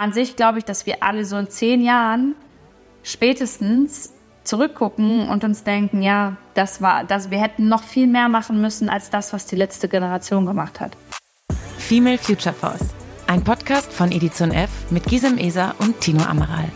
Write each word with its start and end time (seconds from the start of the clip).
An 0.00 0.12
sich 0.12 0.36
glaube 0.36 0.58
ich, 0.58 0.64
dass 0.64 0.86
wir 0.86 1.02
alle 1.02 1.24
so 1.24 1.36
in 1.36 1.50
zehn 1.50 1.82
Jahren 1.82 2.36
spätestens 3.02 4.12
zurückgucken 4.44 5.28
und 5.28 5.42
uns 5.42 5.64
denken, 5.64 6.02
ja, 6.02 6.36
das 6.54 6.80
war, 6.80 7.02
das, 7.02 7.32
wir 7.32 7.42
hätten 7.42 7.68
noch 7.68 7.82
viel 7.82 8.06
mehr 8.06 8.28
machen 8.28 8.60
müssen 8.60 8.88
als 8.88 9.10
das, 9.10 9.32
was 9.32 9.46
die 9.46 9.56
letzte 9.56 9.88
Generation 9.88 10.46
gemacht 10.46 10.78
hat. 10.78 10.96
Female 11.78 12.16
Future 12.16 12.54
Force, 12.54 12.94
ein 13.26 13.42
Podcast 13.42 13.92
von 13.92 14.12
Edition 14.12 14.52
F 14.52 14.70
mit 14.90 15.02
Gisem 15.02 15.36
Eser 15.36 15.74
und 15.80 16.00
Tino 16.00 16.22
Amaral. 16.22 16.70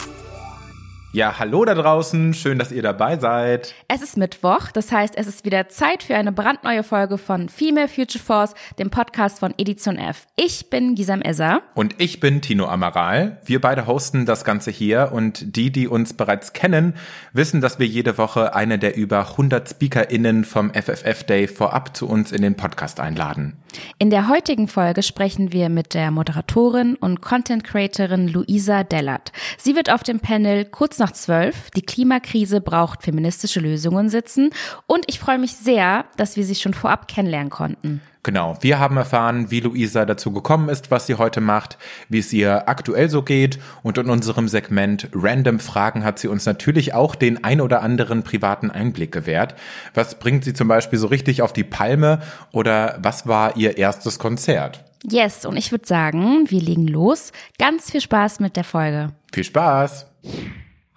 Ja, 1.14 1.38
hallo 1.38 1.62
da 1.66 1.74
draußen, 1.74 2.32
schön, 2.32 2.58
dass 2.58 2.72
ihr 2.72 2.80
dabei 2.80 3.18
seid. 3.18 3.74
Es 3.86 4.00
ist 4.00 4.16
Mittwoch, 4.16 4.70
das 4.72 4.90
heißt, 4.90 5.14
es 5.18 5.26
ist 5.26 5.44
wieder 5.44 5.68
Zeit 5.68 6.02
für 6.02 6.14
eine 6.14 6.32
brandneue 6.32 6.82
Folge 6.82 7.18
von 7.18 7.50
Female 7.50 7.88
Future 7.88 8.24
Force, 8.24 8.54
dem 8.79 8.88
Podcast 8.88 9.40
von 9.40 9.52
Edition 9.58 9.98
F. 9.98 10.26
Ich 10.36 10.70
bin 10.70 10.94
Gisam 10.94 11.20
Esser. 11.20 11.61
Und 11.75 11.96
ich 11.98 12.18
bin 12.18 12.40
Tino 12.40 12.64
Amaral. 12.66 13.43
Wir 13.44 13.61
beide 13.61 13.86
hosten 13.86 14.25
das 14.25 14.43
Ganze 14.43 14.70
hier 14.70 15.11
und 15.12 15.54
die, 15.54 15.70
die 15.70 15.86
uns 15.86 16.14
bereits 16.14 16.54
kennen, 16.54 16.94
wissen, 17.34 17.61
dass 17.61 17.79
wir 17.79 17.86
jede 17.86 18.17
Woche 18.17 18.54
eine 18.54 18.79
der 18.79 18.96
über 18.96 19.32
100 19.32 19.68
SpeakerInnen 19.68 20.46
vom 20.46 20.72
FFF 20.72 21.25
Day 21.25 21.46
vorab 21.46 21.94
zu 21.94 22.08
uns 22.08 22.32
in 22.32 22.40
den 22.40 22.56
Podcast 22.56 23.00
einladen. 23.00 23.58
In 23.98 24.08
der 24.08 24.29
heutigen 24.29 24.67
Folge 24.68 25.03
sprechen 25.03 25.53
wir 25.53 25.68
mit 25.68 25.92
der 25.92 26.11
Moderatorin 26.11 26.94
und 26.96 27.20
Content 27.20 27.64
Creatorin 27.64 28.29
Luisa 28.29 28.82
Dellert. 28.82 29.32
Sie 29.58 29.76
wird 29.76 29.90
auf 29.90 30.03
dem 30.03 30.20
Panel 30.20 30.64
kurz 30.64 31.01
nach 31.02 31.12
zwölf, 31.12 31.70
die 31.72 31.82
Klimakrise 31.82 32.61
braucht 32.61 33.02
feministische 33.02 33.58
Lösungen 33.58 34.08
sitzen 34.08 34.50
und 34.86 35.05
ich 35.08 35.19
freue 35.19 35.38
mich 35.38 35.56
sehr, 35.56 36.05
dass 36.16 36.36
wir 36.36 36.44
sie 36.44 36.55
schon 36.55 36.75
vorab 36.75 37.08
kennenlernen 37.08 37.50
konnten. 37.50 38.00
Genau, 38.22 38.56
wir 38.61 38.78
haben 38.78 38.97
erfahren, 38.97 39.50
wie 39.50 39.58
Luisa 39.58 40.05
dazu 40.05 40.30
gekommen 40.30 40.69
ist, 40.69 40.92
was 40.92 41.08
sie 41.08 41.16
heute 41.16 41.41
macht, 41.41 41.77
wie 42.08 42.20
es 42.20 42.33
ihr 42.33 42.69
aktuell 42.69 43.11
so 43.11 43.22
geht 43.22 43.58
und 43.83 43.98
in 43.98 44.08
unserem 44.08 44.47
Segment 44.47 45.08
Random 45.12 45.58
Fragen 45.58 46.05
hat 46.05 46.20
sie 46.20 46.28
uns 46.28 46.47
natürlich 46.47 46.94
auch 46.94 47.16
den 47.16 47.42
ein 47.42 47.61
oder 47.61 47.83
anderen 47.83 48.22
privaten 48.22 48.70
Einblick 48.70 49.11
gewährt. 49.11 49.56
Was 49.94 50.20
bringt 50.20 50.44
sie 50.44 50.55
zum 50.55 50.69
Beispiel 50.69 51.00
so 51.00 51.09
richtig 51.09 51.42
auf 51.42 51.53
die 51.53 51.64
Palme 51.64 52.20
oder 52.53 52.97
was 53.03 53.27
war 53.27 53.56
ihr 53.56 53.77
erstes 53.77 54.20
Konzert? 54.20 54.84
Yes, 55.03 55.44
und 55.44 55.56
ich 55.56 55.72
würde 55.72 55.89
sagen, 55.89 56.48
wir 56.48 56.61
legen 56.61 56.87
los. 56.87 57.33
Ganz 57.59 57.91
viel 57.91 58.00
Spaß 58.00 58.39
mit 58.39 58.55
der 58.55 58.62
Folge. 58.62 59.09
Viel 59.33 59.42
Spaß! 59.42 60.06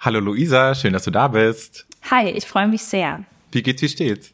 Hallo 0.06 0.20
Luisa, 0.20 0.76
schön, 0.76 0.94
dass 0.94 1.06
du 1.06 1.10
da 1.10 1.28
bist. 1.28 1.88
Hi, 2.12 2.30
ich 2.30 2.46
freue 2.46 2.68
mich 2.68 2.84
sehr. 2.84 3.24
Wie 3.52 3.64
geht's, 3.64 3.82
wie 3.82 3.90
steht's? 3.90 4.34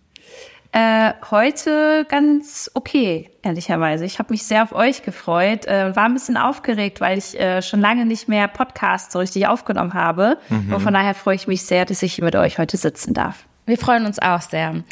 Äh, 0.73 1.13
heute 1.31 2.05
ganz 2.09 2.69
okay, 2.73 3.29
ehrlicherweise. 3.41 4.03
Ich 4.03 4.19
habe 4.19 4.33
mich 4.33 4.43
sehr 4.43 4.63
auf 4.63 4.73
euch 4.73 5.03
gefreut, 5.03 5.65
äh, 5.67 5.95
war 5.95 6.03
ein 6.03 6.13
bisschen 6.13 6.35
aufgeregt, 6.35 6.99
weil 6.99 7.17
ich 7.17 7.39
äh, 7.39 7.61
schon 7.61 7.79
lange 7.79 8.05
nicht 8.05 8.27
mehr 8.27 8.49
Podcasts 8.49 9.13
so 9.13 9.19
richtig 9.19 9.47
aufgenommen 9.47 9.93
habe. 9.93 10.37
Mhm. 10.49 10.73
Und 10.73 10.81
von 10.81 10.93
daher 10.93 11.13
freue 11.13 11.35
ich 11.35 11.47
mich 11.47 11.61
sehr, 11.61 11.85
dass 11.85 12.03
ich 12.03 12.15
hier 12.15 12.25
mit 12.25 12.35
euch 12.35 12.57
heute 12.57 12.75
sitzen 12.75 13.13
darf. 13.13 13.45
Wir 13.65 13.77
freuen 13.77 14.05
uns 14.05 14.19
auch 14.19 14.41
sehr. 14.41 14.83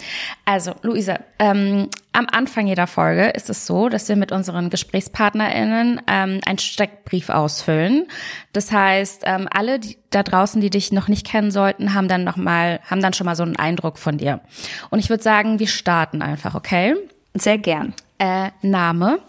Also, 0.45 0.73
Luisa, 0.84 1.20
ähm, 1.39 1.89
am 2.12 2.28
Anfang 2.31 2.67
jeder 2.67 2.88
Folge 2.88 3.30
ist 3.30 3.50
es 3.50 3.66
so, 3.66 3.89
dass 3.89 4.09
wir 4.09 4.16
mit 4.16 4.31
unseren 4.31 4.70
GesprächspartnerInnen 4.70 6.02
ähm, 6.08 6.39
einen 6.45 6.58
Steckbrief 6.59 7.30
ausfüllen. 7.30 8.08
Das 8.53 8.72
heißt, 8.72 9.23
ähm, 9.26 9.48
alle 9.52 9.80
die, 9.80 9.98
da 10.09 10.23
draußen, 10.23 10.61
die 10.61 10.70
dich 10.70 10.92
noch 10.92 11.08
nicht 11.08 11.26
kennen 11.26 11.52
sollten, 11.52 11.94
haben 11.94 12.08
dann 12.08 12.23
noch 12.23 12.38
mal, 12.38 12.80
haben 12.89 13.02
dann 13.02 13.14
schon 13.14 13.26
mal 13.26 13.36
so 13.36 13.44
einen 13.44 13.56
Eindruck 13.56 13.98
von 13.98 14.17
dir. 14.17 14.42
Und 14.89 15.00
ich 15.00 15.09
würde 15.09 15.23
sagen, 15.23 15.59
wir 15.59 15.67
starten 15.67 16.22
einfach, 16.22 16.56
okay? 16.56 16.95
Sehr 17.33 17.58
gern. 17.58 17.94
Äh, 18.17 18.50
Name? 18.61 19.20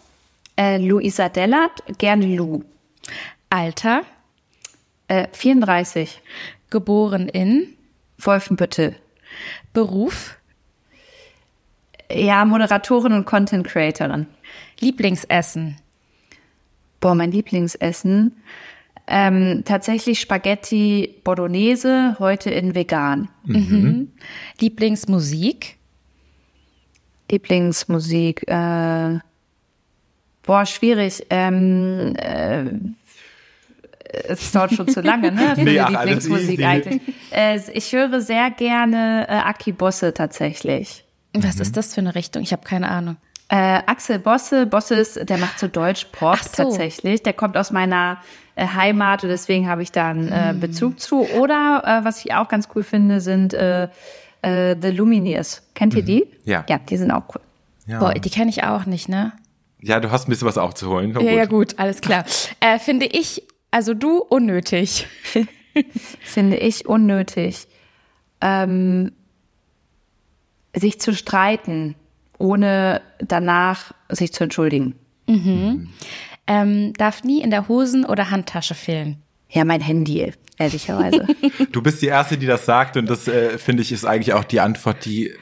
Äh, 0.57 0.79
Luisa 0.79 1.29
Dellert, 1.29 1.83
gerne 1.99 2.27
Lu. 2.27 2.65
Alter? 3.49 4.03
Äh, 5.09 5.29
34. 5.33 6.21
Geboren 6.71 7.29
in? 7.29 7.75
Wolfenbüttel. 8.19 8.97
Beruf? 9.73 10.37
Ja, 12.13 12.45
Moderatorin 12.45 13.13
und 13.13 13.25
Content 13.25 13.67
Creatorin. 13.67 14.27
Lieblingsessen? 14.81 15.77
Boah, 17.01 17.15
mein 17.15 17.31
Lieblingsessen. 17.33 18.37
Ähm, 19.07 19.63
tatsächlich 19.65 20.21
Spaghetti 20.21 21.17
Bolognese, 21.25 22.17
heute 22.19 22.51
in 22.51 22.75
vegan. 22.75 23.29
Mhm. 23.45 23.57
Mhm. 23.57 24.13
Lieblingsmusik? 24.61 25.77
Lieblingsmusik, 27.31 28.49
äh, 28.49 29.19
boah, 30.43 30.67
schwierig. 30.67 31.27
Ähm, 31.31 32.15
äh, 32.17 32.67
es 34.29 34.53
dauert 34.53 34.73
schon 34.73 34.89
zu 34.89 35.01
lange, 35.01 35.33
ne? 35.33 35.41
Für 35.55 35.63
nee, 35.63 35.81
ach, 35.81 35.91
Lieblingsmusik 35.91 36.63
eigentlich. 36.63 37.01
Äh, 37.33 37.61
ich 37.73 37.93
höre 37.93 38.21
sehr 38.21 38.51
gerne 38.51 39.27
äh, 39.29 39.33
Aki 39.33 39.73
Bosse 39.73 40.13
tatsächlich. 40.15 41.05
Was 41.33 41.57
mhm. 41.57 41.63
ist 41.63 41.77
das 41.77 41.95
für 41.95 42.01
eine 42.01 42.15
Richtung? 42.15 42.43
Ich 42.43 42.53
habe 42.53 42.63
keine 42.65 42.89
Ahnung. 42.89 43.17
Äh, 43.49 43.83
Axel 43.87 44.21
Bosse, 44.21 44.67
Bosse 44.67 44.95
ist, 44.95 45.29
der 45.29 45.39
macht 45.39 45.59
so 45.59 45.67
Deutsch 45.67 46.07
Pop 46.13 46.39
so. 46.39 46.63
tatsächlich. 46.65 47.23
Der 47.23 47.33
kommt 47.33 47.57
aus 47.57 47.73
meiner 47.73 48.19
äh, 48.55 48.67
Heimat 48.67 49.25
und 49.25 49.29
deswegen 49.29 49.69
habe 49.69 49.83
ich 49.83 49.91
da 49.91 50.09
einen 50.11 50.29
äh, 50.29 50.53
mhm. 50.53 50.61
Bezug 50.61 51.01
zu. 51.01 51.27
Oder 51.31 51.83
äh, 51.85 52.05
was 52.05 52.25
ich 52.25 52.33
auch 52.33 52.49
ganz 52.49 52.69
cool 52.75 52.85
finde, 52.85 53.21
sind 53.21 53.55
äh, 53.55 53.89
äh, 54.43 54.77
The 54.81 54.91
Lumineers. 54.91 55.63
Kennt 55.75 55.95
ihr 55.95 56.03
mhm. 56.03 56.07
die? 56.07 56.27
Ja. 56.45 56.65
Ja, 56.69 56.79
die 56.79 56.97
sind 56.97 57.11
auch 57.11 57.25
cool. 57.35 57.41
Ja. 57.87 57.99
Boah, 57.99 58.15
die 58.15 58.31
kenne 58.31 58.51
ich 58.51 58.63
auch 58.63 58.87
nicht, 58.87 59.09
ne? 59.09 59.33
Ja, 59.83 59.99
du 59.99 60.11
hast 60.11 60.29
ein 60.29 60.31
bisschen 60.31 60.47
was 60.47 60.59
aufzuholen. 60.59 61.13
Ja, 61.15 61.33
ja, 61.33 61.47
gut, 61.47 61.79
alles 61.79 62.01
klar. 62.01 62.25
Äh, 62.61 62.79
finde 62.79 63.07
ich 63.07 63.43
also 63.71 63.95
du 63.95 64.19
unnötig. 64.19 65.07
Finde 66.23 66.57
ich 66.57 66.87
unnötig. 66.87 67.67
Ähm, 68.41 69.13
sich 70.75 71.01
zu 71.01 71.15
streiten, 71.15 71.95
ohne 72.39 73.03
danach 73.19 73.93
sich 74.09 74.33
zu 74.33 74.45
entschuldigen. 74.45 74.95
Mhm. 75.27 75.91
Ähm, 76.47 76.93
darf 76.95 77.23
nie 77.23 77.43
in 77.43 77.51
der 77.51 77.69
Hosen- 77.69 78.05
oder 78.05 78.31
Handtasche 78.31 78.75
fehlen. 78.75 79.23
Ja, 79.49 79.65
mein 79.65 79.81
Handy, 79.81 80.33
ehrlicherweise. 80.59 81.27
du 81.73 81.83
bist 81.83 82.03
die 82.03 82.07
Erste, 82.07 82.39
die 82.39 82.47
das 82.47 82.65
sagt 82.65 82.97
und 82.97 83.09
das 83.09 83.29
äh, 83.29 83.59
finde 83.59 83.83
ich 83.83 83.93
ist 83.93 84.05
eigentlich 84.05 84.35
auch 84.35 84.45
die 84.45 84.61
Antwort, 84.61 85.05
die 85.05 85.33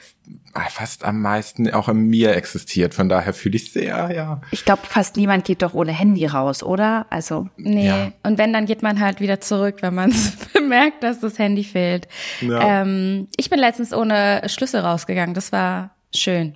fast 0.70 1.04
am 1.04 1.20
meisten 1.22 1.72
auch 1.72 1.88
in 1.88 2.08
mir 2.08 2.34
existiert. 2.34 2.94
Von 2.94 3.08
daher 3.08 3.34
fühle 3.34 3.56
ich 3.56 3.72
sehr, 3.72 4.10
ja. 4.14 4.40
Ich 4.50 4.64
glaube, 4.64 4.82
fast 4.84 5.16
niemand 5.16 5.44
geht 5.44 5.62
doch 5.62 5.74
ohne 5.74 5.92
Handy 5.92 6.26
raus, 6.26 6.62
oder? 6.62 7.06
Also. 7.10 7.48
Nee. 7.56 7.86
Ja. 7.86 8.12
Und 8.22 8.38
wenn, 8.38 8.52
dann 8.52 8.66
geht 8.66 8.82
man 8.82 9.00
halt 9.00 9.20
wieder 9.20 9.40
zurück, 9.40 9.76
wenn 9.80 9.94
man 9.94 10.14
bemerkt, 10.54 11.02
dass 11.02 11.20
das 11.20 11.38
Handy 11.38 11.64
fehlt. 11.64 12.08
Ja. 12.40 12.82
Ähm, 12.82 13.28
ich 13.36 13.50
bin 13.50 13.58
letztens 13.58 13.92
ohne 13.92 14.42
Schlüssel 14.46 14.80
rausgegangen. 14.80 15.34
Das 15.34 15.52
war 15.52 15.90
Schön. 16.14 16.54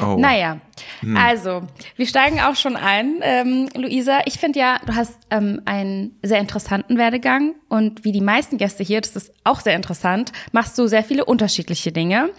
Oh. 0.00 0.16
Naja, 0.16 0.60
hm. 1.00 1.16
also, 1.16 1.62
wir 1.96 2.06
steigen 2.06 2.40
auch 2.40 2.54
schon 2.54 2.76
ein. 2.76 3.16
Ähm, 3.20 3.68
Luisa, 3.74 4.20
ich 4.26 4.38
finde 4.38 4.60
ja, 4.60 4.78
du 4.86 4.94
hast 4.94 5.18
ähm, 5.30 5.60
einen 5.64 6.16
sehr 6.22 6.38
interessanten 6.38 6.96
Werdegang 6.98 7.56
und 7.68 8.04
wie 8.04 8.12
die 8.12 8.20
meisten 8.20 8.58
Gäste 8.58 8.84
hier, 8.84 9.00
das 9.00 9.16
ist 9.16 9.32
auch 9.42 9.58
sehr 9.58 9.74
interessant, 9.74 10.30
machst 10.52 10.78
du 10.78 10.86
sehr 10.86 11.02
viele 11.02 11.24
unterschiedliche 11.24 11.90
Dinge. 11.90 12.30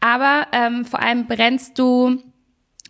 Aber 0.00 0.46
ähm, 0.52 0.84
vor 0.84 1.00
allem 1.00 1.26
brennst 1.26 1.78
du 1.78 2.18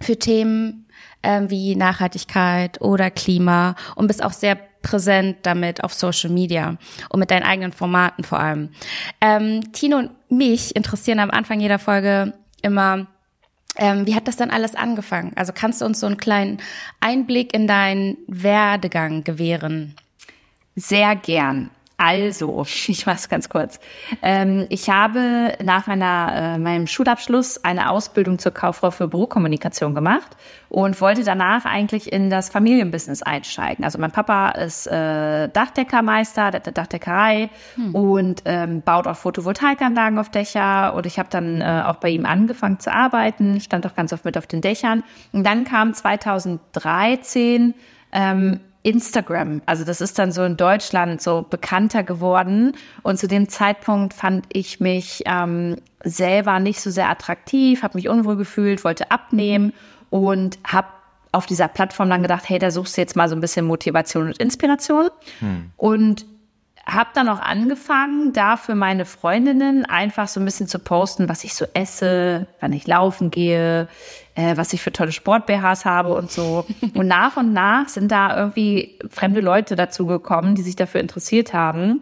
für 0.01 0.19
Themen 0.19 0.89
ähm, 1.23 1.51
wie 1.51 1.77
Nachhaltigkeit 1.77 2.81
oder 2.81 3.12
Klima 3.12 3.77
und 3.95 4.09
bist 4.09 4.25
auch 4.25 4.33
sehr 4.33 4.57
präsent 4.83 5.39
damit 5.43 5.85
auf 5.85 5.93
Social 5.93 6.31
Media 6.31 6.79
und 7.11 7.21
mit 7.21 7.31
deinen 7.31 7.43
eigenen 7.45 7.73
Formaten 7.73 8.25
vor 8.25 8.41
allem. 8.41 8.71
Ähm, 9.21 9.73
Tino 9.73 9.99
und 9.99 10.11
mich 10.31 10.75
interessieren 10.75 11.21
am 11.21 11.31
Anfang 11.31 11.61
jeder 11.61 11.79
Folge 11.79 12.33
immer, 12.62 13.07
ähm, 13.81 14.07
wie 14.07 14.15
hat 14.15 14.29
das 14.29 14.37
dann 14.37 14.51
alles 14.51 14.77
angefangen? 14.77 15.33
Also 15.35 15.53
kannst 15.53 15.81
du 15.81 15.87
uns 15.87 15.99
so 15.99 16.07
einen 16.07 16.19
kleinen 16.19 16.59
Einblick 17.01 17.55
in 17.55 17.67
deinen 17.67 18.19
Werdegang 18.29 19.25
gewähren? 19.25 19.97
Sehr 20.77 21.17
gern. 21.17 21.71
Also, 22.02 22.64
ich 22.88 23.05
mach's 23.05 23.29
ganz 23.29 23.50
kurz. 23.50 23.79
Ähm, 24.23 24.64
ich 24.70 24.88
habe 24.88 25.52
nach 25.62 25.87
meiner, 25.87 26.32
äh, 26.35 26.58
meinem 26.58 26.87
Schulabschluss 26.87 27.62
eine 27.62 27.91
Ausbildung 27.91 28.38
zur 28.38 28.52
Kauffrau 28.52 28.91
für 28.91 29.06
Bürokommunikation 29.06 29.94
gemacht 29.94 30.35
und 30.70 30.99
wollte 31.02 31.25
danach 31.25 31.67
eigentlich 31.67 32.11
in 32.11 32.31
das 32.31 32.49
Familienbusiness 32.49 33.23
einsteigen. 33.23 33.85
Also 33.85 33.99
mein 33.99 34.12
Papa 34.12 34.49
ist 34.52 34.87
äh, 34.87 35.49
Dachdeckermeister, 35.49 36.50
der 36.52 36.61
Dachdeckerei 36.61 37.50
hm. 37.75 37.94
und 37.94 38.43
ähm, 38.47 38.81
baut 38.81 39.06
auch 39.06 39.17
Photovoltaikanlagen 39.17 40.19
auf 40.19 40.31
Dächer. 40.31 40.94
Und 40.94 41.05
ich 41.05 41.19
habe 41.19 41.29
dann 41.31 41.61
äh, 41.61 41.82
auch 41.85 41.97
bei 41.97 42.08
ihm 42.08 42.25
angefangen 42.25 42.81
zu 42.81 42.91
arbeiten, 42.91 43.61
stand 43.61 43.87
auch 43.87 43.94
ganz 43.94 44.14
oft 44.14 44.25
mit 44.25 44.38
auf 44.38 44.47
den 44.47 44.62
Dächern. 44.62 45.05
Und 45.32 45.44
dann 45.44 45.64
kam 45.64 45.93
2013 45.93 47.75
ähm, 48.12 48.61
Instagram. 48.82 49.62
Also 49.67 49.85
das 49.85 50.00
ist 50.00 50.19
dann 50.19 50.32
so 50.32 50.43
in 50.44 50.56
Deutschland 50.56 51.21
so 51.21 51.47
bekannter 51.49 52.03
geworden. 52.03 52.73
Und 53.03 53.19
zu 53.19 53.29
dem 53.29 53.49
Zeitpunkt 53.49 54.15
fand 54.15 54.47
ich 54.53 54.81
mich 54.81 55.23
ähm, 55.27 55.77
selber 56.03 56.61
nicht 56.61 56.81
so 56.81 56.91
sehr 56.91 57.11
attraktiv, 57.11 57.82
habe 57.82 57.99
mich 57.99 58.09
unwohl 58.09 58.37
gefühlt, 58.37 58.85
wollte 58.85 59.11
abnehmen 59.11 59.73
und 60.09 60.59
habe 60.65 60.88
auf 61.32 61.47
dieser 61.47 61.69
Plattform 61.69 62.11
dann 62.11 62.23
gedacht, 62.23 62.49
hey, 62.49 62.59
da 62.59 62.71
suchst 62.71 62.97
du 62.97 63.03
jetzt 63.03 63.17
mal 63.17 63.29
so 63.29 63.37
ein 63.37 63.41
bisschen 63.41 63.67
Motivation 63.67 64.27
und 64.27 64.38
Inspiration. 64.38 65.11
Hm. 65.38 65.71
Und 65.76 66.26
habe 66.87 67.11
dann 67.15 67.29
auch 67.29 67.41
angefangen, 67.41 68.32
da 68.32 68.56
für 68.56 68.75
meine 68.75 69.05
Freundinnen 69.05 69.85
einfach 69.85 70.29
so 70.29 70.41
ein 70.41 70.44
bisschen 70.44 70.67
zu 70.67 70.79
posten, 70.79 71.29
was 71.29 71.44
ich 71.44 71.55
so 71.55 71.67
esse, 71.75 72.47
wann 72.61 72.73
ich 72.73 72.87
laufen 72.87 73.31
gehe, 73.31 73.88
äh, 74.35 74.56
was 74.56 74.73
ich 74.73 74.81
für 74.81 74.93
tolle 74.93 75.12
Sport-BHs 75.12 75.85
habe 75.85 76.15
und 76.15 76.31
so. 76.31 76.67
Und 76.94 77.06
nach 77.06 77.37
und 77.37 77.53
nach 77.53 77.88
sind 77.88 78.11
da 78.11 78.37
irgendwie 78.37 78.99
fremde 79.09 79.41
Leute 79.41 79.77
dazu 79.77 80.06
gekommen, 80.06 80.55
die 80.55 80.62
sich 80.62 80.77
dafür 80.77 81.00
interessiert 81.00 81.53
haben. 81.53 82.00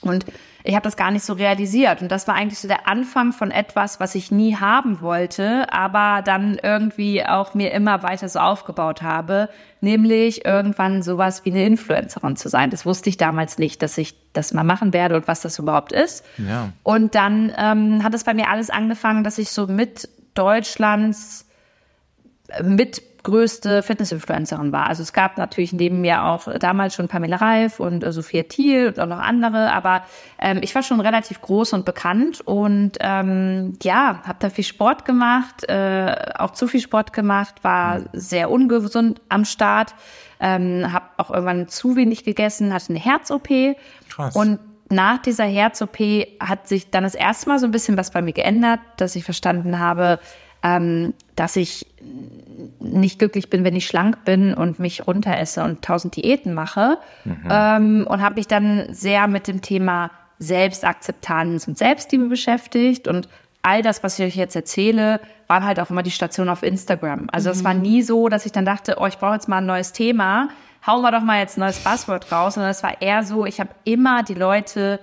Und 0.00 0.24
ich 0.64 0.74
habe 0.74 0.84
das 0.84 0.96
gar 0.96 1.10
nicht 1.10 1.24
so 1.24 1.32
realisiert. 1.32 2.02
Und 2.02 2.10
das 2.10 2.28
war 2.28 2.34
eigentlich 2.34 2.58
so 2.58 2.68
der 2.68 2.86
Anfang 2.86 3.32
von 3.32 3.50
etwas, 3.50 4.00
was 4.00 4.14
ich 4.14 4.30
nie 4.30 4.56
haben 4.56 5.00
wollte, 5.00 5.72
aber 5.72 6.22
dann 6.22 6.58
irgendwie 6.62 7.24
auch 7.24 7.54
mir 7.54 7.72
immer 7.72 8.02
weiter 8.02 8.28
so 8.28 8.38
aufgebaut 8.38 9.02
habe, 9.02 9.48
nämlich 9.80 10.44
irgendwann 10.44 11.02
sowas 11.02 11.44
wie 11.44 11.50
eine 11.50 11.66
Influencerin 11.66 12.36
zu 12.36 12.48
sein. 12.48 12.70
Das 12.70 12.86
wusste 12.86 13.08
ich 13.08 13.16
damals 13.16 13.58
nicht, 13.58 13.82
dass 13.82 13.98
ich 13.98 14.14
das 14.32 14.52
mal 14.52 14.64
machen 14.64 14.92
werde 14.92 15.16
und 15.16 15.26
was 15.26 15.40
das 15.40 15.58
überhaupt 15.58 15.92
ist. 15.92 16.24
Ja. 16.38 16.70
Und 16.82 17.14
dann 17.14 17.52
ähm, 17.56 18.04
hat 18.04 18.14
es 18.14 18.24
bei 18.24 18.34
mir 18.34 18.48
alles 18.48 18.70
angefangen, 18.70 19.24
dass 19.24 19.38
ich 19.38 19.50
so 19.50 19.66
mit 19.66 20.08
Deutschlands 20.34 21.46
mit 22.62 23.11
größte 23.22 23.82
Fitness-Influencerin 23.82 24.72
war. 24.72 24.88
Also 24.88 25.02
es 25.02 25.12
gab 25.12 25.38
natürlich 25.38 25.72
neben 25.72 26.00
mir 26.00 26.24
auch 26.24 26.48
damals 26.58 26.94
schon 26.94 27.08
Pamela 27.08 27.36
Reif 27.36 27.78
und 27.78 28.02
äh, 28.02 28.12
Sophia 28.12 28.42
Thiel 28.44 28.88
und 28.88 28.98
auch 28.98 29.06
noch 29.06 29.20
andere, 29.20 29.72
aber 29.72 30.02
ähm, 30.38 30.58
ich 30.62 30.74
war 30.74 30.82
schon 30.82 31.00
relativ 31.00 31.40
groß 31.40 31.72
und 31.72 31.84
bekannt 31.84 32.40
und 32.40 32.92
ähm, 33.00 33.74
ja, 33.82 34.20
habe 34.24 34.38
da 34.40 34.50
viel 34.50 34.64
Sport 34.64 35.04
gemacht, 35.04 35.68
äh, 35.68 36.32
auch 36.36 36.50
zu 36.50 36.66
viel 36.66 36.80
Sport 36.80 37.12
gemacht, 37.12 37.62
war 37.62 38.00
sehr 38.12 38.50
ungesund 38.50 39.20
am 39.28 39.44
Start, 39.44 39.94
ähm, 40.40 40.92
habe 40.92 41.06
auch 41.18 41.30
irgendwann 41.30 41.68
zu 41.68 41.94
wenig 41.94 42.24
gegessen, 42.24 42.74
hatte 42.74 42.90
eine 42.90 42.98
Herz-OP 42.98 43.76
und 44.34 44.58
nach 44.90 45.18
dieser 45.18 45.44
Herz-OP 45.44 45.98
hat 46.38 46.68
sich 46.68 46.90
dann 46.90 47.04
das 47.04 47.14
erste 47.14 47.48
Mal 47.48 47.58
so 47.58 47.66
ein 47.66 47.70
bisschen 47.70 47.96
was 47.96 48.10
bei 48.10 48.20
mir 48.20 48.34
geändert, 48.34 48.80
dass 48.98 49.16
ich 49.16 49.24
verstanden 49.24 49.78
habe, 49.78 50.18
ähm, 50.62 51.14
dass 51.36 51.56
ich 51.56 51.86
nicht 52.78 53.18
glücklich 53.18 53.50
bin, 53.50 53.64
wenn 53.64 53.76
ich 53.76 53.86
schlank 53.86 54.24
bin 54.24 54.54
und 54.54 54.78
mich 54.78 55.06
runteresse 55.06 55.62
und 55.62 55.82
tausend 55.82 56.16
Diäten 56.16 56.54
mache. 56.54 56.98
Mhm. 57.24 57.48
Ähm, 57.50 58.06
und 58.08 58.20
habe 58.20 58.36
mich 58.36 58.46
dann 58.46 58.86
sehr 58.92 59.28
mit 59.28 59.48
dem 59.48 59.60
Thema 59.60 60.10
Selbstakzeptanz 60.38 61.68
und 61.68 61.78
Selbstliebe 61.78 62.26
beschäftigt. 62.26 63.08
Und 63.08 63.28
all 63.62 63.82
das, 63.82 64.02
was 64.02 64.18
ich 64.18 64.26
euch 64.26 64.36
jetzt 64.36 64.56
erzähle, 64.56 65.20
waren 65.46 65.64
halt 65.64 65.80
auch 65.80 65.90
immer 65.90 66.02
die 66.02 66.10
Stationen 66.10 66.50
auf 66.50 66.62
Instagram. 66.62 67.28
Also 67.32 67.50
es 67.50 67.60
mhm. 67.60 67.64
war 67.64 67.74
nie 67.74 68.02
so, 68.02 68.28
dass 68.28 68.46
ich 68.46 68.52
dann 68.52 68.64
dachte, 68.64 68.96
oh, 68.98 69.06
ich 69.06 69.18
brauche 69.18 69.34
jetzt 69.34 69.48
mal 69.48 69.58
ein 69.58 69.66
neues 69.66 69.92
Thema. 69.92 70.48
Hauen 70.86 71.02
wir 71.02 71.12
doch 71.12 71.22
mal 71.22 71.38
jetzt 71.38 71.56
ein 71.56 71.60
neues 71.60 71.78
Passwort 71.82 72.30
raus. 72.32 72.54
Sondern 72.54 72.70
es 72.70 72.82
war 72.82 73.00
eher 73.00 73.22
so, 73.22 73.46
ich 73.46 73.60
habe 73.60 73.70
immer 73.84 74.22
die 74.22 74.34
Leute 74.34 75.00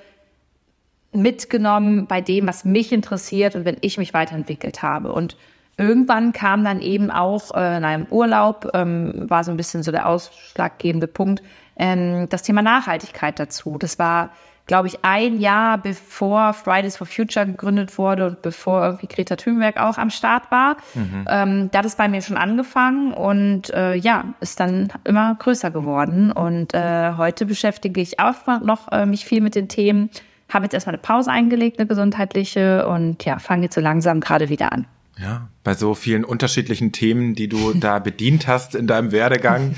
mitgenommen 1.12 2.06
bei 2.08 2.22
dem, 2.22 2.48
was 2.48 2.66
mich 2.66 2.92
interessiert 2.92 3.56
und 3.56 3.66
wenn 3.66 3.78
ich 3.82 3.98
mich 3.98 4.14
weiterentwickelt 4.14 4.84
habe. 4.84 5.12
Und 5.12 5.38
irgendwann 5.78 6.34
kam 6.34 6.64
dann 6.64 6.82
eben 6.82 7.10
auch 7.10 7.56
äh, 7.56 7.78
in 7.78 7.86
einem 7.86 8.06
Urlaub, 8.10 8.70
ähm, 8.74 9.26
war 9.30 9.44
so 9.44 9.52
ein 9.52 9.58
bisschen 9.58 9.82
so 9.82 9.92
der 9.92 10.08
ausschlaggebende 10.08 11.08
Punkt, 11.08 11.42
ähm, 11.78 12.28
das 12.30 12.44
Thema 12.44 12.62
Nachhaltigkeit 12.62 13.40
dazu. 13.40 13.78
Das 13.80 13.98
war, 13.98 14.30
glaube 14.68 14.88
ich, 14.88 15.00
ein 15.04 15.40
Jahr 15.40 15.80
bevor 15.80 16.54
Fridays 16.54 16.98
for 16.98 17.08
Future 17.08 17.46
gegründet 17.46 17.98
wurde 17.98 18.28
und 18.28 18.42
bevor 18.44 18.84
irgendwie 18.86 19.08
Greta 19.08 19.36
Thunberg 19.36 19.78
auch 19.78 19.98
am 19.98 20.12
Start 20.12 20.52
war. 20.52 20.78
Mhm. 20.94 21.26
Ähm, 21.28 21.72
da 21.72 21.80
hat 21.80 21.86
es 21.86 21.96
bei 21.96 22.08
mir 22.08 22.22
schon 22.22 22.38
angefangen 22.38 23.14
und 23.14 23.74
äh, 23.74 23.96
ja, 23.96 24.26
ist 24.42 24.60
dann 24.60 24.90
immer 25.06 25.36
größer 25.40 25.72
geworden. 25.72 26.32
Und 26.32 26.76
äh, 26.76 27.14
heute 27.18 27.48
beschäftige 27.48 28.00
ich 28.00 28.20
auch 28.20 28.46
noch 28.62 28.92
äh, 28.92 29.08
mich 29.08 29.26
viel 29.26 29.42
mit 29.42 29.56
den 29.56 29.70
Themen. 29.70 30.12
Habe 30.50 30.66
jetzt 30.66 30.74
erstmal 30.74 30.96
eine 30.96 31.02
Pause 31.02 31.32
eingelegt, 31.32 31.80
eine 31.80 31.88
gesundheitliche 31.88 32.88
und 32.88 33.24
ja, 33.26 33.40
fange 33.40 33.64
jetzt 33.64 33.76
so 33.76 33.82
langsam 33.82 34.20
gerade 34.20 34.50
wieder 34.50 34.72
an. 34.74 34.88
Ja, 35.18 35.50
bei 35.64 35.74
so 35.74 35.96
vielen 35.96 36.24
unterschiedlichen 36.24 36.92
Themen, 36.92 37.36
die 37.36 37.48
du 37.48 37.74
da 37.80 38.00
bedient 38.00 38.48
hast 38.48 38.76
in 38.76 38.88
deinem 38.88 39.12
Werdegang, 39.12 39.76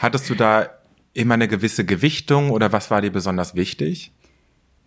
hattest 0.00 0.30
du 0.30 0.34
da 0.34 0.68
immer 1.12 1.34
eine 1.34 1.48
gewisse 1.48 1.84
Gewichtung 1.84 2.50
oder 2.50 2.72
was 2.72 2.90
war 2.90 3.00
dir 3.00 3.10
besonders 3.10 3.54
wichtig? 3.54 4.12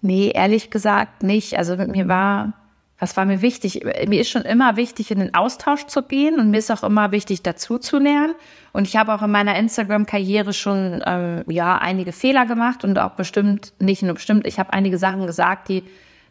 Nee, 0.02 0.32
ehrlich 0.34 0.70
gesagt 0.70 1.24
nicht. 1.24 1.58
Also 1.58 1.76
mir 1.76 2.08
war, 2.08 2.54
was 3.00 3.16
war 3.16 3.26
mir 3.26 3.42
wichtig? 3.42 3.82
Mir 4.08 4.22
ist 4.22 4.30
schon 4.30 4.44
immer 4.44 4.76
wichtig, 4.76 5.10
in 5.10 5.20
den 5.20 5.34
Austausch 5.34 5.86
zu 5.86 6.04
gehen 6.04 6.40
und 6.40 6.52
mir 6.52 6.58
ist 6.58 6.70
auch 6.70 6.84
immer 6.84 7.12
wichtig, 7.12 7.42
dazu 7.42 7.78
zu 7.78 7.98
lernen. 7.98 8.36
Und 8.74 8.88
ich 8.88 8.98
habe 8.98 9.14
auch 9.14 9.22
in 9.22 9.32
meiner 9.32 9.56
Instagram-Karriere 9.58 10.54
schon 10.54 11.02
ähm, 11.06 11.44
ja 11.48 11.78
einige 11.78 12.12
Fehler 12.12 12.46
gemacht 12.46 12.84
und 12.84 13.00
auch 13.00 13.12
bestimmt, 13.12 13.74
nicht 13.80 14.04
nur 14.04 14.16
bestimmt, 14.16 14.46
ich 14.46 14.60
habe 14.60 14.74
einige 14.74 14.98
Sachen 14.98 15.26
gesagt, 15.26 15.70
die 15.70 15.84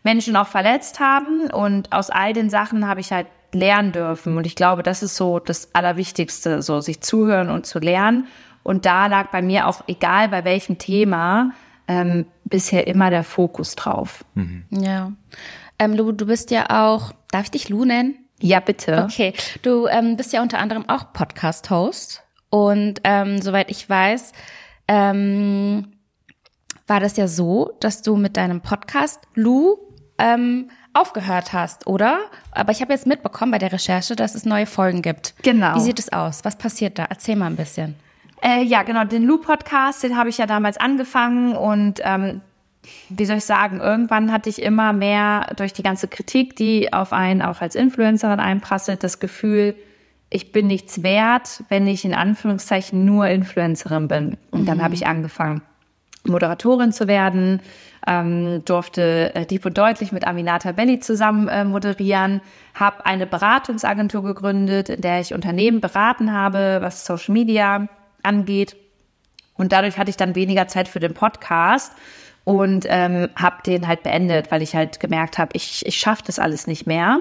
Menschen 0.05 0.37
auch 0.37 0.47
verletzt 0.47 1.01
haben. 1.01 1.51
Und 1.51 1.93
aus 1.93 2.11
all 2.11 2.35
den 2.35 2.51
Sachen 2.51 2.87
habe 2.87 3.01
ich 3.01 3.13
halt 3.13 3.27
lernen 3.53 3.93
dürfen. 3.93 4.37
Und 4.37 4.47
ich 4.47 4.55
glaube, 4.55 4.83
das 4.83 5.03
ist 5.03 5.17
so 5.17 5.39
das 5.39 5.75
Allerwichtigste, 5.75 6.61
so 6.61 6.81
sich 6.81 7.01
zuhören 7.01 7.49
und 7.49 7.67
zu 7.67 7.79
lernen. 7.79 8.27
Und 8.63 8.85
da 8.85 9.07
lag 9.07 9.31
bei 9.31 9.41
mir 9.41 9.67
auch, 9.67 9.83
egal 9.87 10.29
bei 10.29 10.45
welchem 10.45 10.77
Thema, 10.77 11.53
ähm, 11.89 12.27
bisher 12.45 12.87
immer 12.87 13.09
der 13.09 13.25
Fokus 13.25 13.75
drauf. 13.75 14.25
Mhm. 14.35 14.65
Ja. 14.71 15.13
Ähm, 15.79 15.95
Lu, 15.95 16.13
du 16.13 16.27
bist 16.27 16.51
ja 16.51 16.67
auch, 16.71 17.13
darf 17.31 17.45
ich 17.45 17.51
dich 17.51 17.69
Lu 17.69 17.85
nennen? 17.85 18.17
Ja, 18.41 18.61
bitte. 18.61 19.05
Okay. 19.05 19.33
Du 19.63 19.87
ähm, 19.87 20.17
bist 20.17 20.33
ja 20.33 20.43
unter 20.43 20.59
anderem 20.59 20.89
auch 20.89 21.13
Podcast-Host. 21.13 22.23
Und 22.51 23.01
ähm, 23.05 23.43
soweit 23.43 23.71
ich 23.71 23.89
weiß, 23.89 24.33
ähm, 24.87 25.93
war 26.87 27.01
das 27.01 27.17
ja 27.17 27.29
so, 27.29 27.77
dass 27.81 28.03
du 28.03 28.17
mit 28.17 28.37
deinem 28.37 28.61
Podcast 28.61 29.21
Lu 29.35 29.77
ähm, 30.19 30.71
aufgehört 30.95 31.53
hast, 31.53 31.87
oder? 31.87 32.19
Aber 32.53 32.73
ich 32.73 32.81
habe 32.81 32.93
jetzt 32.93 33.07
mitbekommen 33.07 33.53
bei 33.53 33.59
der 33.59 33.73
Recherche, 33.73 34.17
dass 34.17 34.35
es 34.35 34.45
neue 34.45 34.67
Folgen 34.67 35.03
gibt. 35.03 35.35
Genau. 35.43 35.75
Wie 35.77 35.81
sieht 35.81 35.99
es 35.99 36.13
aus? 36.13 36.45
Was 36.45 36.57
passiert 36.57 36.99
da? 36.99 37.07
Erzähl 37.09 37.37
mal 37.37 37.47
ein 37.47 37.57
bisschen. 37.57 37.95
Äh, 38.43 38.63
ja, 38.63 38.83
genau. 38.83 39.05
Den 39.05 39.25
Lou-Podcast, 39.25 40.03
den 40.03 40.17
habe 40.17 40.29
ich 40.29 40.39
ja 40.39 40.47
damals 40.47 40.77
angefangen 40.77 41.57
und 41.57 42.01
ähm, 42.05 42.41
wie 43.09 43.25
soll 43.25 43.39
ich 43.39 43.45
sagen, 43.45 43.81
irgendwann 43.81 44.33
hatte 44.33 44.49
ich 44.49 44.63
immer 44.63 44.93
mehr 44.93 45.53
durch 45.57 45.73
die 45.73 45.83
ganze 45.83 46.09
Kritik, 46.09 46.57
die 46.57 46.93
auf 46.93 47.13
einen 47.13 47.43
auch 47.43 47.61
als 47.61 47.75
Influencerin 47.75 48.41
einprasselt, 48.41 49.03
das 49.03 49.21
Gefühl, 49.21 49.75
ich 50.31 50.53
bin 50.53 50.67
nichts 50.67 51.03
wert, 51.03 51.65
wenn 51.69 51.87
ich 51.87 52.05
in 52.05 52.15
Anführungszeichen 52.15 53.05
nur 53.05 53.29
Influencerin 53.29 54.09
bin. 54.09 54.37
Und 54.51 54.63
mhm. 54.63 54.67
dann 54.67 54.83
habe 54.83 54.95
ich 54.95 55.07
angefangen, 55.07 55.63
Moderatorin 56.25 56.93
zu 56.93 57.09
werden, 57.09 57.61
ähm, 58.07 58.63
durfte 58.65 59.35
äh, 59.35 59.47
Deep 59.47 59.65
und 59.65 59.79
Deutlich 59.79 60.13
mit 60.13 60.27
Aminata 60.27 60.73
Belli 60.73 61.01
zusammen 61.01 61.49
äh, 61.49 61.65
moderieren, 61.65 62.43
habe 62.75 63.07
eine 63.07 63.27
Beratungsagentur 63.27 64.23
gegründet, 64.23 64.91
in 64.91 65.01
der 65.01 65.21
ich 65.21 65.33
Unternehmen 65.33 65.81
beraten 65.81 66.33
habe, 66.33 66.79
was 66.81 67.07
Social 67.07 67.33
Media 67.33 67.89
angeht. 68.23 68.77
Und 69.55 69.73
dadurch 69.73 69.99
hatte 69.99 70.11
ich 70.11 70.17
dann 70.17 70.35
weniger 70.35 70.69
Zeit 70.69 70.89
für 70.89 71.01
den 71.01 71.15
Podcast 71.15 71.93
und 72.45 72.87
ähm, 72.89 73.29
habe 73.37 73.63
den 73.65 73.87
halt 73.87 74.03
beendet, 74.03 74.51
weil 74.51 74.63
ich 74.63 74.75
halt 74.75 75.01
gemerkt 75.01 75.39
habe, 75.39 75.51
ich, 75.55 75.85
ich 75.87 75.99
schaffe 75.99 76.23
das 76.27 76.39
alles 76.39 76.67
nicht 76.67 76.87
mehr. 76.87 77.21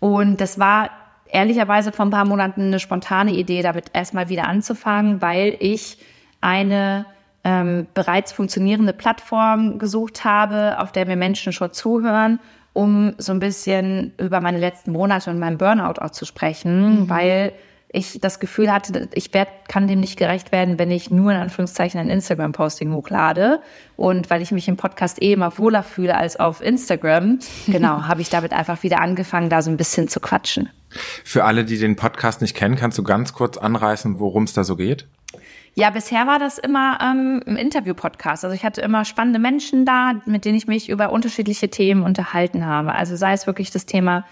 Und 0.00 0.40
das 0.40 0.58
war 0.58 0.90
ehrlicherweise 1.30 1.92
vor 1.92 2.06
ein 2.06 2.10
paar 2.10 2.24
Monaten 2.24 2.62
eine 2.62 2.80
spontane 2.80 3.32
Idee, 3.32 3.62
damit 3.62 3.90
erstmal 3.92 4.28
wieder 4.28 4.46
anzufangen, 4.46 5.20
weil 5.20 5.56
ich 5.60 5.98
eine 6.40 7.06
ähm, 7.44 7.86
bereits 7.94 8.32
funktionierende 8.32 8.92
Plattform 8.92 9.78
gesucht 9.78 10.24
habe, 10.24 10.78
auf 10.78 10.92
der 10.92 11.06
mir 11.06 11.16
Menschen 11.16 11.52
schon 11.52 11.72
zuhören, 11.72 12.40
um 12.72 13.14
so 13.18 13.32
ein 13.32 13.40
bisschen 13.40 14.12
über 14.18 14.40
meine 14.40 14.58
letzten 14.58 14.92
Monate 14.92 15.30
und 15.30 15.38
meinen 15.38 15.58
Burnout 15.58 16.00
auch 16.00 16.10
zu 16.10 16.24
sprechen, 16.24 17.02
mhm. 17.02 17.10
weil 17.10 17.52
ich 17.90 18.18
das 18.20 18.38
Gefühl 18.38 18.70
hatte, 18.70 19.08
ich 19.14 19.32
werd, 19.32 19.48
kann 19.68 19.88
dem 19.88 20.00
nicht 20.00 20.18
gerecht 20.18 20.52
werden, 20.52 20.78
wenn 20.78 20.90
ich 20.90 21.10
nur 21.10 21.32
in 21.32 21.38
Anführungszeichen 21.38 21.98
ein 21.98 22.10
Instagram-Posting 22.10 22.92
hochlade. 22.92 23.60
Und 23.96 24.28
weil 24.28 24.42
ich 24.42 24.52
mich 24.52 24.68
im 24.68 24.76
Podcast 24.76 25.22
eh 25.22 25.32
immer 25.32 25.56
wohler 25.58 25.82
fühle 25.82 26.16
als 26.16 26.38
auf 26.38 26.60
Instagram, 26.60 27.38
genau, 27.66 28.02
habe 28.02 28.20
ich 28.20 28.28
damit 28.28 28.52
einfach 28.52 28.82
wieder 28.82 29.00
angefangen, 29.00 29.48
da 29.48 29.62
so 29.62 29.70
ein 29.70 29.76
bisschen 29.76 30.08
zu 30.08 30.20
quatschen. 30.20 30.68
Für 31.24 31.44
alle, 31.44 31.64
die 31.64 31.78
den 31.78 31.96
Podcast 31.96 32.42
nicht 32.42 32.54
kennen, 32.54 32.76
kannst 32.76 32.98
du 32.98 33.02
ganz 33.02 33.32
kurz 33.32 33.56
anreißen, 33.56 34.20
worum 34.20 34.44
es 34.44 34.52
da 34.52 34.64
so 34.64 34.76
geht? 34.76 35.06
Ja, 35.74 35.90
bisher 35.90 36.26
war 36.26 36.38
das 36.38 36.58
immer 36.58 36.98
ähm, 37.00 37.42
ein 37.46 37.56
Interview-Podcast. 37.56 38.44
Also 38.44 38.54
ich 38.54 38.64
hatte 38.64 38.80
immer 38.80 39.04
spannende 39.04 39.38
Menschen 39.38 39.84
da, 39.84 40.14
mit 40.26 40.44
denen 40.44 40.56
ich 40.56 40.66
mich 40.66 40.88
über 40.88 41.12
unterschiedliche 41.12 41.70
Themen 41.70 42.02
unterhalten 42.02 42.66
habe. 42.66 42.94
Also 42.94 43.16
sei 43.16 43.32
es 43.32 43.46
wirklich 43.46 43.70
das 43.70 43.86
Thema 43.86 44.24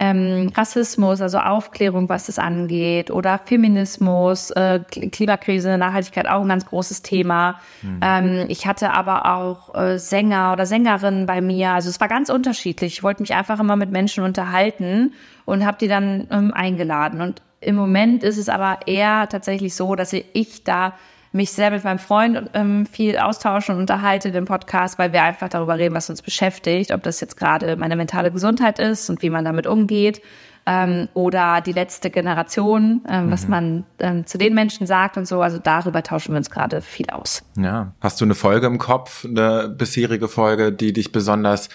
ähm, 0.00 0.50
Rassismus, 0.56 1.20
also 1.20 1.38
Aufklärung, 1.38 2.08
was 2.08 2.26
das 2.26 2.38
angeht, 2.38 3.10
oder 3.10 3.38
Feminismus, 3.44 4.50
äh, 4.50 4.80
Klimakrise, 4.90 5.78
Nachhaltigkeit, 5.78 6.28
auch 6.28 6.42
ein 6.42 6.48
ganz 6.48 6.66
großes 6.66 7.02
Thema. 7.02 7.60
Mhm. 7.82 8.00
Ähm, 8.02 8.44
ich 8.48 8.66
hatte 8.66 8.92
aber 8.92 9.36
auch 9.36 9.74
äh, 9.74 9.98
Sänger 9.98 10.52
oder 10.52 10.66
Sängerinnen 10.66 11.26
bei 11.26 11.40
mir. 11.40 11.70
Also 11.70 11.88
es 11.90 12.00
war 12.00 12.08
ganz 12.08 12.28
unterschiedlich. 12.28 12.94
Ich 12.94 13.02
wollte 13.02 13.22
mich 13.22 13.34
einfach 13.34 13.60
immer 13.60 13.76
mit 13.76 13.90
Menschen 13.90 14.24
unterhalten 14.24 15.14
und 15.44 15.64
habe 15.64 15.78
die 15.78 15.88
dann 15.88 16.26
ähm, 16.30 16.52
eingeladen. 16.52 17.20
Und 17.20 17.42
Im 17.60 17.76
Moment 17.76 18.24
ist 18.24 18.36
es 18.36 18.48
aber 18.48 18.80
eher 18.86 19.28
tatsächlich 19.28 19.74
so, 19.74 19.94
dass 19.94 20.12
ich 20.12 20.64
da 20.64 20.94
mich 21.34 21.50
sehr 21.52 21.70
mit 21.70 21.82
meinem 21.82 21.98
Freund 21.98 22.48
ähm, 22.54 22.86
viel 22.86 23.18
austausche 23.18 23.72
und 23.72 23.78
unterhalte 23.78 24.30
den 24.30 24.44
Podcast, 24.44 24.98
weil 24.98 25.12
wir 25.12 25.22
einfach 25.24 25.48
darüber 25.48 25.76
reden, 25.76 25.94
was 25.94 26.08
uns 26.08 26.22
beschäftigt, 26.22 26.92
ob 26.92 27.02
das 27.02 27.20
jetzt 27.20 27.36
gerade 27.36 27.76
meine 27.76 27.96
mentale 27.96 28.30
Gesundheit 28.30 28.78
ist 28.78 29.10
und 29.10 29.20
wie 29.20 29.30
man 29.30 29.44
damit 29.44 29.66
umgeht 29.66 30.22
ähm, 30.64 31.08
oder 31.12 31.60
die 31.60 31.72
letzte 31.72 32.10
Generation, 32.10 33.02
ähm, 33.08 33.26
mhm. 33.26 33.30
was 33.32 33.48
man 33.48 33.84
ähm, 33.98 34.26
zu 34.26 34.38
den 34.38 34.54
Menschen 34.54 34.86
sagt 34.86 35.16
und 35.16 35.26
so. 35.26 35.42
Also 35.42 35.58
darüber 35.58 36.04
tauschen 36.04 36.34
wir 36.34 36.38
uns 36.38 36.50
gerade 36.50 36.80
viel 36.80 37.10
aus. 37.10 37.42
Ja. 37.56 37.92
Hast 38.00 38.20
du 38.20 38.24
eine 38.24 38.36
Folge 38.36 38.68
im 38.68 38.78
Kopf, 38.78 39.24
eine 39.24 39.68
bisherige 39.68 40.28
Folge, 40.28 40.70
die 40.70 40.92
dich 40.92 41.10
besonders 41.10 41.68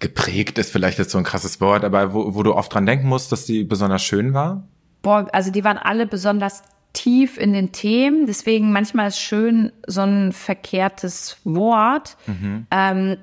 geprägt 0.00 0.58
ist, 0.58 0.70
vielleicht 0.70 0.98
jetzt 0.98 1.12
so 1.12 1.18
ein 1.18 1.24
krasses 1.24 1.60
Wort, 1.62 1.84
aber 1.84 2.12
wo, 2.12 2.34
wo 2.34 2.42
du 2.42 2.54
oft 2.54 2.74
dran 2.74 2.84
denken 2.84 3.08
musst, 3.08 3.32
dass 3.32 3.46
die 3.46 3.64
besonders 3.64 4.02
schön 4.02 4.34
war? 4.34 4.64
Boah, 5.00 5.26
also 5.32 5.50
die 5.50 5.64
waren 5.64 5.78
alle 5.78 6.06
besonders 6.06 6.62
tief 6.92 7.38
in 7.38 7.52
den 7.52 7.72
Themen. 7.72 8.26
Deswegen 8.26 8.72
manchmal 8.72 9.08
ist 9.08 9.18
schön 9.18 9.72
so 9.86 10.02
ein 10.02 10.32
verkehrtes 10.32 11.38
Wort. 11.44 12.16
Mhm. 12.26 12.66
Ähm, 12.70 13.16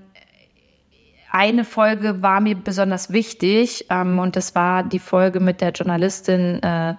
eine 1.32 1.64
Folge 1.64 2.22
war 2.22 2.42
mir 2.42 2.56
besonders 2.56 3.12
wichtig 3.12 3.86
ähm, 3.90 4.18
und 4.18 4.36
das 4.36 4.56
war 4.56 4.84
die 4.84 5.00
Folge 5.00 5.40
mit 5.40 5.62
der 5.62 5.72
Journalistin 5.72 6.62
äh, 6.64 6.96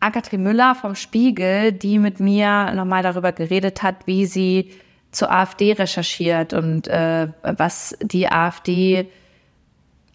Agathe 0.00 0.36
Müller 0.36 0.74
vom 0.74 0.94
Spiegel, 0.94 1.72
die 1.72 1.98
mit 1.98 2.20
mir 2.20 2.72
nochmal 2.74 3.02
darüber 3.02 3.32
geredet 3.32 3.82
hat, 3.82 4.06
wie 4.06 4.26
sie 4.26 4.72
zur 5.12 5.30
AfD 5.30 5.72
recherchiert 5.72 6.52
und 6.52 6.88
äh, 6.88 7.28
was 7.42 7.96
die 8.02 8.28
AfD 8.28 9.06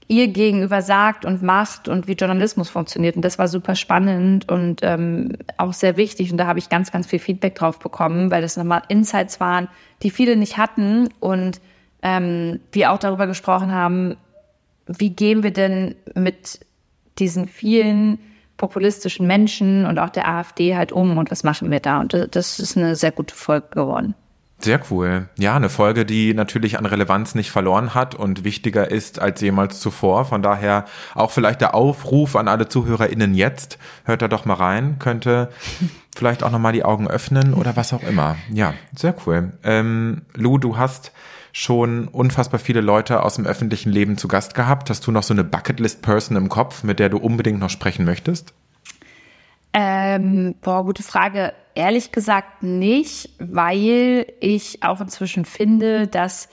ihr 0.08 0.30
gegenüber 0.30 0.82
sagt 0.82 1.26
und 1.26 1.44
macht 1.44 1.88
und 1.88 2.08
wie 2.08 2.14
Journalismus 2.14 2.70
funktioniert. 2.70 3.16
Und 3.16 3.24
das 3.24 3.38
war 3.38 3.48
super 3.48 3.76
spannend 3.76 4.50
und 4.50 4.80
ähm, 4.84 5.34
auch 5.58 5.74
sehr 5.74 5.98
wichtig. 5.98 6.32
Und 6.32 6.38
da 6.38 6.48
habe 6.48 6.60
ich 6.60 6.70
ganz, 6.70 6.92
ganz 6.92 7.08
viel 7.08 7.20
Feedback 7.20 7.56
drauf 7.56 7.80
bekommen, 7.80 8.32
weil 8.32 8.42
das 8.42 8.58
nochmal 8.58 8.84
Insights 8.88 9.40
waren, 9.40 9.68
die 10.04 10.10
viele 10.10 10.38
nicht 10.38 10.58
hatten. 10.58 11.10
Und 11.20 11.60
ähm, 12.02 12.62
wir 12.72 12.92
auch 12.92 13.00
darüber 13.00 13.28
gesprochen 13.28 13.72
haben, 13.72 14.16
wie 14.86 15.10
gehen 15.10 15.44
wir 15.44 15.52
denn 15.52 15.96
mit 16.16 16.62
diesen 17.20 17.48
vielen 17.48 18.20
populistischen 18.56 19.28
Menschen 19.28 19.86
und 19.86 20.00
auch 20.00 20.10
der 20.10 20.28
AfD 20.28 20.76
halt 20.76 20.92
um 20.92 21.18
und 21.18 21.32
was 21.32 21.44
machen 21.44 21.70
wir 21.70 21.80
da? 21.80 22.00
Und 22.00 22.14
das 22.32 22.60
ist 22.60 22.78
eine 22.78 22.96
sehr 22.96 23.12
gute 23.12 23.36
Folge 23.36 23.68
geworden. 23.72 24.16
Sehr 24.60 24.82
cool. 24.90 25.30
Ja, 25.38 25.56
eine 25.56 25.70
Folge, 25.70 26.04
die 26.04 26.34
natürlich 26.34 26.80
an 26.80 26.88
Relevanz 26.88 27.36
nicht 27.36 27.52
verloren 27.52 27.94
hat 27.94 28.16
und 28.16 28.44
wichtiger 28.44 28.90
ist 28.90 29.20
als 29.20 29.40
jemals 29.42 29.80
zuvor. 29.80 30.26
Von 30.26 30.42
daher 30.42 30.86
auch 31.14 31.30
vielleicht 31.30 31.62
der 31.62 31.76
Aufruf 31.76 32.36
an 32.36 32.48
alle 32.48 32.68
ZuhörerInnen 32.68 33.36
jetzt. 33.36 33.78
Hört 34.04 34.24
da 34.24 34.28
doch 34.28 34.46
mal 34.46 34.56
rein. 34.56 34.98
Könnte 34.98 35.50
vielleicht 36.16 36.42
auch 36.42 36.52
nochmal 36.52 36.74
die 36.74 36.84
Augen 36.84 37.08
öffnen 37.08 37.54
oder 37.54 37.76
was 37.76 37.94
auch 37.94 38.02
immer. 38.02 38.36
Ja, 38.52 38.74
sehr 38.96 39.16
cool. 39.26 39.54
Ähm, 39.64 40.24
Lou, 40.34 40.58
du 40.58 40.76
hast 40.76 41.12
schon 41.54 42.08
unfassbar 42.08 42.60
viele 42.60 42.82
Leute 42.82 43.22
aus 43.22 43.36
dem 43.36 43.46
öffentlichen 43.46 43.92
Leben 43.92 44.18
zu 44.18 44.28
Gast 44.28 44.56
gehabt. 44.56 44.90
Hast 44.90 45.06
du 45.06 45.12
noch 45.12 45.24
so 45.24 45.36
eine 45.36 45.44
Bucketlist-Person 45.44 46.36
im 46.36 46.50
Kopf, 46.50 46.84
mit 46.84 46.98
der 46.98 47.10
du 47.10 47.18
unbedingt 47.18 47.60
noch 47.60 47.70
sprechen 47.70 48.06
möchtest? 48.06 48.54
Ähm, 49.74 50.56
boah, 50.62 50.84
gute 50.84 51.04
Frage. 51.04 51.54
Ehrlich 51.78 52.12
gesagt 52.12 52.64
nicht, 52.64 53.30
weil 53.38 54.26
ich 54.40 54.82
auch 54.82 55.00
inzwischen 55.00 55.46
finde, 55.46 56.08
dass 56.08 56.50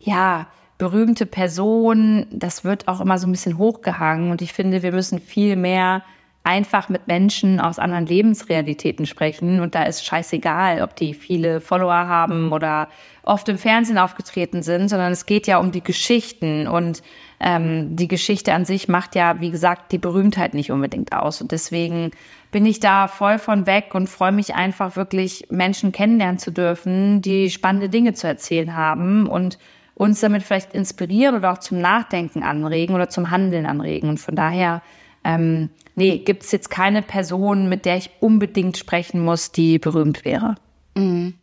ja 0.00 0.48
berühmte 0.78 1.26
Personen, 1.26 2.26
das 2.32 2.64
wird 2.64 2.88
auch 2.88 3.00
immer 3.00 3.18
so 3.18 3.28
ein 3.28 3.30
bisschen 3.30 3.56
hochgehangen. 3.56 4.32
Und 4.32 4.42
ich 4.42 4.52
finde, 4.52 4.82
wir 4.82 4.90
müssen 4.90 5.20
viel 5.20 5.54
mehr 5.54 6.02
einfach 6.44 6.90
mit 6.90 7.06
Menschen 7.08 7.58
aus 7.58 7.78
anderen 7.78 8.04
Lebensrealitäten 8.04 9.06
sprechen. 9.06 9.60
Und 9.60 9.74
da 9.74 9.84
ist 9.84 10.04
scheißegal, 10.04 10.82
ob 10.82 10.94
die 10.94 11.14
viele 11.14 11.62
Follower 11.62 12.06
haben 12.06 12.52
oder 12.52 12.88
oft 13.22 13.48
im 13.48 13.56
Fernsehen 13.56 13.96
aufgetreten 13.96 14.62
sind, 14.62 14.88
sondern 14.90 15.10
es 15.10 15.24
geht 15.24 15.46
ja 15.46 15.56
um 15.58 15.72
die 15.72 15.82
Geschichten. 15.82 16.68
Und 16.68 17.02
ähm, 17.40 17.96
die 17.96 18.08
Geschichte 18.08 18.52
an 18.52 18.66
sich 18.66 18.88
macht 18.88 19.14
ja, 19.14 19.40
wie 19.40 19.50
gesagt, 19.50 19.90
die 19.90 19.98
Berühmtheit 19.98 20.52
nicht 20.52 20.70
unbedingt 20.70 21.14
aus. 21.14 21.40
Und 21.40 21.50
deswegen 21.50 22.10
bin 22.52 22.66
ich 22.66 22.78
da 22.78 23.08
voll 23.08 23.38
von 23.38 23.66
weg 23.66 23.94
und 23.94 24.10
freue 24.10 24.32
mich 24.32 24.54
einfach 24.54 24.96
wirklich, 24.96 25.46
Menschen 25.50 25.92
kennenlernen 25.92 26.38
zu 26.38 26.52
dürfen, 26.52 27.22
die 27.22 27.48
spannende 27.48 27.88
Dinge 27.88 28.12
zu 28.12 28.26
erzählen 28.26 28.76
haben 28.76 29.26
und 29.26 29.58
uns 29.94 30.20
damit 30.20 30.42
vielleicht 30.42 30.74
inspirieren 30.74 31.36
oder 31.36 31.52
auch 31.52 31.58
zum 31.58 31.80
Nachdenken 31.80 32.42
anregen 32.42 32.94
oder 32.94 33.08
zum 33.08 33.30
Handeln 33.30 33.64
anregen. 33.64 34.10
Und 34.10 34.18
von 34.18 34.36
daher, 34.36 34.82
ähm, 35.24 35.70
nee, 35.94 36.18
gibt 36.18 36.44
es 36.44 36.52
jetzt 36.52 36.70
keine 36.70 37.02
Person, 37.02 37.68
mit 37.68 37.84
der 37.84 37.96
ich 37.96 38.10
unbedingt 38.20 38.76
sprechen 38.76 39.24
muss, 39.24 39.52
die 39.52 39.78
berühmt 39.78 40.24
wäre. 40.24 40.56
Mhm. 40.94 41.34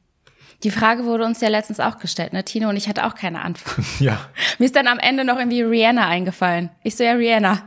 Die 0.64 0.70
Frage 0.70 1.06
wurde 1.06 1.26
uns 1.26 1.42
ja 1.42 1.50
letztens 1.50 1.80
auch 1.80 1.98
gestellt, 1.98 2.34
ne? 2.34 2.44
Tino 2.44 2.70
und 2.70 2.78
ich 2.78 2.88
hatte 2.88 3.06
auch 3.06 3.16
keine 3.16 3.42
Antwort. 3.42 3.86
Ja. 4.00 4.20
Mir 4.58 4.66
ist 4.66 4.76
dann 4.76 4.88
am 4.88 5.00
Ende 5.00 5.26
noch 5.26 5.38
irgendwie 5.38 5.62
Rihanna 5.62 6.08
eingefallen. 6.08 6.70
Ich 6.84 6.96
so, 6.96 7.04
ja, 7.04 7.14
Rihanna. 7.14 7.62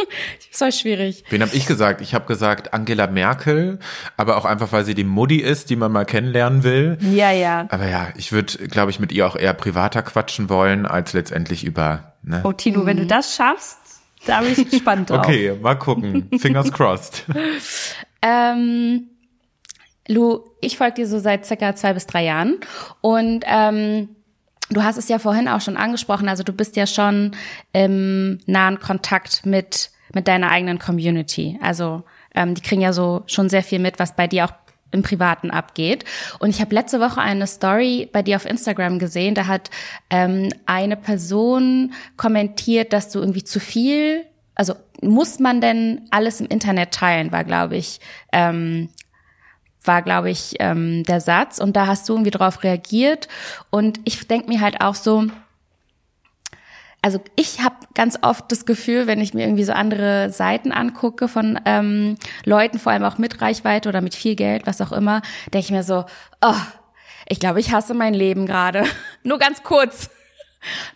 das 0.50 0.60
war 0.60 0.72
schwierig. 0.72 1.24
Wen 1.30 1.42
habe 1.42 1.54
ich 1.54 1.66
gesagt? 1.66 2.00
Ich 2.00 2.14
habe 2.14 2.26
gesagt 2.26 2.74
Angela 2.74 3.06
Merkel, 3.06 3.78
aber 4.16 4.36
auch 4.36 4.44
einfach, 4.44 4.72
weil 4.72 4.84
sie 4.84 4.94
die 4.94 5.04
Mutti 5.04 5.40
ist, 5.40 5.70
die 5.70 5.76
man 5.76 5.92
mal 5.92 6.04
kennenlernen 6.04 6.64
will. 6.64 6.98
Ja, 7.00 7.30
ja. 7.30 7.66
Aber 7.70 7.86
ja, 7.86 8.08
ich 8.16 8.32
würde, 8.32 8.68
glaube 8.68 8.90
ich, 8.90 8.98
mit 8.98 9.12
ihr 9.12 9.26
auch 9.26 9.36
eher 9.36 9.54
privater 9.54 10.02
quatschen 10.02 10.48
wollen, 10.48 10.86
als 10.86 11.12
letztendlich 11.12 11.64
über. 11.64 12.14
Ne? 12.22 12.40
Oh, 12.44 12.52
Tino, 12.52 12.80
mhm. 12.80 12.86
wenn 12.86 12.96
du 12.96 13.04
mhm. 13.04 13.08
das 13.08 13.34
schaffst, 13.34 13.78
da 14.26 14.40
bin 14.40 14.52
ich 14.52 14.70
gespannt 14.70 15.10
drauf. 15.10 15.20
Okay, 15.20 15.54
mal 15.60 15.74
gucken. 15.74 16.28
Fingers 16.38 16.72
crossed. 16.72 17.24
ähm, 18.22 19.08
Lu, 20.08 20.40
ich 20.60 20.78
folge 20.78 20.94
dir 20.94 21.06
so 21.06 21.18
seit 21.18 21.44
circa 21.44 21.74
zwei 21.76 21.92
bis 21.92 22.06
drei 22.06 22.24
Jahren 22.24 22.58
und 23.00 23.44
ähm, 23.46 24.08
du 24.70 24.82
hast 24.82 24.96
es 24.96 25.08
ja 25.08 25.18
vorhin 25.18 25.48
auch 25.48 25.60
schon 25.60 25.76
angesprochen, 25.76 26.28
also 26.28 26.42
du 26.42 26.52
bist 26.52 26.76
ja 26.76 26.86
schon 26.86 27.36
im 27.72 28.40
nahen 28.46 28.80
Kontakt 28.80 29.44
mit 29.44 29.90
mit 30.14 30.28
deiner 30.28 30.50
eigenen 30.50 30.78
Community. 30.78 31.58
Also 31.62 32.02
ähm, 32.34 32.54
die 32.54 32.62
kriegen 32.62 32.80
ja 32.80 32.92
so 32.92 33.22
schon 33.26 33.48
sehr 33.48 33.62
viel 33.62 33.78
mit, 33.78 33.98
was 33.98 34.16
bei 34.16 34.26
dir 34.26 34.46
auch 34.46 34.52
im 34.90 35.02
Privaten 35.02 35.50
abgeht. 35.50 36.04
Und 36.38 36.50
ich 36.50 36.60
habe 36.60 36.74
letzte 36.74 37.00
Woche 37.00 37.20
eine 37.20 37.46
Story 37.46 38.08
bei 38.12 38.22
dir 38.22 38.36
auf 38.36 38.46
Instagram 38.46 38.98
gesehen. 38.98 39.34
Da 39.34 39.46
hat 39.46 39.70
ähm, 40.10 40.48
eine 40.66 40.96
Person 40.96 41.92
kommentiert, 42.16 42.92
dass 42.92 43.10
du 43.10 43.18
irgendwie 43.18 43.44
zu 43.44 43.60
viel, 43.60 44.24
also 44.54 44.74
muss 45.00 45.38
man 45.38 45.60
denn 45.60 46.02
alles 46.10 46.40
im 46.40 46.46
Internet 46.46 46.92
teilen, 46.92 47.32
war, 47.32 47.44
glaube 47.44 47.76
ich, 47.76 48.00
ähm, 48.32 48.88
war, 49.84 50.02
glaube 50.02 50.30
ich, 50.30 50.56
ähm, 50.58 51.04
der 51.04 51.20
Satz. 51.20 51.58
Und 51.58 51.76
da 51.76 51.86
hast 51.86 52.08
du 52.08 52.14
irgendwie 52.14 52.30
drauf 52.30 52.62
reagiert. 52.62 53.28
Und 53.70 54.00
ich 54.04 54.26
denke 54.26 54.48
mir 54.48 54.60
halt 54.60 54.80
auch 54.80 54.94
so, 54.94 55.26
also 57.02 57.20
ich 57.36 57.60
habe 57.60 57.76
ganz 57.94 58.18
oft 58.22 58.50
das 58.50 58.66
Gefühl, 58.66 59.06
wenn 59.06 59.20
ich 59.20 59.34
mir 59.34 59.44
irgendwie 59.44 59.64
so 59.64 59.72
andere 59.72 60.30
Seiten 60.30 60.72
angucke 60.72 61.28
von 61.28 61.58
ähm, 61.64 62.16
Leuten, 62.44 62.78
vor 62.78 62.92
allem 62.92 63.04
auch 63.04 63.18
mit 63.18 63.40
Reichweite 63.40 63.88
oder 63.88 64.00
mit 64.00 64.14
viel 64.14 64.34
Geld, 64.34 64.66
was 64.66 64.80
auch 64.80 64.92
immer, 64.92 65.22
denke 65.52 65.66
ich 65.66 65.70
mir 65.70 65.84
so, 65.84 66.04
oh, 66.42 66.54
ich 67.28 67.40
glaube, 67.40 67.60
ich 67.60 67.72
hasse 67.72 67.94
mein 67.94 68.14
Leben 68.14 68.46
gerade. 68.46 68.84
nur 69.22 69.38
ganz 69.38 69.62
kurz 69.62 70.10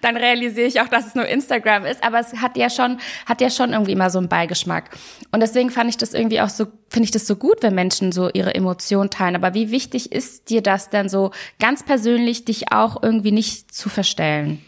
dann 0.00 0.16
realisiere 0.16 0.66
ich 0.66 0.80
auch, 0.80 0.88
dass 0.88 1.06
es 1.06 1.14
nur 1.14 1.26
Instagram 1.26 1.84
ist. 1.84 2.02
Aber 2.02 2.18
es 2.18 2.34
hat 2.36 2.56
ja 2.56 2.70
schon, 2.70 2.98
hat 3.26 3.40
ja 3.40 3.50
schon 3.50 3.72
irgendwie 3.72 3.92
immer 3.92 4.10
so 4.10 4.18
einen 4.18 4.28
Beigeschmack. 4.28 4.90
Und 5.30 5.40
deswegen 5.40 5.70
fand 5.70 5.90
ich 5.90 5.96
das 5.96 6.14
irgendwie 6.14 6.40
auch 6.40 6.48
so, 6.48 6.66
finde 6.88 7.04
ich 7.04 7.10
das 7.10 7.26
so 7.26 7.36
gut, 7.36 7.62
wenn 7.62 7.74
Menschen 7.74 8.12
so 8.12 8.30
ihre 8.30 8.54
Emotionen 8.54 9.10
teilen. 9.10 9.36
Aber 9.36 9.54
wie 9.54 9.70
wichtig 9.70 10.12
ist 10.12 10.50
dir 10.50 10.62
das 10.62 10.90
denn 10.90 11.08
so 11.08 11.30
ganz 11.58 11.84
persönlich, 11.84 12.44
dich 12.44 12.72
auch 12.72 13.02
irgendwie 13.02 13.32
nicht 13.32 13.72
zu 13.74 13.88
verstellen? 13.88 14.62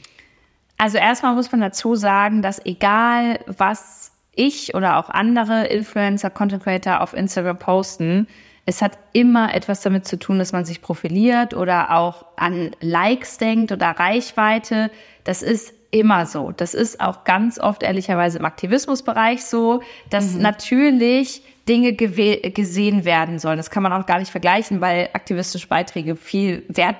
Also 0.76 0.98
erstmal 0.98 1.34
muss 1.34 1.50
man 1.52 1.60
dazu 1.60 1.94
sagen, 1.94 2.42
dass 2.42 2.64
egal 2.64 3.40
was 3.46 4.12
ich 4.34 4.74
oder 4.74 4.98
auch 4.98 5.10
andere 5.10 5.66
Influencer, 5.66 6.30
Content 6.30 6.62
Creator 6.64 7.00
auf 7.00 7.14
Instagram 7.14 7.58
posten, 7.58 8.26
es 8.66 8.80
hat 8.80 8.98
immer 9.12 9.54
etwas 9.54 9.82
damit 9.82 10.06
zu 10.06 10.18
tun, 10.18 10.38
dass 10.38 10.52
man 10.52 10.64
sich 10.64 10.80
profiliert 10.80 11.54
oder 11.54 11.94
auch 11.94 12.24
an 12.36 12.70
Likes 12.80 13.36
denkt 13.36 13.72
oder 13.72 13.90
Reichweite. 13.90 14.90
Das 15.24 15.42
ist 15.42 15.74
immer 15.90 16.26
so. 16.26 16.50
Das 16.50 16.74
ist 16.74 17.00
auch 17.00 17.24
ganz 17.24 17.58
oft 17.58 17.82
ehrlicherweise 17.82 18.38
im 18.38 18.44
Aktivismusbereich 18.44 19.44
so, 19.44 19.82
dass 20.10 20.32
mhm. 20.32 20.42
natürlich 20.42 21.42
Dinge 21.68 21.92
gesehen 21.92 23.04
werden 23.04 23.38
sollen. 23.38 23.58
Das 23.58 23.70
kann 23.70 23.82
man 23.82 23.92
auch 23.92 24.06
gar 24.06 24.18
nicht 24.18 24.30
vergleichen, 24.30 24.80
weil 24.80 25.10
aktivistische 25.12 25.68
Beiträge 25.68 26.16
viel 26.16 26.64
wert 26.68 26.96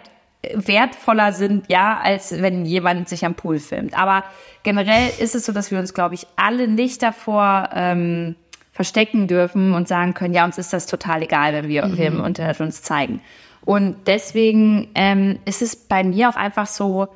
wertvoller 0.55 1.33
sind, 1.33 1.69
ja, 1.69 1.99
als 2.03 2.41
wenn 2.43 2.65
jemand 2.65 3.09
sich 3.09 3.25
am 3.25 3.35
Pool 3.35 3.59
filmt. 3.59 3.99
Aber 3.99 4.25
generell 4.63 5.11
ist 5.19 5.35
es 5.35 5.47
so, 5.47 5.53
dass 5.53 5.71
wir 5.71 5.79
uns, 5.79 5.95
glaube 5.95 6.15
ich, 6.15 6.27
alle 6.37 6.69
nicht 6.69 7.03
davor 7.03 7.71
ähm, 7.73 8.37
verstecken 8.73 9.29
dürfen 9.29 9.73
und 9.73 9.87
sagen 9.87 10.15
können, 10.15 10.35
ja, 10.35 10.45
uns 10.45 10.59
ist 10.59 10.73
das 10.73 10.87
total 10.87 11.23
egal, 11.23 11.53
wenn 11.53 11.69
wir, 11.69 11.87
mhm. 11.87 11.99
wir 11.99 12.07
im 12.07 12.25
Internet 12.25 12.61
uns 12.61 12.83
zeigen. 12.83 13.21
Und 13.65 13.97
deswegen 14.07 14.91
ähm, 14.95 15.39
ist 15.45 15.63
es 15.63 15.77
bei 15.77 16.05
mir 16.05 16.29
auch 16.29 16.37
einfach 16.37 16.67
so, 16.67 17.09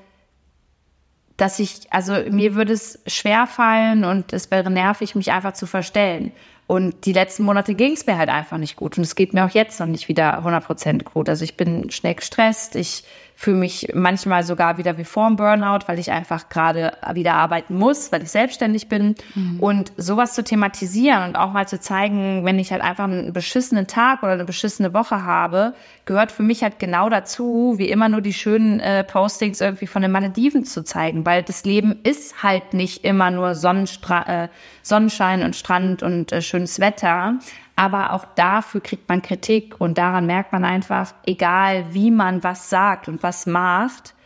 dass 1.37 1.58
ich, 1.58 1.80
also 1.90 2.14
mir 2.30 2.54
würde 2.54 2.73
es 2.73 3.00
schwer 3.06 3.47
fallen 3.47 4.04
und 4.04 4.32
es 4.32 4.50
wäre 4.50 4.70
nervig, 4.70 5.14
mich 5.14 5.30
einfach 5.30 5.52
zu 5.52 5.66
verstellen. 5.66 6.32
Und 6.68 7.06
die 7.06 7.14
letzten 7.14 7.44
Monate 7.44 7.75
ging 7.75 7.94
es 7.94 8.06
mir 8.06 8.18
halt 8.18 8.28
einfach 8.28 8.58
nicht 8.58 8.76
gut. 8.76 8.98
Und 8.98 9.04
es 9.04 9.14
geht 9.14 9.32
mir 9.32 9.46
auch 9.46 9.50
jetzt 9.50 9.80
noch 9.80 9.87
nicht 9.87 10.08
wieder 10.08 10.44
100% 10.44 11.02
gut. 11.02 11.30
Also 11.30 11.42
ich 11.42 11.56
bin 11.56 11.90
schnell 11.90 12.14
gestresst. 12.14 12.76
Ich 12.76 13.04
fühle 13.40 13.59
mich 13.59 13.92
manchmal 13.95 14.42
sogar 14.42 14.78
wieder 14.78 14.99
wie 14.99 15.04
vorm 15.04 15.37
Burnout, 15.37 15.87
weil 15.87 16.00
ich 16.00 16.11
einfach 16.11 16.49
gerade 16.49 16.95
wieder 17.12 17.35
arbeiten 17.35 17.78
muss, 17.78 18.11
weil 18.11 18.25
ich 18.25 18.33
selbstständig 18.33 18.88
bin. 18.88 19.14
Mhm. 19.37 19.61
Und 19.61 19.92
sowas 19.97 20.35
zu 20.35 20.42
thematisieren 20.42 21.23
und 21.23 21.37
auch 21.37 21.52
mal 21.52 21.68
zu 21.68 21.78
zeigen, 21.78 22.45
wenn 22.45 22.59
ich 22.59 22.73
halt 22.73 22.83
einfach 22.83 23.04
einen 23.04 23.33
beschissenen 23.33 23.87
Tag 23.87 24.25
oder 24.25 24.33
eine 24.33 24.45
beschissene 24.45 24.92
Woche 24.92 25.23
habe, 25.23 25.75
gehört 26.04 26.33
für 26.33 26.42
mich 26.42 26.64
halt 26.64 26.80
genau 26.80 27.09
dazu, 27.09 27.75
wie 27.76 27.88
immer 27.88 28.09
nur 28.09 28.23
die 28.23 28.33
schönen 28.33 28.80
äh, 28.80 29.04
Postings 29.04 29.61
irgendwie 29.61 29.87
von 29.87 30.02
den 30.02 30.11
Malediven 30.11 30.64
zu 30.64 30.83
zeigen, 30.83 31.25
weil 31.25 31.45
das 31.45 31.64
Leben 31.64 32.00
ist 32.02 32.42
halt 32.42 32.75
nicht 32.75 33.04
immer 33.04 33.30
nur 33.30 33.54
Sonnenstra 33.54 34.47
äh, 34.47 34.49
Sonnenschein 34.83 35.45
und 35.45 35.54
Strand 35.54 36.02
und 36.02 36.33
äh, 36.33 36.42
schönes 36.42 36.80
Wetter. 36.80 37.38
Aber 37.78 38.12
auch 38.12 38.25
dafür 38.35 38.80
kriegt 38.80 39.08
man 39.08 39.23
Kritik 39.23 39.80
und 39.80 39.99
daran 39.99 40.26
merkt 40.26 40.52
man 40.52 40.64
einfach, 40.64 41.14
egal 41.25 41.94
wie 41.94 42.11
man 42.11 42.42
was 42.42 42.68
sagt 42.70 43.06
und 43.06 43.23
was 43.23 43.47
macht, 43.47 44.16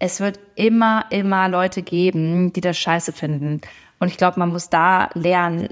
es 0.00 0.18
wird 0.18 0.40
immer, 0.56 1.04
immer 1.10 1.48
Leute 1.48 1.82
geben, 1.82 2.52
die 2.52 2.60
das 2.60 2.76
scheiße 2.76 3.12
finden. 3.12 3.60
Und 4.00 4.08
ich 4.08 4.16
glaube, 4.16 4.40
man 4.40 4.48
muss 4.48 4.70
da 4.70 5.08
lernen, 5.14 5.68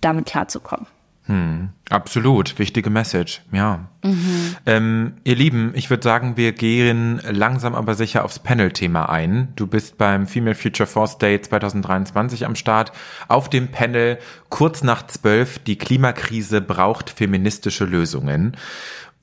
damit 0.00 0.26
klarzukommen. 0.26 0.88
Hm, 1.26 1.68
absolut, 1.88 2.58
wichtige 2.58 2.90
Message, 2.90 3.42
ja. 3.52 3.88
Mhm. 4.02 4.56
Ähm, 4.66 5.12
ihr 5.22 5.36
Lieben, 5.36 5.70
ich 5.74 5.88
würde 5.88 6.02
sagen, 6.02 6.36
wir 6.36 6.50
gehen 6.50 7.20
langsam 7.30 7.76
aber 7.76 7.94
sicher 7.94 8.24
aufs 8.24 8.40
Panel-Thema 8.40 9.08
ein. 9.08 9.52
Du 9.54 9.68
bist 9.68 9.98
beim 9.98 10.26
Female 10.26 10.56
Future 10.56 10.88
Force 10.88 11.18
Day 11.18 11.40
2023 11.40 12.44
am 12.44 12.56
Start. 12.56 12.90
Auf 13.28 13.48
dem 13.48 13.68
Panel 13.68 14.18
kurz 14.48 14.82
nach 14.82 15.06
zwölf, 15.06 15.60
die 15.60 15.78
Klimakrise 15.78 16.60
braucht 16.60 17.10
feministische 17.10 17.84
Lösungen. 17.84 18.56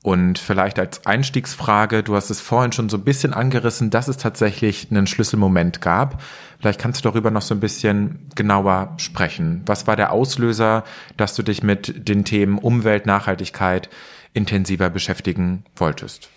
Und 0.02 0.38
vielleicht 0.38 0.78
als 0.78 1.04
Einstiegsfrage, 1.04 2.02
du 2.02 2.16
hast 2.16 2.30
es 2.30 2.40
vorhin 2.40 2.72
schon 2.72 2.88
so 2.88 2.96
ein 2.96 3.04
bisschen 3.04 3.34
angerissen, 3.34 3.90
dass 3.90 4.08
es 4.08 4.16
tatsächlich 4.16 4.88
einen 4.90 5.06
Schlüsselmoment 5.06 5.82
gab. 5.82 6.22
Vielleicht 6.60 6.80
kannst 6.80 7.04
du 7.04 7.08
darüber 7.08 7.30
noch 7.30 7.42
so 7.42 7.54
ein 7.54 7.60
bisschen 7.60 8.28
genauer 8.34 8.94
sprechen. 8.98 9.62
Was 9.66 9.86
war 9.86 9.96
der 9.96 10.12
Auslöser, 10.12 10.84
dass 11.16 11.34
du 11.34 11.42
dich 11.42 11.62
mit 11.62 12.08
den 12.08 12.24
Themen 12.24 12.58
Umwelt, 12.58 13.06
Nachhaltigkeit 13.06 13.88
intensiver 14.34 14.90
beschäftigen 14.90 15.64
wolltest? 15.74 16.28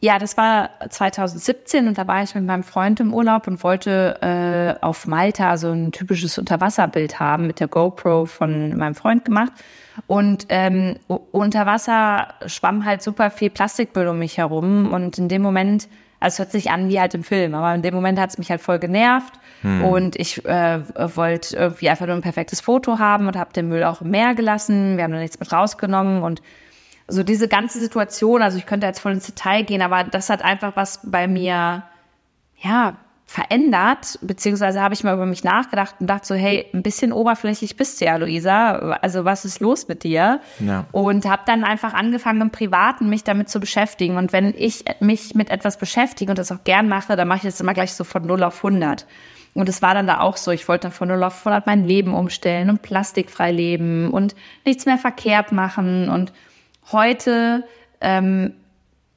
Ja, 0.00 0.18
das 0.18 0.36
war 0.36 0.70
2017 0.88 1.88
und 1.88 1.96
da 1.96 2.06
war 2.06 2.22
ich 2.22 2.34
mit 2.34 2.44
meinem 2.44 2.62
Freund 2.62 3.00
im 3.00 3.14
Urlaub 3.14 3.46
und 3.46 3.64
wollte 3.64 4.18
äh, 4.20 4.84
auf 4.84 5.06
Malta 5.06 5.56
so 5.56 5.70
ein 5.70 5.92
typisches 5.92 6.36
Unterwasserbild 6.36 7.20
haben 7.20 7.46
mit 7.46 7.58
der 7.58 7.68
GoPro 7.68 8.26
von 8.26 8.76
meinem 8.76 8.94
Freund 8.94 9.24
gemacht. 9.24 9.52
Und 10.06 10.46
ähm, 10.50 10.96
unter 11.08 11.64
Wasser 11.64 12.34
schwamm 12.46 12.84
halt 12.84 13.02
super 13.02 13.30
viel 13.30 13.48
Plastikmüll 13.48 14.08
um 14.08 14.18
mich 14.18 14.36
herum. 14.36 14.92
Und 14.92 15.16
in 15.16 15.28
dem 15.28 15.40
Moment, 15.40 15.88
also 16.24 16.36
es 16.36 16.38
hört 16.38 16.52
sich 16.52 16.70
an 16.70 16.88
wie 16.88 16.98
halt 16.98 17.14
im 17.14 17.22
Film, 17.22 17.54
aber 17.54 17.74
in 17.74 17.82
dem 17.82 17.94
Moment 17.94 18.18
hat 18.18 18.30
es 18.30 18.38
mich 18.38 18.50
halt 18.50 18.62
voll 18.62 18.78
genervt. 18.78 19.34
Hm. 19.60 19.84
Und 19.84 20.16
ich 20.16 20.44
äh, 20.46 20.80
wollte 21.16 21.56
irgendwie 21.56 21.90
einfach 21.90 22.06
nur 22.06 22.16
ein 22.16 22.22
perfektes 22.22 22.62
Foto 22.62 22.98
haben 22.98 23.26
und 23.26 23.36
habe 23.36 23.52
den 23.52 23.68
Müll 23.68 23.84
auch 23.84 24.00
im 24.00 24.10
Meer 24.10 24.34
gelassen. 24.34 24.96
Wir 24.96 25.04
haben 25.04 25.12
da 25.12 25.18
nichts 25.18 25.38
mit 25.38 25.52
rausgenommen 25.52 26.22
und 26.22 26.40
so 27.06 27.22
diese 27.22 27.46
ganze 27.46 27.78
Situation, 27.78 28.40
also 28.40 28.56
ich 28.56 28.64
könnte 28.64 28.86
jetzt 28.86 29.00
voll 29.00 29.12
ins 29.12 29.26
Detail 29.26 29.62
gehen, 29.64 29.82
aber 29.82 30.04
das 30.04 30.30
hat 30.30 30.42
einfach 30.42 30.74
was 30.76 31.00
bei 31.04 31.28
mir, 31.28 31.82
ja, 32.56 32.96
verändert, 33.26 34.18
beziehungsweise 34.20 34.82
habe 34.82 34.94
ich 34.94 35.02
mal 35.02 35.14
über 35.14 35.26
mich 35.26 35.44
nachgedacht 35.44 35.96
und 35.98 36.06
dachte 36.08 36.26
so, 36.26 36.34
hey, 36.34 36.66
ein 36.74 36.82
bisschen 36.82 37.12
oberflächlich 37.12 37.76
bist 37.76 38.00
du 38.00 38.04
ja, 38.04 38.16
Luisa. 38.16 38.72
Also 39.00 39.24
was 39.24 39.44
ist 39.44 39.60
los 39.60 39.88
mit 39.88 40.04
dir? 40.04 40.40
Ja. 40.60 40.86
Und 40.92 41.24
habe 41.24 41.42
dann 41.46 41.64
einfach 41.64 41.94
angefangen, 41.94 42.42
im 42.42 42.50
Privaten 42.50 43.08
mich 43.08 43.24
damit 43.24 43.48
zu 43.48 43.60
beschäftigen. 43.60 44.18
Und 44.18 44.32
wenn 44.32 44.54
ich 44.56 44.84
mich 45.00 45.34
mit 45.34 45.50
etwas 45.50 45.78
beschäftige 45.78 46.30
und 46.30 46.38
das 46.38 46.52
auch 46.52 46.64
gern 46.64 46.88
mache, 46.88 47.16
dann 47.16 47.26
mache 47.26 47.38
ich 47.38 47.44
das 47.44 47.60
immer 47.60 47.74
gleich 47.74 47.94
so 47.94 48.04
von 48.04 48.26
0 48.26 48.42
auf 48.42 48.64
100. 48.64 49.06
Und 49.54 49.68
es 49.68 49.80
war 49.82 49.94
dann 49.94 50.06
da 50.06 50.20
auch 50.20 50.36
so, 50.36 50.50
ich 50.50 50.68
wollte 50.68 50.82
dann 50.82 50.92
von 50.92 51.08
0 51.08 51.22
auf 51.24 51.46
100 51.46 51.66
mein 51.66 51.84
Leben 51.84 52.12
umstellen 52.12 52.68
und 52.70 52.82
plastikfrei 52.82 53.52
leben 53.52 54.10
und 54.10 54.34
nichts 54.66 54.84
mehr 54.84 54.98
verkehrt 54.98 55.50
machen. 55.50 56.08
Und 56.08 56.32
heute 56.92 57.64
ähm, 58.00 58.54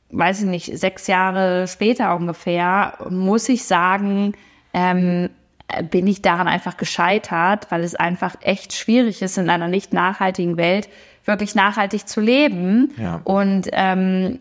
weiß 0.10 0.42
ich 0.42 0.48
nicht, 0.48 0.78
sechs 0.78 1.08
Jahre 1.08 1.68
später 1.68 2.16
ungefähr, 2.16 2.98
muss 3.10 3.50
ich 3.50 3.66
sagen, 3.66 4.34
ähm, 4.74 5.30
bin 5.90 6.08
ich 6.08 6.22
daran 6.22 6.48
einfach 6.48 6.78
gescheitert, 6.78 7.68
weil 7.72 7.84
es 7.84 7.96
einfach 7.96 8.36
echt 8.42 8.74
schwierig 8.74 9.22
ist, 9.22 9.38
in 9.38 9.50
einer 9.50 9.68
nicht 9.68 9.94
nachhaltigen 9.94 10.58
Welt 10.58 10.88
wirklich 11.26 11.56
nachhaltig 11.56 12.08
zu 12.08 12.22
leben. 12.22 12.94
Ja. 12.98 13.20
Und 13.26 13.68
ähm, 13.74 14.40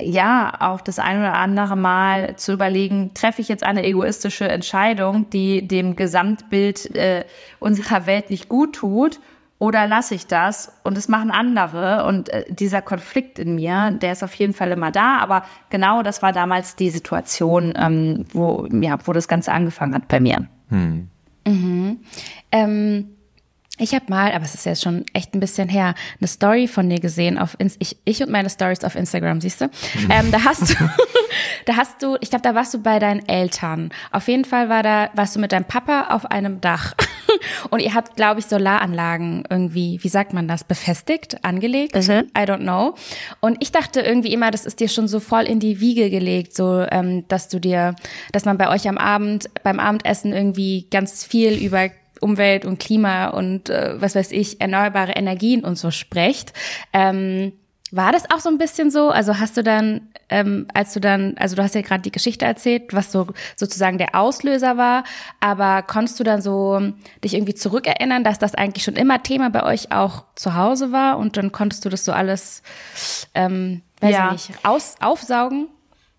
ja, 0.00 0.54
auch 0.60 0.80
das 0.80 0.98
ein 0.98 1.18
oder 1.18 1.34
andere 1.34 1.76
Mal 1.76 2.36
zu 2.36 2.52
überlegen, 2.52 3.12
treffe 3.14 3.42
ich 3.42 3.48
jetzt 3.48 3.64
eine 3.64 3.84
egoistische 3.84 4.48
Entscheidung, 4.48 5.28
die 5.30 5.66
dem 5.66 5.96
Gesamtbild 5.96 6.94
äh, 6.94 7.24
unserer 7.58 8.06
Welt 8.06 8.30
nicht 8.30 8.48
gut 8.48 8.76
tut 8.76 9.20
oder 9.58 9.86
lasse 9.86 10.14
ich 10.14 10.26
das 10.26 10.72
und 10.84 10.98
es 10.98 11.08
machen 11.08 11.30
andere 11.30 12.04
und 12.06 12.28
äh, 12.28 12.44
dieser 12.48 12.82
Konflikt 12.82 13.38
in 13.38 13.54
mir, 13.54 13.90
der 13.90 14.12
ist 14.12 14.22
auf 14.22 14.34
jeden 14.34 14.52
Fall 14.52 14.70
immer 14.70 14.90
da, 14.90 15.18
aber 15.18 15.44
genau 15.70 16.02
das 16.02 16.22
war 16.22 16.32
damals 16.32 16.76
die 16.76 16.90
Situation, 16.90 17.72
ähm, 17.76 18.26
wo, 18.32 18.66
ja, 18.70 18.98
wo 19.04 19.12
das 19.12 19.28
Ganze 19.28 19.52
angefangen 19.52 19.94
hat 19.94 20.08
bei 20.08 20.20
mir. 20.20 20.46
Hm. 20.68 21.08
Mhm. 21.46 22.00
Ähm 22.52 23.15
ich 23.78 23.94
habe 23.94 24.06
mal, 24.08 24.32
aber 24.32 24.44
es 24.44 24.54
ist 24.54 24.64
jetzt 24.64 24.82
schon 24.82 25.04
echt 25.12 25.34
ein 25.34 25.40
bisschen 25.40 25.68
her, 25.68 25.94
eine 26.18 26.28
Story 26.28 26.66
von 26.66 26.88
dir 26.88 26.98
gesehen 26.98 27.38
auf 27.38 27.56
Inst 27.58 27.76
ich, 27.80 27.96
ich 28.04 28.22
und 28.22 28.30
meine 28.30 28.48
Stories 28.48 28.84
auf 28.84 28.94
Instagram, 28.94 29.40
siehst 29.40 29.60
du? 29.60 29.66
Mhm. 29.66 30.10
Ähm, 30.10 30.32
da 30.32 30.44
hast 30.44 30.70
du, 30.70 30.74
da 31.66 31.76
hast 31.76 32.02
du, 32.02 32.16
ich 32.20 32.30
glaube, 32.30 32.42
da 32.42 32.54
warst 32.54 32.72
du 32.72 32.78
bei 32.78 32.98
deinen 32.98 33.28
Eltern. 33.28 33.90
Auf 34.12 34.28
jeden 34.28 34.44
Fall 34.44 34.68
war 34.68 34.82
da, 34.82 35.10
warst 35.14 35.36
du 35.36 35.40
mit 35.40 35.52
deinem 35.52 35.66
Papa 35.66 36.08
auf 36.10 36.26
einem 36.26 36.60
Dach. 36.60 36.94
und 37.70 37.80
ihr 37.80 37.92
habt, 37.92 38.16
glaube 38.16 38.40
ich, 38.40 38.46
Solaranlagen 38.46 39.44
irgendwie, 39.50 39.98
wie 40.02 40.08
sagt 40.08 40.32
man 40.32 40.48
das, 40.48 40.64
befestigt, 40.64 41.44
angelegt? 41.44 41.94
Mhm. 41.94 42.30
I 42.36 42.42
don't 42.42 42.62
know. 42.62 42.94
Und 43.40 43.58
ich 43.60 43.72
dachte 43.72 44.00
irgendwie 44.00 44.32
immer, 44.32 44.50
das 44.50 44.64
ist 44.64 44.80
dir 44.80 44.88
schon 44.88 45.06
so 45.06 45.20
voll 45.20 45.44
in 45.44 45.60
die 45.60 45.80
Wiege 45.80 46.08
gelegt, 46.08 46.54
so, 46.54 46.86
ähm, 46.90 47.28
dass 47.28 47.48
du 47.48 47.58
dir, 47.58 47.94
dass 48.32 48.46
man 48.46 48.56
bei 48.56 48.70
euch 48.70 48.88
am 48.88 48.96
Abend, 48.96 49.50
beim 49.62 49.80
Abendessen 49.80 50.32
irgendwie 50.32 50.86
ganz 50.90 51.24
viel 51.24 51.52
über 51.52 51.90
Umwelt 52.20 52.64
und 52.64 52.78
Klima 52.78 53.28
und 53.28 53.70
äh, 53.70 54.00
was 54.00 54.14
weiß 54.14 54.32
ich, 54.32 54.60
erneuerbare 54.60 55.12
Energien 55.12 55.64
und 55.64 55.76
so 55.76 55.90
sprecht. 55.90 56.52
Ähm, 56.92 57.52
war 57.92 58.12
das 58.12 58.30
auch 58.30 58.40
so 58.40 58.48
ein 58.48 58.58
bisschen 58.58 58.90
so? 58.90 59.10
Also 59.10 59.38
hast 59.38 59.56
du 59.56 59.62
dann, 59.62 60.08
ähm, 60.28 60.66
als 60.74 60.92
du 60.92 61.00
dann, 61.00 61.36
also 61.38 61.54
du 61.54 61.62
hast 61.62 61.74
ja 61.74 61.82
gerade 61.82 62.02
die 62.02 62.10
Geschichte 62.10 62.44
erzählt, 62.44 62.92
was 62.92 63.12
so 63.12 63.28
sozusagen 63.54 63.98
der 63.98 64.14
Auslöser 64.14 64.76
war, 64.76 65.04
aber 65.40 65.82
konntest 65.82 66.18
du 66.18 66.24
dann 66.24 66.42
so 66.42 66.80
dich 67.22 67.34
irgendwie 67.34 67.54
zurückerinnern, 67.54 68.24
dass 68.24 68.38
das 68.38 68.54
eigentlich 68.54 68.84
schon 68.84 68.96
immer 68.96 69.22
Thema 69.22 69.50
bei 69.50 69.62
euch 69.62 69.92
auch 69.92 70.24
zu 70.34 70.54
Hause 70.56 70.90
war 70.90 71.18
und 71.18 71.36
dann 71.36 71.52
konntest 71.52 71.84
du 71.84 71.88
das 71.88 72.04
so 72.04 72.12
alles, 72.12 72.62
ähm, 73.34 73.82
weiß 74.00 74.12
ja. 74.12 74.26
ich 74.34 74.48
nicht, 74.48 74.64
aus, 74.64 74.96
aufsaugen? 75.00 75.68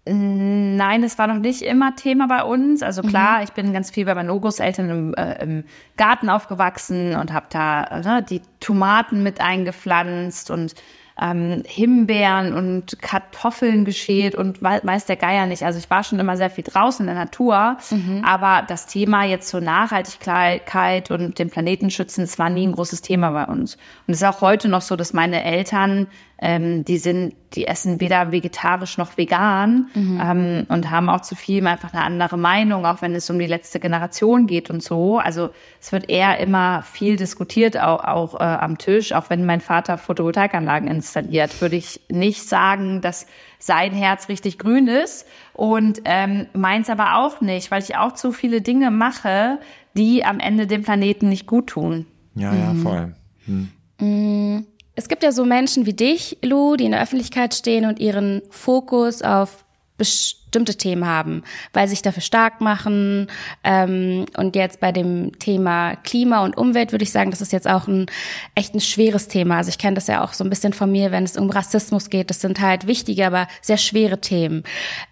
Nein, 0.10 1.04
es 1.04 1.18
war 1.18 1.28
noch 1.28 1.40
nicht 1.40 1.62
immer 1.62 1.96
Thema 1.96 2.28
bei 2.28 2.44
uns. 2.44 2.82
Also 2.84 3.02
klar, 3.02 3.38
mhm. 3.38 3.44
ich 3.44 3.52
bin 3.52 3.74
ganz 3.74 3.92
viel 3.92 4.06
bei 4.06 4.16
meinen 4.16 4.30
Urgroßeltern 4.30 4.90
im, 4.90 5.14
äh, 5.16 5.42
im 5.44 5.64
Garten 5.98 6.30
aufgewachsen 6.30 7.16
und 7.16 7.34
habe 7.34 7.48
da 7.50 8.02
ne, 8.02 8.26
die 8.28 8.42
Tomaten 8.60 9.24
mit 9.24 9.42
eingepflanzt 9.42 10.52
und 10.52 10.76
ähm, 11.20 11.64
Himbeeren 11.66 12.54
und 12.54 13.02
Kartoffeln 13.02 13.86
geschält 13.86 14.36
und 14.36 14.62
weiß 14.62 15.06
der 15.06 15.16
Geier 15.16 15.48
nicht. 15.48 15.64
Also 15.64 15.80
ich 15.80 15.90
war 15.90 16.04
schon 16.04 16.20
immer 16.20 16.38
sehr 16.38 16.50
viel 16.50 16.64
draußen 16.64 17.08
in 17.08 17.14
der 17.14 17.24
Natur, 17.24 17.78
mhm. 17.90 18.24
aber 18.24 18.64
das 18.68 18.86
Thema 18.86 19.24
jetzt 19.24 19.50
zur 19.50 19.62
Nachhaltigkeit 19.62 21.10
und 21.10 21.40
dem 21.40 21.50
Planeten 21.50 21.90
schützen, 21.90 22.22
das 22.22 22.38
war 22.38 22.50
nie 22.50 22.68
ein 22.68 22.74
großes 22.74 23.02
Thema 23.02 23.32
bei 23.32 23.46
uns. 23.46 23.76
Und 24.06 24.14
es 24.14 24.22
ist 24.22 24.28
auch 24.28 24.42
heute 24.42 24.70
noch 24.70 24.82
so, 24.82 24.96
dass 24.96 25.14
meine 25.14 25.44
Eltern 25.44 26.08
ähm, 26.40 26.86
die 26.86 27.00
sind, 27.00 27.34
die 27.54 27.66
essen 27.66 28.00
weder 28.00 28.32
vegetarisch 28.32 28.98
noch 28.98 29.18
vegan 29.18 29.88
mhm. 29.96 30.22
ähm, 30.22 30.66
und 30.70 30.92
haben 30.92 31.10
auch 31.10 31.22
zu 31.22 31.36
viel 31.36 31.66
einfach 31.66 31.94
eine 31.94 32.04
andere 32.04 32.38
Meinung, 32.38 32.86
auch 32.86 33.02
wenn 33.02 33.16
es 33.16 33.30
um 33.30 33.40
die 33.40 33.48
letzte 33.48 33.80
Generation 33.80 34.46
geht 34.46 34.70
und 34.70 34.84
so. 34.84 35.18
Also 35.18 35.50
es 35.82 35.92
wird 35.92 36.10
eher 36.10 36.38
immer 36.40 36.84
viel 36.84 37.16
diskutiert, 37.16 37.80
auch, 37.80 38.04
auch 38.04 38.40
äh, 38.40 38.44
am 38.44 38.78
Tisch, 38.78 39.14
auch 39.14 39.30
wenn 39.30 39.46
mein 39.46 39.62
Vater 39.62 39.98
Photovoltaikanlagen 39.98 40.88
installiert, 40.88 41.60
würde 41.60 41.76
ich 41.76 42.02
nicht 42.10 42.48
sagen, 42.48 43.02
dass 43.02 43.26
sein 43.58 43.92
Herz 43.92 44.30
richtig 44.30 44.60
grün 44.60 44.88
ist 44.88 45.26
und 45.54 46.02
ähm, 46.06 46.46
meins 46.54 46.92
aber 46.92 47.18
auch 47.18 47.42
nicht, 47.42 47.72
weil 47.72 47.82
ich 47.82 47.98
auch 47.98 48.14
zu 48.14 48.32
viele 48.32 48.62
Dinge 48.62 48.92
mache, 48.92 49.58
die 49.96 50.24
am 50.24 50.40
Ende 50.40 50.68
dem 50.68 50.84
Planeten 50.84 51.30
nicht 51.30 51.48
gut 51.48 51.68
tun. 51.68 52.06
Ja, 52.36 52.54
ja, 52.54 52.74
mhm. 52.74 52.82
voll. 52.84 53.16
Hm. 53.46 53.70
Mhm 54.00 54.68
es 54.98 55.08
gibt 55.08 55.22
ja 55.22 55.32
so 55.32 55.46
Menschen 55.46 55.86
wie 55.86 55.94
dich, 55.94 56.40
Lou, 56.42 56.76
die 56.76 56.86
in 56.86 56.92
der 56.92 57.02
Öffentlichkeit 57.02 57.54
stehen 57.54 57.86
und 57.86 58.00
ihren 58.00 58.42
Fokus 58.50 59.22
auf 59.22 59.64
bestimmte 60.00 60.76
Themen 60.76 61.06
haben, 61.06 61.44
weil 61.72 61.88
sie 61.88 61.92
sich 61.92 62.02
dafür 62.02 62.24
stark 62.24 62.62
machen. 62.62 63.28
Ähm, 63.64 64.26
und 64.38 64.56
jetzt 64.56 64.80
bei 64.80 64.92
dem 64.92 65.38
Thema 65.38 65.96
Klima 65.98 66.44
und 66.44 66.58
Umwelt 66.58 66.92
würde 66.92 67.04
ich 67.04 67.12
sagen, 67.12 67.30
das 67.30 67.42
ist 67.42 67.54
jetzt 67.54 67.68
auch 67.68 67.88
ein 67.88 68.08
echt 68.56 68.74
ein 68.74 68.80
schweres 68.80 69.28
Thema. 69.28 69.58
Also 69.58 69.70
ich 69.70 69.78
kenne 69.78 69.94
das 69.94 70.08
ja 70.08 70.24
auch 70.24 70.34
so 70.34 70.44
ein 70.44 70.50
bisschen 70.50 70.74
von 70.74 70.92
mir, 70.92 71.12
wenn 71.12 71.24
es 71.24 71.38
um 71.38 71.52
Rassismus 71.52 72.10
geht. 72.10 72.32
Das 72.32 72.42
sind 72.42 72.60
halt 72.60 72.88
wichtige, 72.88 73.28
aber 73.28 73.48
sehr 73.62 73.78
schwere 73.78 74.20
Themen. 74.20 74.64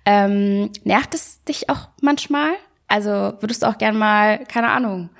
Ähm, 0.05 0.71
nervt 0.83 1.13
es 1.13 1.43
dich 1.43 1.69
auch 1.69 1.89
manchmal? 2.01 2.53
Also 2.87 3.33
würdest 3.39 3.61
du 3.61 3.67
auch 3.67 3.77
gern 3.77 3.97
mal, 3.97 4.45
keine 4.45 4.69
Ahnung, 4.69 5.11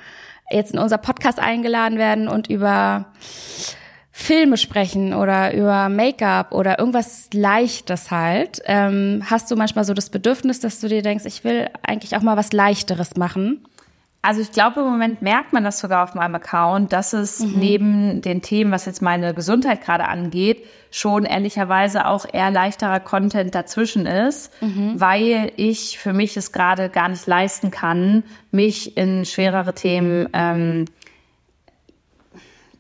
jetzt 0.50 0.74
in 0.74 0.80
unser 0.80 0.98
Podcast 0.98 1.40
eingeladen 1.40 2.00
werden 2.00 2.28
und 2.28 2.48
über 2.50 3.06
Filme 4.18 4.56
sprechen 4.56 5.14
oder 5.14 5.54
über 5.54 5.90
Make-up 5.90 6.54
oder 6.54 6.80
irgendwas 6.80 7.28
Leichtes 7.34 8.12
halt. 8.12 8.62
Ähm, 8.64 9.22
hast 9.30 9.52
du 9.52 9.58
manchmal 9.58 9.84
so 9.84 9.94
das 9.94 10.10
Bedürfnis, 10.10 10.62
dass 10.62 10.80
du 10.80 10.88
dir 10.88 11.02
denkst, 11.02 11.26
ich 11.26 11.44
will 11.44 11.70
eigentlich 11.84 12.16
auch 12.16 12.22
mal 12.22 12.38
was 12.38 12.54
Leichteres 12.54 13.18
machen? 13.18 13.66
Also 14.22 14.40
ich 14.40 14.54
glaube, 14.54 14.80
im 14.80 14.86
Moment 14.86 15.22
merkt 15.22 15.52
man 15.52 15.66
das 15.66 15.80
sogar 15.80 16.06
auf 16.06 16.16
meinem 16.16 16.36
Account, 16.36 16.94
dass 16.94 17.12
es 17.12 17.42
mhm. 17.42 17.60
neben 17.60 18.22
den 18.22 18.42
Themen, 18.42 18.72
was 18.72 18.86
jetzt 18.86 19.02
meine 19.02 19.34
Gesundheit 19.34 19.84
gerade 19.84 20.06
angeht, 20.08 20.64
schon 20.92 21.26
ehrlicherweise 21.26 22.08
auch 22.08 22.26
eher 22.32 22.52
leichterer 22.52 23.02
Content 23.02 23.54
dazwischen 23.54 24.06
ist, 24.06 24.50
mhm. 24.62 24.94
weil 24.96 25.52
ich 25.58 26.00
für 26.00 26.14
mich 26.14 26.38
es 26.38 26.54
gerade 26.54 26.88
gar 26.88 27.10
nicht 27.10 27.28
leisten 27.28 27.70
kann, 27.70 28.24
mich 28.50 28.96
in 28.96 29.26
schwerere 29.26 29.74
Themen 29.74 30.30
ähm, 30.32 30.86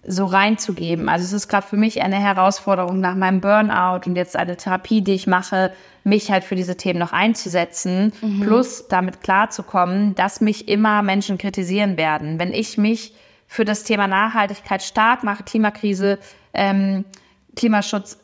so 0.08 0.26
reinzugeben. 0.26 1.10
Also 1.10 1.26
es 1.26 1.34
ist 1.34 1.48
gerade 1.48 1.65
für 1.65 1.78
mich 1.78 2.02
eine 2.02 2.18
Herausforderung 2.18 3.00
nach 3.00 3.15
meinem 3.15 3.41
Burnout 3.41 4.02
und 4.06 4.15
jetzt 4.15 4.36
eine 4.36 4.58
Therapie, 4.58 5.02
die 5.02 5.13
ich 5.13 5.28
mache, 5.28 5.74
mich 6.04 6.32
halt 6.32 6.44
für 6.44 6.56
diese 6.56 6.78
Themen 6.78 7.00
noch 7.00 7.13
einzusetzen, 7.13 8.13
mhm. 8.22 8.41
plus 8.41 8.88
damit 8.88 9.22
klarzukommen, 9.22 10.13
dass 10.15 10.41
mich 10.41 10.68
immer 10.68 11.02
Menschen 11.02 11.38
kritisieren 11.38 11.98
werden. 11.98 12.39
Wenn 12.39 12.54
ich 12.54 12.78
mich 12.78 13.13
für 13.48 13.65
das 13.65 13.84
Thema 13.84 14.08
Nachhaltigkeit 14.08 14.84
stark 14.84 15.24
mache, 15.24 15.44
Klimakrise, 15.44 16.20
ähm, 16.54 17.06
Klimaschutz, 17.56 18.20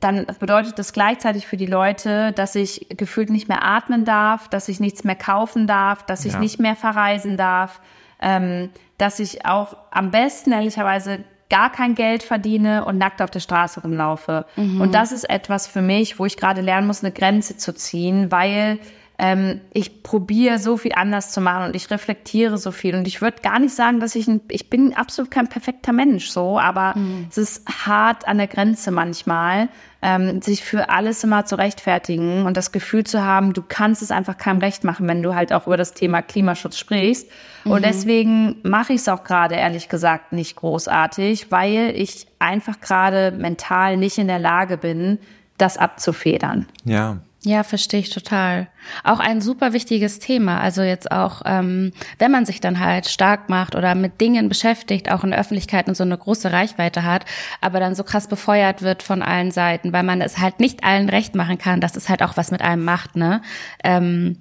dann 0.00 0.26
bedeutet 0.38 0.78
das 0.78 0.92
gleichzeitig 0.92 1.46
für 1.46 1.56
die 1.56 1.66
Leute, 1.66 2.32
dass 2.32 2.54
ich 2.54 2.86
gefühlt 2.90 3.30
nicht 3.30 3.48
mehr 3.48 3.64
atmen 3.64 4.04
darf, 4.04 4.48
dass 4.48 4.68
ich 4.68 4.78
nichts 4.78 5.04
mehr 5.04 5.16
kaufen 5.16 5.66
darf, 5.66 6.04
dass 6.04 6.24
ich 6.24 6.34
ja. 6.34 6.38
nicht 6.38 6.60
mehr 6.60 6.76
verreisen 6.76 7.36
darf, 7.36 7.80
ähm, 8.20 8.70
dass 8.96 9.20
ich 9.20 9.46
auch 9.46 9.76
am 9.90 10.10
besten 10.10 10.52
ehrlicherweise 10.52 11.24
gar 11.50 11.72
kein 11.72 11.94
Geld 11.94 12.22
verdiene 12.22 12.84
und 12.84 12.98
nackt 12.98 13.22
auf 13.22 13.30
der 13.30 13.40
Straße 13.40 13.80
rumlaufe. 13.80 14.44
Mhm. 14.56 14.80
Und 14.80 14.94
das 14.94 15.12
ist 15.12 15.28
etwas 15.28 15.66
für 15.66 15.80
mich, 15.80 16.18
wo 16.18 16.26
ich 16.26 16.36
gerade 16.36 16.60
lernen 16.60 16.86
muss, 16.86 17.02
eine 17.02 17.12
Grenze 17.12 17.56
zu 17.56 17.74
ziehen, 17.74 18.30
weil 18.30 18.78
ähm, 19.20 19.60
ich 19.72 20.04
probiere 20.04 20.60
so 20.60 20.76
viel 20.76 20.92
anders 20.94 21.32
zu 21.32 21.40
machen 21.40 21.66
und 21.66 21.76
ich 21.76 21.90
reflektiere 21.90 22.56
so 22.56 22.70
viel. 22.70 22.94
Und 22.94 23.08
ich 23.08 23.20
würde 23.20 23.42
gar 23.42 23.58
nicht 23.58 23.74
sagen, 23.74 23.98
dass 23.98 24.14
ich 24.14 24.28
ein, 24.28 24.40
ich 24.48 24.70
bin 24.70 24.94
absolut 24.94 25.32
kein 25.32 25.48
perfekter 25.48 25.92
Mensch 25.92 26.28
so, 26.28 26.58
aber 26.58 26.96
mhm. 26.96 27.26
es 27.28 27.36
ist 27.36 27.68
hart 27.68 28.28
an 28.28 28.38
der 28.38 28.46
Grenze 28.46 28.92
manchmal 28.92 29.68
ähm, 30.02 30.40
sich 30.40 30.62
für 30.62 30.88
alles 30.90 31.24
immer 31.24 31.44
zu 31.44 31.56
rechtfertigen 31.56 32.46
und 32.46 32.56
das 32.56 32.70
Gefühl 32.70 33.02
zu 33.02 33.24
haben, 33.24 33.54
du 33.54 33.62
kannst 33.66 34.02
es 34.02 34.12
einfach 34.12 34.38
keinem 34.38 34.60
recht 34.60 34.84
machen, 34.84 35.08
wenn 35.08 35.24
du 35.24 35.34
halt 35.34 35.52
auch 35.52 35.66
über 35.66 35.76
das 35.76 35.94
Thema 35.94 36.22
Klimaschutz 36.22 36.78
sprichst. 36.78 37.28
Mhm. 37.64 37.72
Und 37.72 37.84
deswegen 37.84 38.56
mache 38.62 38.92
ich 38.92 39.00
es 39.00 39.08
auch 39.08 39.24
gerade 39.24 39.56
ehrlich 39.56 39.88
gesagt 39.88 40.32
nicht 40.32 40.54
großartig, 40.54 41.50
weil 41.50 41.92
ich 41.96 42.28
einfach 42.38 42.80
gerade 42.80 43.32
mental 43.32 43.96
nicht 43.96 44.18
in 44.18 44.28
der 44.28 44.38
Lage 44.38 44.76
bin, 44.76 45.18
das 45.56 45.76
abzufedern. 45.76 46.66
Ja, 46.84 47.18
ja, 47.48 47.62
verstehe 47.62 48.00
ich 48.00 48.10
total. 48.10 48.68
Auch 49.04 49.20
ein 49.20 49.40
super 49.40 49.72
wichtiges 49.72 50.18
Thema. 50.18 50.60
Also 50.60 50.82
jetzt 50.82 51.10
auch, 51.10 51.40
ähm, 51.46 51.92
wenn 52.18 52.30
man 52.30 52.44
sich 52.44 52.60
dann 52.60 52.78
halt 52.78 53.08
stark 53.08 53.48
macht 53.48 53.74
oder 53.74 53.94
mit 53.94 54.20
Dingen 54.20 54.50
beschäftigt, 54.50 55.10
auch 55.10 55.24
in 55.24 55.30
der 55.30 55.40
Öffentlichkeit 55.40 55.88
und 55.88 55.96
so 55.96 56.04
eine 56.04 56.18
große 56.18 56.52
Reichweite 56.52 57.04
hat, 57.04 57.24
aber 57.62 57.80
dann 57.80 57.94
so 57.94 58.04
krass 58.04 58.28
befeuert 58.28 58.82
wird 58.82 59.02
von 59.02 59.22
allen 59.22 59.50
Seiten, 59.50 59.94
weil 59.94 60.02
man 60.02 60.20
es 60.20 60.36
halt 60.36 60.60
nicht 60.60 60.84
allen 60.84 61.08
recht 61.08 61.34
machen 61.34 61.56
kann, 61.56 61.80
dass 61.80 61.96
es 61.96 62.10
halt 62.10 62.22
auch 62.22 62.36
was 62.36 62.50
mit 62.50 62.60
einem 62.60 62.84
macht, 62.84 63.16
ne? 63.16 63.40
Ähm, 63.82 64.36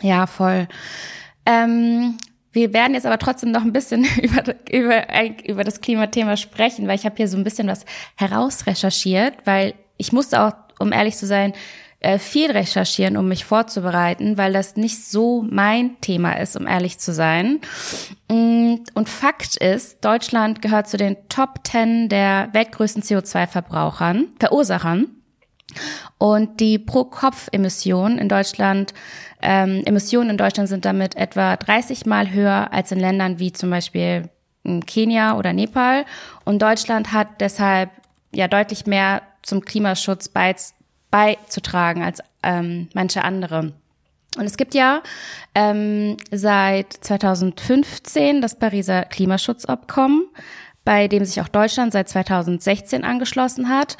ja, 0.00 0.28
voll. 0.28 0.68
Ähm, 1.46 2.16
wir 2.52 2.72
werden 2.72 2.94
jetzt 2.94 3.06
aber 3.06 3.18
trotzdem 3.18 3.50
noch 3.50 3.62
ein 3.62 3.72
bisschen 3.72 4.04
über, 4.22 4.44
über, 4.70 5.04
über 5.48 5.64
das 5.64 5.80
Klimathema 5.80 6.36
sprechen, 6.36 6.86
weil 6.86 6.94
ich 6.94 7.06
habe 7.06 7.16
hier 7.16 7.26
so 7.26 7.36
ein 7.36 7.44
bisschen 7.44 7.66
was 7.66 7.84
herausrecherchiert, 8.14 9.34
weil 9.46 9.74
ich 9.96 10.12
musste 10.12 10.40
auch, 10.42 10.52
um 10.78 10.92
ehrlich 10.92 11.16
zu 11.16 11.26
sein, 11.26 11.54
viel 12.18 12.50
recherchieren, 12.50 13.18
um 13.18 13.28
mich 13.28 13.44
vorzubereiten, 13.44 14.38
weil 14.38 14.54
das 14.54 14.76
nicht 14.76 15.04
so 15.04 15.44
mein 15.48 16.00
Thema 16.00 16.32
ist, 16.32 16.56
um 16.56 16.66
ehrlich 16.66 16.98
zu 16.98 17.12
sein. 17.12 17.60
Mm, 18.30 18.76
und 18.94 19.08
Fakt 19.08 19.56
ist, 19.56 20.02
Deutschland 20.02 20.62
gehört 20.62 20.88
zu 20.88 20.96
den 20.96 21.16
Top 21.28 21.60
10 21.64 22.08
der 22.08 22.48
weltgrößten 22.52 23.02
CO2-Verbrauchern, 23.02 24.28
Verursachern. 24.38 25.08
Und 26.16 26.60
die 26.60 26.78
Pro-Kopf-Emissionen 26.78 28.18
in 28.18 28.28
Deutschland, 28.28 28.94
ähm, 29.42 29.82
Emissionen 29.84 30.30
in 30.30 30.38
Deutschland 30.38 30.68
sind 30.68 30.86
damit 30.86 31.16
etwa 31.16 31.56
30 31.56 32.06
Mal 32.06 32.32
höher 32.32 32.72
als 32.72 32.92
in 32.92 32.98
Ländern 32.98 33.38
wie 33.38 33.52
zum 33.52 33.68
Beispiel 33.68 34.30
mm, 34.64 34.80
Kenia 34.80 35.36
oder 35.36 35.52
Nepal. 35.52 36.06
Und 36.46 36.62
Deutschland 36.62 37.12
hat 37.12 37.28
deshalb 37.40 37.90
ja 38.34 38.48
deutlich 38.48 38.86
mehr 38.86 39.20
zum 39.42 39.60
Klimaschutz 39.60 40.28
beizutragen 41.10 42.02
als 42.02 42.20
ähm, 42.42 42.88
manche 42.94 43.24
andere. 43.24 43.72
Und 44.36 44.44
es 44.44 44.56
gibt 44.56 44.74
ja 44.74 45.02
ähm, 45.54 46.16
seit 46.30 46.92
2015 46.92 48.40
das 48.40 48.58
Pariser 48.58 49.04
Klimaschutzabkommen, 49.04 50.28
bei 50.84 51.08
dem 51.08 51.24
sich 51.24 51.40
auch 51.40 51.48
Deutschland 51.48 51.92
seit 51.92 52.08
2016 52.08 53.04
angeschlossen 53.04 53.68
hat. 53.68 53.96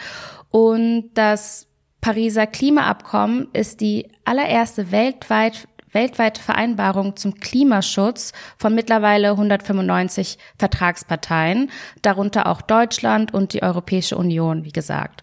Und 0.50 1.10
das 1.14 1.66
Pariser 2.00 2.46
Klimaabkommen 2.46 3.48
ist 3.52 3.80
die 3.80 4.08
allererste 4.24 4.90
weltweit 4.92 5.66
weltweite 5.92 6.40
Vereinbarung 6.40 7.16
zum 7.16 7.34
Klimaschutz 7.34 8.32
von 8.56 8.76
mittlerweile 8.76 9.30
195 9.30 10.38
Vertragsparteien, 10.56 11.68
darunter 12.00 12.46
auch 12.46 12.62
Deutschland 12.62 13.34
und 13.34 13.54
die 13.54 13.62
Europäische 13.64 14.16
Union, 14.16 14.64
wie 14.64 14.70
gesagt. 14.70 15.22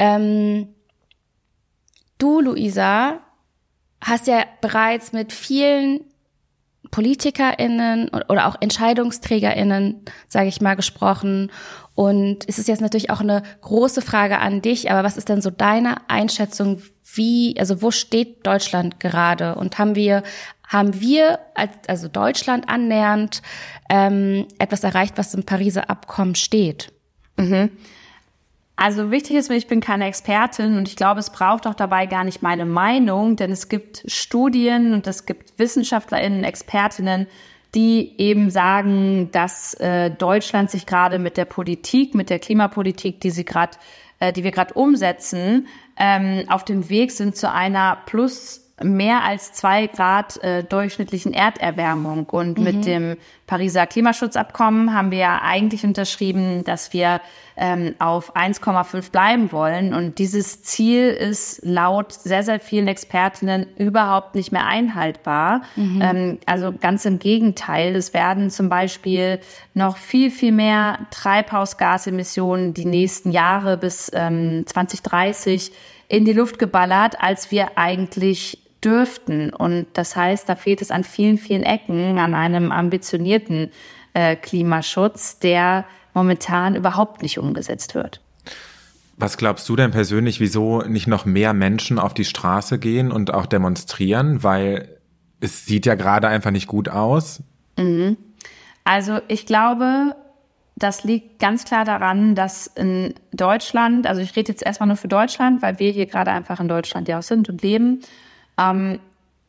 Ähm, 0.00 0.74
Du, 2.18 2.40
Luisa, 2.40 3.20
hast 4.00 4.26
ja 4.26 4.44
bereits 4.60 5.12
mit 5.12 5.32
vielen 5.32 6.00
PolitikerInnen 6.90 8.10
oder 8.28 8.46
auch 8.46 8.56
EntscheidungsträgerInnen, 8.60 10.02
sage 10.28 10.48
ich 10.48 10.60
mal, 10.60 10.76
gesprochen. 10.76 11.50
Und 11.94 12.48
es 12.48 12.58
ist 12.58 12.68
jetzt 12.68 12.80
natürlich 12.80 13.10
auch 13.10 13.20
eine 13.20 13.42
große 13.60 14.02
Frage 14.02 14.38
an 14.38 14.62
dich, 14.62 14.90
aber 14.90 15.02
was 15.02 15.16
ist 15.16 15.28
denn 15.28 15.40
so 15.40 15.50
deine 15.50 16.08
Einschätzung, 16.08 16.82
wie, 17.14 17.56
also 17.58 17.82
wo 17.82 17.90
steht 17.90 18.46
Deutschland 18.46 19.00
gerade? 19.00 19.56
Und 19.56 19.78
haben 19.78 19.94
wir, 19.94 20.22
haben 20.66 21.00
wir, 21.00 21.38
als, 21.54 21.72
also 21.88 22.08
Deutschland 22.08 22.68
annähernd, 22.68 23.42
ähm, 23.90 24.46
etwas 24.58 24.84
erreicht, 24.84 25.14
was 25.16 25.34
im 25.34 25.44
Pariser 25.44 25.90
Abkommen 25.90 26.34
steht? 26.34 26.92
Mhm. 27.36 27.70
Also 28.76 29.10
wichtig 29.10 29.36
ist 29.36 29.48
mir, 29.48 29.56
ich 29.56 29.68
bin 29.68 29.80
keine 29.80 30.06
Expertin 30.06 30.76
und 30.76 30.86
ich 30.86 30.96
glaube, 30.96 31.20
es 31.20 31.30
braucht 31.30 31.66
auch 31.66 31.74
dabei 31.74 32.04
gar 32.04 32.24
nicht 32.24 32.42
meine 32.42 32.66
Meinung, 32.66 33.36
denn 33.36 33.50
es 33.50 33.70
gibt 33.70 34.04
Studien 34.06 34.92
und 34.92 35.06
es 35.06 35.24
gibt 35.24 35.58
WissenschaftlerInnen, 35.58 36.44
Expertinnen, 36.44 37.26
die 37.74 38.14
eben 38.18 38.50
sagen, 38.50 39.30
dass 39.32 39.72
äh, 39.74 40.10
Deutschland 40.10 40.70
sich 40.70 40.84
gerade 40.84 41.18
mit 41.18 41.38
der 41.38 41.46
Politik, 41.46 42.14
mit 42.14 42.28
der 42.28 42.38
Klimapolitik, 42.38 43.18
die 43.20 43.30
sie 43.30 43.46
gerade, 43.46 43.78
äh, 44.20 44.30
die 44.30 44.44
wir 44.44 44.50
gerade 44.50 44.74
umsetzen, 44.74 45.68
ähm, 45.98 46.44
auf 46.48 46.62
dem 46.62 46.90
Weg 46.90 47.12
sind 47.12 47.34
zu 47.34 47.50
einer 47.50 47.96
plus 48.04 48.65
mehr 48.82 49.24
als 49.24 49.52
zwei 49.52 49.86
Grad 49.86 50.36
äh, 50.42 50.62
durchschnittlichen 50.62 51.32
Erderwärmung. 51.32 52.26
Und 52.26 52.58
mhm. 52.58 52.64
mit 52.64 52.84
dem 52.84 53.16
Pariser 53.46 53.86
Klimaschutzabkommen 53.86 54.92
haben 54.92 55.10
wir 55.10 55.18
ja 55.18 55.40
eigentlich 55.42 55.84
unterschrieben, 55.84 56.62
dass 56.64 56.92
wir 56.92 57.22
ähm, 57.56 57.94
auf 57.98 58.36
1,5 58.36 59.10
bleiben 59.10 59.50
wollen. 59.50 59.94
Und 59.94 60.18
dieses 60.18 60.62
Ziel 60.62 61.08
ist 61.08 61.64
laut 61.64 62.12
sehr, 62.12 62.42
sehr 62.42 62.60
vielen 62.60 62.86
Expertinnen 62.86 63.66
überhaupt 63.78 64.34
nicht 64.34 64.52
mehr 64.52 64.66
einhaltbar. 64.66 65.62
Mhm. 65.76 66.02
Ähm, 66.02 66.38
also 66.44 66.74
ganz 66.78 67.06
im 67.06 67.18
Gegenteil. 67.18 67.96
Es 67.96 68.12
werden 68.12 68.50
zum 68.50 68.68
Beispiel 68.68 69.40
noch 69.72 69.96
viel, 69.96 70.30
viel 70.30 70.52
mehr 70.52 70.98
Treibhausgasemissionen 71.10 72.74
die 72.74 72.84
nächsten 72.84 73.30
Jahre 73.30 73.78
bis 73.78 74.10
ähm, 74.12 74.64
2030 74.66 75.72
in 76.08 76.26
die 76.26 76.34
Luft 76.34 76.58
geballert, 76.58 77.16
als 77.20 77.50
wir 77.50 77.78
eigentlich 77.78 78.58
dürften. 78.84 79.50
Und 79.50 79.86
das 79.94 80.16
heißt, 80.16 80.48
da 80.48 80.56
fehlt 80.56 80.82
es 80.82 80.90
an 80.90 81.04
vielen, 81.04 81.38
vielen 81.38 81.62
Ecken 81.62 82.18
an 82.18 82.34
einem 82.34 82.72
ambitionierten 82.72 83.70
äh, 84.14 84.36
Klimaschutz, 84.36 85.38
der 85.38 85.84
momentan 86.14 86.74
überhaupt 86.74 87.22
nicht 87.22 87.38
umgesetzt 87.38 87.94
wird. 87.94 88.20
Was 89.18 89.38
glaubst 89.38 89.68
du 89.68 89.76
denn 89.76 89.92
persönlich, 89.92 90.40
wieso 90.40 90.82
nicht 90.82 91.06
noch 91.06 91.24
mehr 91.24 91.54
Menschen 91.54 91.98
auf 91.98 92.12
die 92.12 92.24
Straße 92.24 92.78
gehen 92.78 93.10
und 93.10 93.32
auch 93.32 93.46
demonstrieren? 93.46 94.42
Weil 94.42 94.88
es 95.40 95.64
sieht 95.66 95.86
ja 95.86 95.94
gerade 95.94 96.28
einfach 96.28 96.50
nicht 96.50 96.66
gut 96.66 96.88
aus. 96.88 97.42
Mhm. 97.78 98.16
Also 98.84 99.18
ich 99.28 99.46
glaube, 99.46 100.14
das 100.76 101.04
liegt 101.04 101.38
ganz 101.38 101.64
klar 101.64 101.84
daran, 101.84 102.34
dass 102.34 102.66
in 102.66 103.14
Deutschland, 103.32 104.06
also 104.06 104.20
ich 104.20 104.36
rede 104.36 104.52
jetzt 104.52 104.64
erstmal 104.64 104.86
nur 104.86 104.96
für 104.96 105.08
Deutschland, 105.08 105.62
weil 105.62 105.78
wir 105.78 105.90
hier 105.90 106.06
gerade 106.06 106.30
einfach 106.30 106.60
in 106.60 106.68
Deutschland 106.68 107.08
ja 107.08 107.18
auch 107.18 107.22
sind 107.22 107.48
und 107.48 107.62
leben, 107.62 108.00
ähm, 108.58 109.00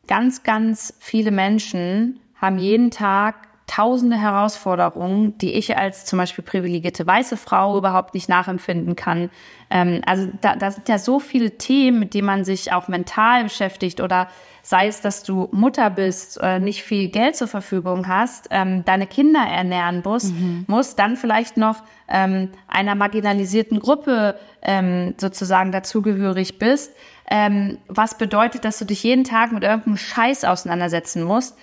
ganz, 0.06 0.42
ganz 0.42 0.94
viele 0.98 1.30
Menschen 1.30 2.20
haben 2.40 2.58
jeden 2.58 2.90
Tag 2.90 3.48
tausende 3.68 4.16
Herausforderungen, 4.16 5.36
die 5.38 5.52
ich 5.52 5.76
als 5.76 6.06
zum 6.06 6.18
Beispiel 6.18 6.42
privilegierte 6.42 7.06
weiße 7.06 7.36
Frau 7.36 7.76
überhaupt 7.76 8.14
nicht 8.14 8.28
nachempfinden 8.28 8.96
kann. 8.96 9.30
Ähm, 9.70 10.00
also 10.06 10.28
da, 10.40 10.56
da 10.56 10.70
sind 10.70 10.88
ja 10.88 10.98
so 10.98 11.20
viele 11.20 11.58
Themen, 11.58 12.00
mit 12.00 12.14
denen 12.14 12.26
man 12.26 12.44
sich 12.44 12.72
auch 12.72 12.88
mental 12.88 13.44
beschäftigt 13.44 14.00
oder 14.00 14.28
sei 14.62 14.86
es, 14.86 15.00
dass 15.02 15.22
du 15.22 15.48
Mutter 15.52 15.90
bist, 15.90 16.40
äh, 16.42 16.58
nicht 16.58 16.82
viel 16.82 17.08
Geld 17.08 17.36
zur 17.36 17.46
Verfügung 17.46 18.08
hast, 18.08 18.48
ähm, 18.50 18.84
deine 18.84 19.06
Kinder 19.06 19.40
ernähren 19.40 20.02
musst, 20.04 20.34
mhm. 20.34 20.64
musst 20.66 20.98
dann 20.98 21.16
vielleicht 21.16 21.58
noch 21.58 21.82
ähm, 22.08 22.50
einer 22.68 22.94
marginalisierten 22.94 23.80
Gruppe 23.80 24.38
ähm, 24.62 25.14
sozusagen 25.18 25.72
dazugehörig 25.72 26.58
bist, 26.58 26.92
ähm, 27.30 27.78
was 27.88 28.18
bedeutet, 28.18 28.64
dass 28.64 28.78
du 28.78 28.84
dich 28.84 29.02
jeden 29.02 29.24
Tag 29.24 29.52
mit 29.52 29.62
irgendeinem 29.62 29.96
Scheiß 29.96 30.44
auseinandersetzen 30.44 31.22
musst. 31.22 31.56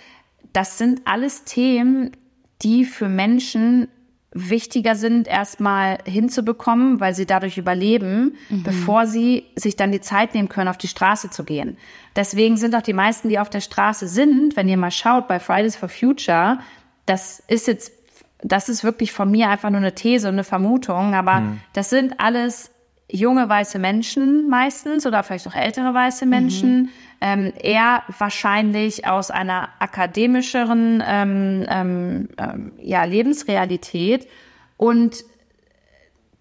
Das 0.54 0.78
sind 0.78 1.01
alles 1.06 1.43
Themen, 1.43 2.12
die 2.62 2.86
für 2.86 3.10
Menschen 3.10 3.88
wichtiger 4.38 4.95
sind, 4.95 5.30
erstmal 5.30 5.97
hinzubekommen, 6.04 6.99
weil 6.99 7.15
sie 7.15 7.25
dadurch 7.25 7.58
überleben, 7.58 8.36
mhm. 8.49 8.63
bevor 8.63 9.08
sie 9.08 9.45
sich 9.56 9.78
dann 9.78 9.93
die 9.93 10.01
Zeit 10.01 10.36
nehmen 10.36 10.49
können, 10.49 10.67
auf 10.67 10.78
die 10.78 10.89
Straße 10.89 11.30
zu 11.30 11.45
gehen. 11.45 11.78
Deswegen 12.17 12.58
sind 12.58 12.75
auch 12.75 12.82
die 12.82 12.93
meisten, 12.93 13.30
die 13.30 13.39
auf 13.39 13.49
der 13.49 13.62
Straße 13.62 14.10
sind, 14.10 14.58
wenn 14.58 14.67
ihr 14.67 14.75
mal 14.75 14.91
schaut 14.91 15.30
bei 15.30 15.39
Fridays 15.39 15.78
for 15.78 15.88
Future, 15.88 16.60
das 17.06 17.41
ist 17.47 17.67
jetzt, 17.67 17.93
das 18.43 18.67
ist 18.67 18.84
wirklich 18.84 19.13
von 19.13 19.32
mir 19.32 19.49
einfach 19.49 19.69
nur 19.69 19.80
eine 19.80 19.95
These 19.95 20.28
und 20.28 20.36
eine 20.36 20.43
Vermutung, 20.43 21.13
aber 21.13 21.39
mhm. 21.39 21.62
das 21.71 21.89
sind 21.89 22.19
alles 22.19 22.71
junge 23.11 23.47
weiße 23.47 23.79
Menschen 23.79 24.49
meistens 24.49 25.05
oder 25.05 25.23
vielleicht 25.23 25.47
auch 25.47 25.55
ältere 25.55 25.93
weiße 25.93 26.25
Menschen, 26.25 26.83
mhm. 26.83 26.89
ähm, 27.21 27.53
eher 27.61 28.03
wahrscheinlich 28.17 29.07
aus 29.07 29.31
einer 29.31 29.69
akademischeren 29.79 31.03
ähm, 31.05 31.65
ähm, 31.69 32.29
ähm, 32.37 32.71
ja, 32.81 33.03
Lebensrealität 33.03 34.27
und 34.77 35.23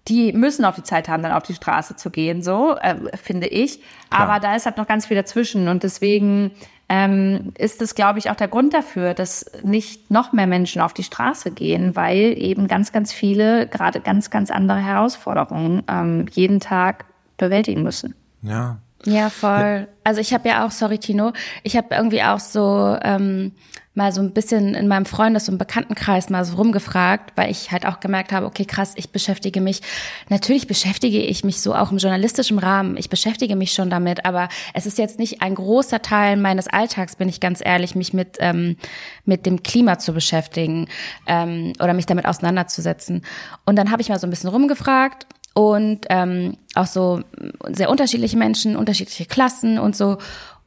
die 0.09 0.33
müssen 0.33 0.65
auch 0.65 0.75
die 0.75 0.83
Zeit 0.83 1.09
haben, 1.09 1.23
dann 1.23 1.33
auf 1.33 1.45
die 1.45 1.55
Straße 1.55 1.97
zu 1.97 2.11
gehen, 2.11 2.43
so 2.43 2.77
äh, 2.77 2.97
finde 3.17 3.47
ich. 3.47 3.81
Klar. 4.11 4.29
Aber 4.29 4.41
da 4.41 4.55
ist 4.55 4.67
halt 4.67 4.77
noch 4.77 4.87
ganz 4.87 5.07
viel 5.07 5.17
dazwischen 5.17 5.69
und 5.69 5.83
deswegen 5.83 6.51
ähm, 6.89 7.53
ist 7.57 7.81
es, 7.81 7.95
glaube 7.95 8.19
ich, 8.19 8.31
auch 8.31 8.37
der 8.37 8.49
Grund 8.49 8.75
dafür, 8.75 9.15
dass 9.15 9.51
nicht 9.63 10.11
noch 10.11 10.33
mehr 10.33 10.47
Menschen 10.47 10.83
auf 10.83 10.93
die 10.93 11.03
Straße 11.03 11.51
gehen, 11.51 11.97
weil 11.97 12.35
eben 12.37 12.69
ganz, 12.69 12.93
ganz 12.93 13.13
viele 13.13 13.67
gerade 13.67 14.01
ganz, 14.01 14.31
ganz 14.31 14.51
andere 14.51 14.79
Herausforderungen 14.79 15.83
ähm, 15.89 16.27
jeden 16.33 16.61
Tag 16.61 17.07
bewältigen 17.39 17.83
müssen. 17.83 18.15
Ja. 18.43 18.79
Ja, 19.07 19.29
voll. 19.29 19.87
Also 20.03 20.21
ich 20.21 20.33
habe 20.33 20.49
ja 20.49 20.65
auch, 20.65 20.71
sorry 20.71 20.99
Tino, 20.99 21.33
ich 21.63 21.77
habe 21.77 21.95
irgendwie 21.95 22.23
auch 22.23 22.41
so 22.41 22.97
ähm, 23.03 23.53
mal 23.95 24.13
so 24.13 24.21
ein 24.21 24.33
bisschen 24.33 24.75
in 24.75 24.89
meinem 24.89 25.07
Freundes- 25.07 25.49
und 25.49 25.57
Bekanntenkreis 25.57 26.29
mal 26.29 26.45
so 26.45 26.57
rumgefragt, 26.57 27.33
weil 27.37 27.51
ich 27.51 27.71
halt 27.71 27.87
auch 27.87 28.01
gemerkt 28.01 28.33
habe, 28.33 28.47
okay, 28.47 28.65
krass, 28.65 28.93
ich 28.97 29.11
beschäftige 29.11 29.61
mich, 29.61 29.83
natürlich 30.29 30.67
beschäftige 30.67 31.21
ich 31.21 31.45
mich 31.45 31.61
so 31.61 31.75
auch 31.75 31.93
im 31.93 31.99
journalistischen 31.99 32.59
Rahmen, 32.59 32.97
ich 32.97 33.09
beschäftige 33.09 33.55
mich 33.55 33.73
schon 33.73 33.91
damit, 33.91 34.25
aber 34.25 34.49
es 34.75 34.87
ist 34.87 34.99
jetzt 34.99 35.21
nicht 35.21 35.43
ein 35.43 35.55
großer 35.55 36.03
Teil 36.03 36.37
meines 36.37 36.67
Alltags, 36.67 37.15
bin 37.15 37.29
ich 37.29 37.39
ganz 37.39 37.61
ehrlich, 37.65 37.95
mich 37.95 38.13
mit, 38.13 38.37
ähm, 38.41 38.77
mit 39.25 39.47
dem 39.47 39.63
Klima 39.63 39.99
zu 39.99 40.13
beschäftigen 40.13 40.89
ähm, 41.27 41.73
oder 41.79 41.95
mich 41.95 42.07
damit 42.07 42.27
auseinanderzusetzen. 42.27 43.25
Und 43.65 43.77
dann 43.77 43.93
habe 43.93 44.03
ich 44.03 44.09
mal 44.09 44.19
so 44.19 44.27
ein 44.27 44.31
bisschen 44.31 44.51
rumgefragt 44.51 45.27
und 45.55 46.07
ähm, 46.11 46.57
auch 46.75 46.87
so 46.87 47.21
sehr 47.69 47.91
unterschiedliche 47.91 48.37
Menschen, 48.37 48.77
unterschiedliche 48.77 49.27
Klassen 49.27 49.79
und 49.79 49.95
so. 49.95 50.19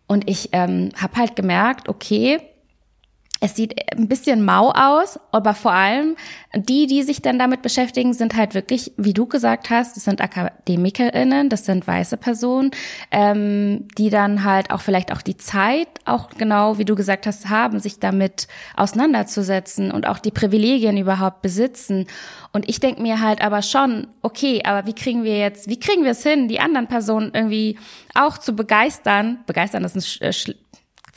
Und 0.07 0.29
ich 0.29 0.49
ähm, 0.53 0.91
habe 0.95 1.17
halt 1.17 1.35
gemerkt, 1.35 1.89
okay, 1.89 2.39
es 3.39 3.55
sieht 3.55 3.75
ein 3.95 4.07
bisschen 4.07 4.43
mau 4.43 4.71
aus, 4.71 5.19
aber 5.31 5.53
vor 5.53 5.71
allem 5.71 6.15
die, 6.55 6.87
die 6.87 7.03
sich 7.03 7.21
dann 7.21 7.37
damit 7.37 7.61
beschäftigen, 7.61 8.13
sind 8.13 8.35
halt 8.35 8.55
wirklich, 8.55 8.93
wie 8.97 9.13
du 9.13 9.27
gesagt 9.27 9.69
hast, 9.69 9.95
das 9.95 10.05
sind 10.05 10.21
AkademikerInnen, 10.21 11.49
das 11.49 11.65
sind 11.65 11.85
weiße 11.85 12.17
Personen, 12.17 12.71
ähm, 13.11 13.87
die 13.97 14.09
dann 14.09 14.43
halt 14.43 14.71
auch 14.71 14.81
vielleicht 14.81 15.11
auch 15.11 15.21
die 15.21 15.37
Zeit, 15.37 15.87
auch 16.05 16.29
genau 16.29 16.77
wie 16.77 16.85
du 16.85 16.95
gesagt 16.95 17.27
hast, 17.27 17.49
haben, 17.49 17.79
sich 17.79 17.99
damit 17.99 18.47
auseinanderzusetzen 18.75 19.91
und 19.91 20.07
auch 20.07 20.19
die 20.19 20.31
Privilegien 20.31 20.97
überhaupt 20.97 21.41
besitzen. 21.41 22.07
Und 22.53 22.67
ich 22.67 22.79
denke 22.79 23.01
mir 23.01 23.21
halt 23.21 23.41
aber 23.41 23.61
schon, 23.61 24.07
okay, 24.21 24.61
aber 24.63 24.87
wie 24.87 24.95
kriegen 24.95 25.23
wir 25.23 25.37
jetzt, 25.37 25.69
wie 25.69 25.79
kriegen 25.79 26.03
wir 26.03 26.11
es 26.11 26.23
hin, 26.23 26.47
die 26.47 26.59
anderen 26.59 26.87
Personen 26.87 27.31
irgendwie 27.33 27.77
auch 28.15 28.37
zu 28.37 28.55
begeistern? 28.55 29.39
Begeistern 29.45 29.83
ist 29.83 29.95
ein 29.95 30.55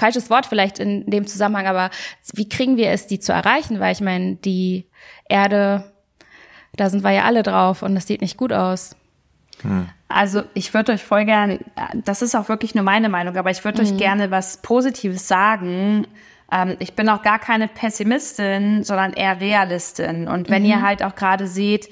falsches 0.01 0.31
Wort 0.31 0.47
vielleicht 0.47 0.79
in 0.79 1.07
dem 1.07 1.27
Zusammenhang, 1.27 1.67
aber 1.67 1.91
wie 2.33 2.49
kriegen 2.49 2.77
wir 2.77 2.91
es, 2.91 3.07
die 3.07 3.21
zu 3.21 3.33
erreichen? 3.33 3.79
Weil 3.79 3.93
ich 3.93 4.01
meine, 4.01 4.37
die 4.37 4.87
Erde, 5.29 5.85
da 6.75 6.91
sind 6.91 7.05
wir 7.05 7.11
ja 7.11 7.25
alle 7.25 7.43
drauf 7.43 7.83
und 7.83 7.95
das 7.95 8.07
sieht 8.07 8.23
nicht 8.23 8.37
gut 8.37 8.53
aus. 8.53 8.97
Hm. 9.63 9.89
Also 10.09 10.43
ich 10.55 10.75
würde 10.75 10.93
euch 10.93 11.05
voll 11.05 11.25
gerne, 11.25 11.61
das 11.95 12.23
ist 12.23 12.35
auch 12.35 12.49
wirklich 12.49 12.75
nur 12.75 12.83
meine 12.83 13.09
Meinung, 13.09 13.37
aber 13.37 13.51
ich 13.51 13.65
würde 13.65 13.83
mhm. 13.83 13.89
euch 13.89 13.97
gerne 13.97 14.31
was 14.31 14.57
Positives 14.63 15.29
sagen. 15.29 16.07
Ähm, 16.51 16.77
ich 16.81 16.95
bin 16.95 17.09
auch 17.09 17.23
gar 17.23 17.39
keine 17.39 17.69
Pessimistin, 17.69 18.83
sondern 18.83 19.13
eher 19.13 19.41
Realistin. 19.41 20.27
Und 20.27 20.51
wenn 20.51 20.63
mhm. 20.63 20.69
ihr 20.69 20.83
halt 20.83 21.05
auch 21.05 21.15
gerade 21.15 21.47
seht, 21.47 21.89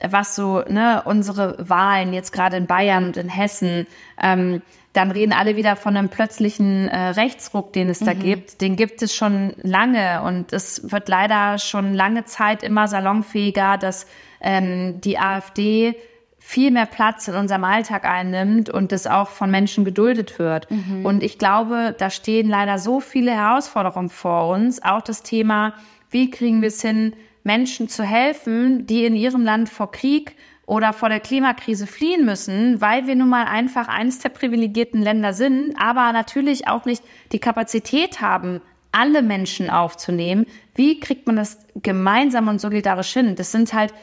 was 0.00 0.34
so 0.34 0.62
ne, 0.68 1.02
unsere 1.04 1.56
Wahlen 1.68 2.12
jetzt 2.12 2.32
gerade 2.32 2.56
in 2.56 2.66
Bayern 2.66 3.06
und 3.06 3.16
in 3.16 3.28
Hessen, 3.28 3.86
ähm, 4.20 4.62
dann 4.92 5.10
reden 5.10 5.32
alle 5.32 5.56
wieder 5.56 5.76
von 5.76 5.96
einem 5.96 6.08
plötzlichen 6.08 6.88
äh, 6.88 7.08
Rechtsruck, 7.08 7.72
den 7.72 7.90
es 7.90 7.98
da 7.98 8.14
mhm. 8.14 8.20
gibt. 8.20 8.60
Den 8.60 8.76
gibt 8.76 9.02
es 9.02 9.14
schon 9.14 9.52
lange 9.62 10.22
und 10.22 10.52
es 10.52 10.90
wird 10.90 11.08
leider 11.08 11.58
schon 11.58 11.92
lange 11.92 12.24
Zeit 12.24 12.62
immer 12.62 12.88
salonfähiger, 12.88 13.76
dass 13.76 14.06
ähm, 14.40 15.00
die 15.02 15.18
AfD 15.18 15.96
viel 16.38 16.70
mehr 16.70 16.86
Platz 16.86 17.26
in 17.26 17.34
unserem 17.34 17.64
Alltag 17.64 18.04
einnimmt 18.04 18.70
und 18.70 18.92
das 18.92 19.06
auch 19.06 19.28
von 19.28 19.50
Menschen 19.50 19.84
geduldet 19.84 20.38
wird. 20.38 20.70
Mhm. 20.70 21.04
Und 21.04 21.22
ich 21.22 21.38
glaube, 21.38 21.94
da 21.98 22.08
stehen 22.08 22.48
leider 22.48 22.78
so 22.78 23.00
viele 23.00 23.32
Herausforderungen 23.32 24.10
vor 24.10 24.48
uns. 24.48 24.82
Auch 24.82 25.02
das 25.02 25.24
Thema, 25.24 25.74
wie 26.08 26.30
kriegen 26.30 26.62
wir 26.62 26.68
es 26.68 26.80
hin, 26.80 27.14
Menschen 27.46 27.88
zu 27.88 28.02
helfen, 28.02 28.86
die 28.86 29.04
in 29.04 29.14
ihrem 29.14 29.44
Land 29.44 29.68
vor 29.68 29.92
Krieg 29.92 30.34
oder 30.66 30.92
vor 30.92 31.08
der 31.08 31.20
Klimakrise 31.20 31.86
fliehen 31.86 32.26
müssen, 32.26 32.80
weil 32.80 33.06
wir 33.06 33.14
nun 33.14 33.28
mal 33.28 33.44
einfach 33.44 33.86
eines 33.86 34.18
der 34.18 34.30
privilegierten 34.30 35.00
Länder 35.00 35.32
sind, 35.32 35.74
aber 35.78 36.12
natürlich 36.12 36.66
auch 36.66 36.84
nicht 36.86 37.04
die 37.30 37.38
Kapazität 37.38 38.20
haben, 38.20 38.60
alle 38.90 39.22
Menschen 39.22 39.70
aufzunehmen. 39.70 40.46
Wie 40.74 40.98
kriegt 40.98 41.28
man 41.28 41.36
das 41.36 41.58
gemeinsam 41.76 42.48
und 42.48 42.60
solidarisch 42.60 43.12
hin? 43.12 43.36
Das 43.36 43.52
sind 43.52 43.72
halt 43.72 43.94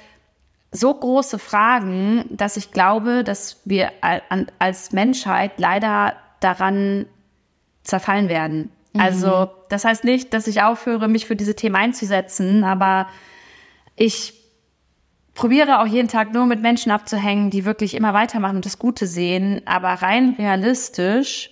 so 0.71 0.93
große 0.93 1.37
Fragen, 1.37 2.23
dass 2.29 2.55
ich 2.55 2.71
glaube, 2.71 3.25
dass 3.25 3.61
wir 3.65 3.91
als 4.57 4.93
Menschheit 4.93 5.59
leider 5.59 6.13
daran 6.39 7.07
zerfallen 7.83 8.29
werden. 8.29 8.69
Mhm. 8.93 9.01
Also 9.01 9.49
das 9.67 9.83
heißt 9.83 10.05
nicht, 10.05 10.33
dass 10.33 10.47
ich 10.47 10.61
aufhöre, 10.61 11.09
mich 11.09 11.25
für 11.25 11.35
diese 11.35 11.55
Themen 11.55 11.75
einzusetzen, 11.75 12.63
aber 12.63 13.07
ich 13.95 14.33
probiere 15.33 15.81
auch 15.81 15.87
jeden 15.87 16.07
Tag 16.07 16.33
nur 16.33 16.45
mit 16.45 16.61
Menschen 16.61 16.91
abzuhängen, 16.91 17.49
die 17.49 17.65
wirklich 17.65 17.95
immer 17.95 18.13
weitermachen 18.13 18.57
und 18.57 18.65
das 18.65 18.79
Gute 18.79 19.07
sehen. 19.07 19.61
Aber 19.65 19.89
rein 19.89 20.35
realistisch 20.37 21.49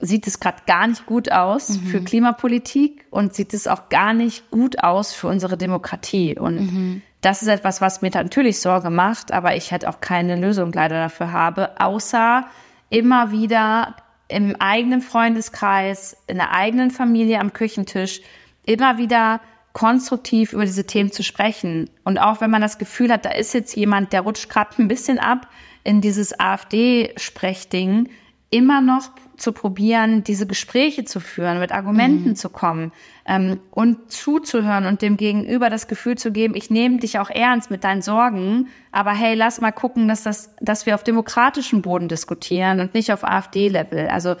sieht 0.00 0.26
es 0.26 0.40
gerade 0.40 0.62
gar 0.66 0.86
nicht 0.86 1.06
gut 1.06 1.32
aus 1.32 1.70
mhm. 1.70 1.86
für 1.86 2.00
Klimapolitik 2.00 3.04
und 3.10 3.34
sieht 3.34 3.52
es 3.52 3.66
auch 3.66 3.88
gar 3.88 4.14
nicht 4.14 4.50
gut 4.50 4.82
aus 4.82 5.12
für 5.12 5.26
unsere 5.26 5.56
Demokratie. 5.56 6.38
Und 6.38 6.72
mhm. 6.72 7.02
das 7.20 7.42
ist 7.42 7.48
etwas, 7.48 7.80
was 7.80 8.00
mir 8.00 8.10
natürlich 8.10 8.60
Sorge 8.60 8.90
macht, 8.90 9.32
aber 9.32 9.56
ich 9.56 9.72
halt 9.72 9.86
auch 9.86 10.00
keine 10.00 10.36
Lösung 10.36 10.72
leider 10.72 10.96
dafür 11.02 11.32
habe, 11.32 11.80
außer 11.80 12.46
immer 12.90 13.32
wieder 13.32 13.96
im 14.28 14.56
eigenen 14.60 15.00
Freundeskreis, 15.00 16.16
in 16.26 16.36
der 16.36 16.52
eigenen 16.52 16.90
Familie 16.90 17.40
am 17.40 17.52
Küchentisch, 17.52 18.20
immer 18.64 18.98
wieder 18.98 19.40
konstruktiv 19.78 20.54
über 20.54 20.64
diese 20.64 20.88
Themen 20.88 21.12
zu 21.12 21.22
sprechen. 21.22 21.88
Und 22.02 22.18
auch 22.18 22.40
wenn 22.40 22.50
man 22.50 22.60
das 22.60 22.78
Gefühl 22.78 23.12
hat, 23.12 23.24
da 23.24 23.30
ist 23.30 23.54
jetzt 23.54 23.76
jemand, 23.76 24.12
der 24.12 24.22
rutscht 24.22 24.50
gerade 24.50 24.70
ein 24.82 24.88
bisschen 24.88 25.20
ab 25.20 25.46
in 25.84 26.00
dieses 26.00 26.38
AfD-Sprechding, 26.38 28.08
immer 28.50 28.80
noch 28.80 29.10
zu 29.36 29.52
probieren, 29.52 30.24
diese 30.24 30.48
Gespräche 30.48 31.04
zu 31.04 31.20
führen, 31.20 31.60
mit 31.60 31.70
Argumenten 31.70 32.30
mhm. 32.30 32.34
zu 32.34 32.48
kommen 32.48 32.90
ähm, 33.24 33.60
und 33.70 34.10
zuzuhören 34.10 34.84
und 34.86 35.00
dem 35.00 35.16
Gegenüber 35.16 35.70
das 35.70 35.86
Gefühl 35.86 36.18
zu 36.18 36.32
geben, 36.32 36.56
ich 36.56 36.70
nehme 36.70 36.98
dich 36.98 37.20
auch 37.20 37.30
ernst 37.30 37.70
mit 37.70 37.84
deinen 37.84 38.02
Sorgen, 38.02 38.70
aber 38.90 39.12
hey, 39.12 39.36
lass 39.36 39.60
mal 39.60 39.70
gucken, 39.70 40.08
dass 40.08 40.24
das, 40.24 40.56
dass 40.60 40.86
wir 40.86 40.96
auf 40.96 41.04
demokratischem 41.04 41.82
Boden 41.82 42.08
diskutieren 42.08 42.80
und 42.80 42.94
nicht 42.94 43.12
auf 43.12 43.22
AfD-Level. 43.22 44.08
Also 44.08 44.34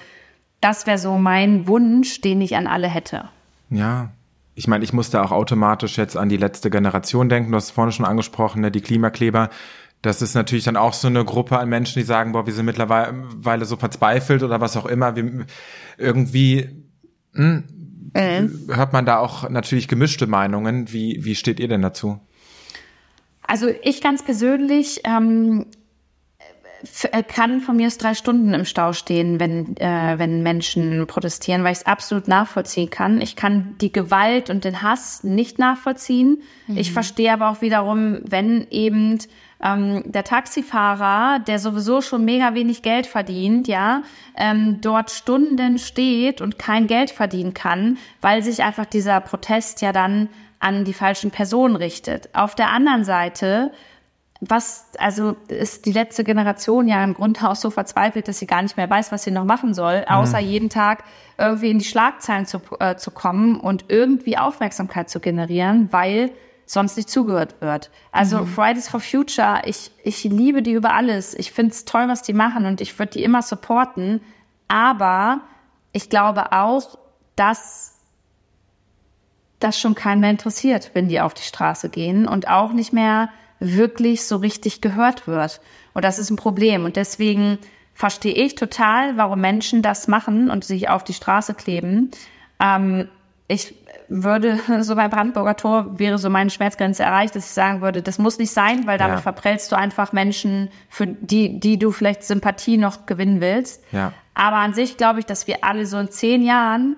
das 0.60 0.88
wäre 0.88 0.98
so 0.98 1.16
mein 1.16 1.68
Wunsch, 1.68 2.22
den 2.22 2.40
ich 2.40 2.56
an 2.56 2.66
alle 2.66 2.88
hätte. 2.88 3.28
Ja, 3.70 4.10
ich 4.58 4.66
meine, 4.66 4.82
ich 4.82 4.92
musste 4.92 5.22
auch 5.22 5.30
automatisch 5.30 5.98
jetzt 5.98 6.16
an 6.16 6.28
die 6.28 6.36
letzte 6.36 6.68
Generation 6.68 7.28
denken. 7.28 7.52
Du 7.52 7.56
hast 7.56 7.66
es 7.66 7.70
vorhin 7.70 7.92
schon 7.92 8.04
angesprochen, 8.04 8.60
ne, 8.60 8.72
die 8.72 8.80
Klimakleber. 8.80 9.50
Das 10.02 10.20
ist 10.20 10.34
natürlich 10.34 10.64
dann 10.64 10.76
auch 10.76 10.94
so 10.94 11.06
eine 11.06 11.24
Gruppe 11.24 11.60
an 11.60 11.68
Menschen, 11.68 12.00
die 12.00 12.04
sagen, 12.04 12.32
boah, 12.32 12.44
wir 12.44 12.52
sind 12.52 12.66
mittlerweile 12.66 13.64
so 13.64 13.76
verzweifelt 13.76 14.42
oder 14.42 14.60
was 14.60 14.76
auch 14.76 14.86
immer. 14.86 15.14
Wir, 15.14 15.46
irgendwie 15.96 16.70
hm, 17.34 17.64
äh. 18.14 18.48
hört 18.66 18.92
man 18.92 19.06
da 19.06 19.20
auch 19.20 19.48
natürlich 19.48 19.86
gemischte 19.86 20.26
Meinungen. 20.26 20.92
Wie, 20.92 21.24
wie 21.24 21.36
steht 21.36 21.60
ihr 21.60 21.68
denn 21.68 21.82
dazu? 21.82 22.18
Also 23.44 23.68
ich 23.84 24.00
ganz 24.00 24.24
persönlich 24.24 25.02
ähm, 25.04 25.66
äh, 25.66 25.66
kann 27.28 27.60
von 27.60 27.76
mir 27.76 27.88
aus 27.88 27.98
drei 27.98 28.14
Stunden 28.14 28.54
im 28.54 28.64
Stau 28.64 28.92
stehen, 28.92 29.40
wenn, 29.40 29.76
äh, 29.78 30.18
wenn 30.18 30.42
Menschen 30.42 31.06
protestieren, 31.06 31.64
weil 31.64 31.72
ich 31.72 31.78
es 31.78 31.86
absolut 31.86 32.28
nachvollziehen 32.28 32.90
kann. 32.90 33.20
Ich 33.20 33.36
kann 33.36 33.74
die 33.80 33.92
Gewalt 33.92 34.48
und 34.50 34.64
den 34.64 34.82
Hass 34.82 35.24
nicht 35.24 35.58
nachvollziehen. 35.58 36.42
Mhm. 36.66 36.76
Ich 36.76 36.92
verstehe 36.92 37.32
aber 37.32 37.48
auch 37.50 37.60
wiederum, 37.62 38.18
wenn 38.24 38.66
eben 38.70 39.18
ähm, 39.62 40.02
der 40.06 40.24
Taxifahrer, 40.24 41.40
der 41.40 41.58
sowieso 41.58 42.00
schon 42.00 42.24
mega 42.24 42.54
wenig 42.54 42.82
Geld 42.82 43.06
verdient, 43.06 43.66
ja, 43.66 44.02
ähm, 44.36 44.80
dort 44.80 45.10
Stunden 45.10 45.78
steht 45.78 46.40
und 46.40 46.58
kein 46.58 46.86
Geld 46.86 47.10
verdienen 47.10 47.54
kann, 47.54 47.98
weil 48.20 48.42
sich 48.42 48.62
einfach 48.62 48.86
dieser 48.86 49.20
Protest 49.20 49.82
ja 49.82 49.92
dann 49.92 50.28
an 50.60 50.84
die 50.84 50.92
falschen 50.92 51.30
Personen 51.30 51.76
richtet. 51.76 52.28
Auf 52.34 52.54
der 52.54 52.70
anderen 52.70 53.04
Seite 53.04 53.72
was, 54.40 54.86
also 54.98 55.36
ist 55.48 55.86
die 55.86 55.92
letzte 55.92 56.22
Generation 56.22 56.86
ja 56.86 57.02
im 57.02 57.14
Grunde 57.14 57.40
so 57.54 57.70
verzweifelt, 57.70 58.28
dass 58.28 58.38
sie 58.38 58.46
gar 58.46 58.62
nicht 58.62 58.76
mehr 58.76 58.88
weiß, 58.88 59.10
was 59.10 59.24
sie 59.24 59.32
noch 59.32 59.44
machen 59.44 59.74
soll, 59.74 60.04
außer 60.06 60.40
mhm. 60.40 60.46
jeden 60.46 60.68
Tag 60.68 61.02
irgendwie 61.38 61.70
in 61.70 61.78
die 61.80 61.84
Schlagzeilen 61.84 62.46
zu, 62.46 62.60
äh, 62.78 62.96
zu 62.96 63.10
kommen 63.10 63.58
und 63.58 63.86
irgendwie 63.88 64.38
Aufmerksamkeit 64.38 65.10
zu 65.10 65.18
generieren, 65.18 65.88
weil 65.90 66.30
sonst 66.66 66.96
nicht 66.96 67.10
zugehört 67.10 67.60
wird. 67.60 67.90
Also 68.12 68.38
mhm. 68.38 68.46
Fridays 68.46 68.88
for 68.88 69.00
Future, 69.00 69.62
ich, 69.64 69.90
ich 70.04 70.22
liebe 70.22 70.62
die 70.62 70.72
über 70.72 70.94
alles. 70.94 71.34
Ich 71.34 71.50
finde 71.50 71.72
es 71.72 71.84
toll, 71.84 72.06
was 72.06 72.22
die 72.22 72.34
machen 72.34 72.66
und 72.66 72.80
ich 72.80 72.96
würde 72.98 73.12
die 73.12 73.24
immer 73.24 73.42
supporten. 73.42 74.20
Aber 74.68 75.40
ich 75.92 76.10
glaube 76.10 76.52
auch, 76.52 76.98
dass 77.34 77.96
das 79.58 79.80
schon 79.80 79.96
keinen 79.96 80.20
mehr 80.20 80.30
interessiert, 80.30 80.92
wenn 80.94 81.08
die 81.08 81.20
auf 81.20 81.34
die 81.34 81.42
Straße 81.42 81.88
gehen 81.88 82.28
und 82.28 82.46
auch 82.46 82.72
nicht 82.72 82.92
mehr 82.92 83.30
wirklich 83.60 84.24
so 84.24 84.36
richtig 84.36 84.80
gehört 84.80 85.26
wird. 85.26 85.60
Und 85.94 86.04
das 86.04 86.18
ist 86.18 86.30
ein 86.30 86.36
Problem. 86.36 86.84
Und 86.84 86.96
deswegen 86.96 87.58
verstehe 87.94 88.34
ich 88.34 88.54
total, 88.54 89.16
warum 89.16 89.40
Menschen 89.40 89.82
das 89.82 90.06
machen 90.06 90.50
und 90.50 90.64
sich 90.64 90.88
auf 90.88 91.02
die 91.02 91.14
Straße 91.14 91.54
kleben. 91.54 92.10
Ähm, 92.60 93.08
ich 93.48 93.74
würde 94.08 94.60
so 94.82 94.94
beim 94.94 95.10
Brandenburger 95.10 95.56
Tor 95.56 95.98
wäre 95.98 96.18
so 96.18 96.30
meine 96.30 96.50
Schmerzgrenze 96.50 97.02
erreicht, 97.02 97.34
dass 97.34 97.46
ich 97.46 97.52
sagen 97.52 97.80
würde, 97.80 98.02
das 98.02 98.18
muss 98.18 98.38
nicht 98.38 98.52
sein, 98.52 98.86
weil 98.86 98.98
damit 98.98 99.16
ja. 99.16 99.22
verprellst 99.22 99.72
du 99.72 99.76
einfach 99.76 100.12
Menschen, 100.12 100.70
für 100.88 101.06
die, 101.06 101.58
die 101.58 101.78
du 101.78 101.90
vielleicht 101.90 102.22
Sympathie 102.22 102.76
noch 102.76 103.06
gewinnen 103.06 103.40
willst. 103.40 103.82
Ja. 103.90 104.12
Aber 104.34 104.56
an 104.56 104.74
sich 104.74 104.96
glaube 104.96 105.18
ich, 105.18 105.26
dass 105.26 105.46
wir 105.46 105.64
alle 105.64 105.84
so 105.86 105.98
in 105.98 106.10
zehn 106.10 106.42
Jahren 106.42 106.96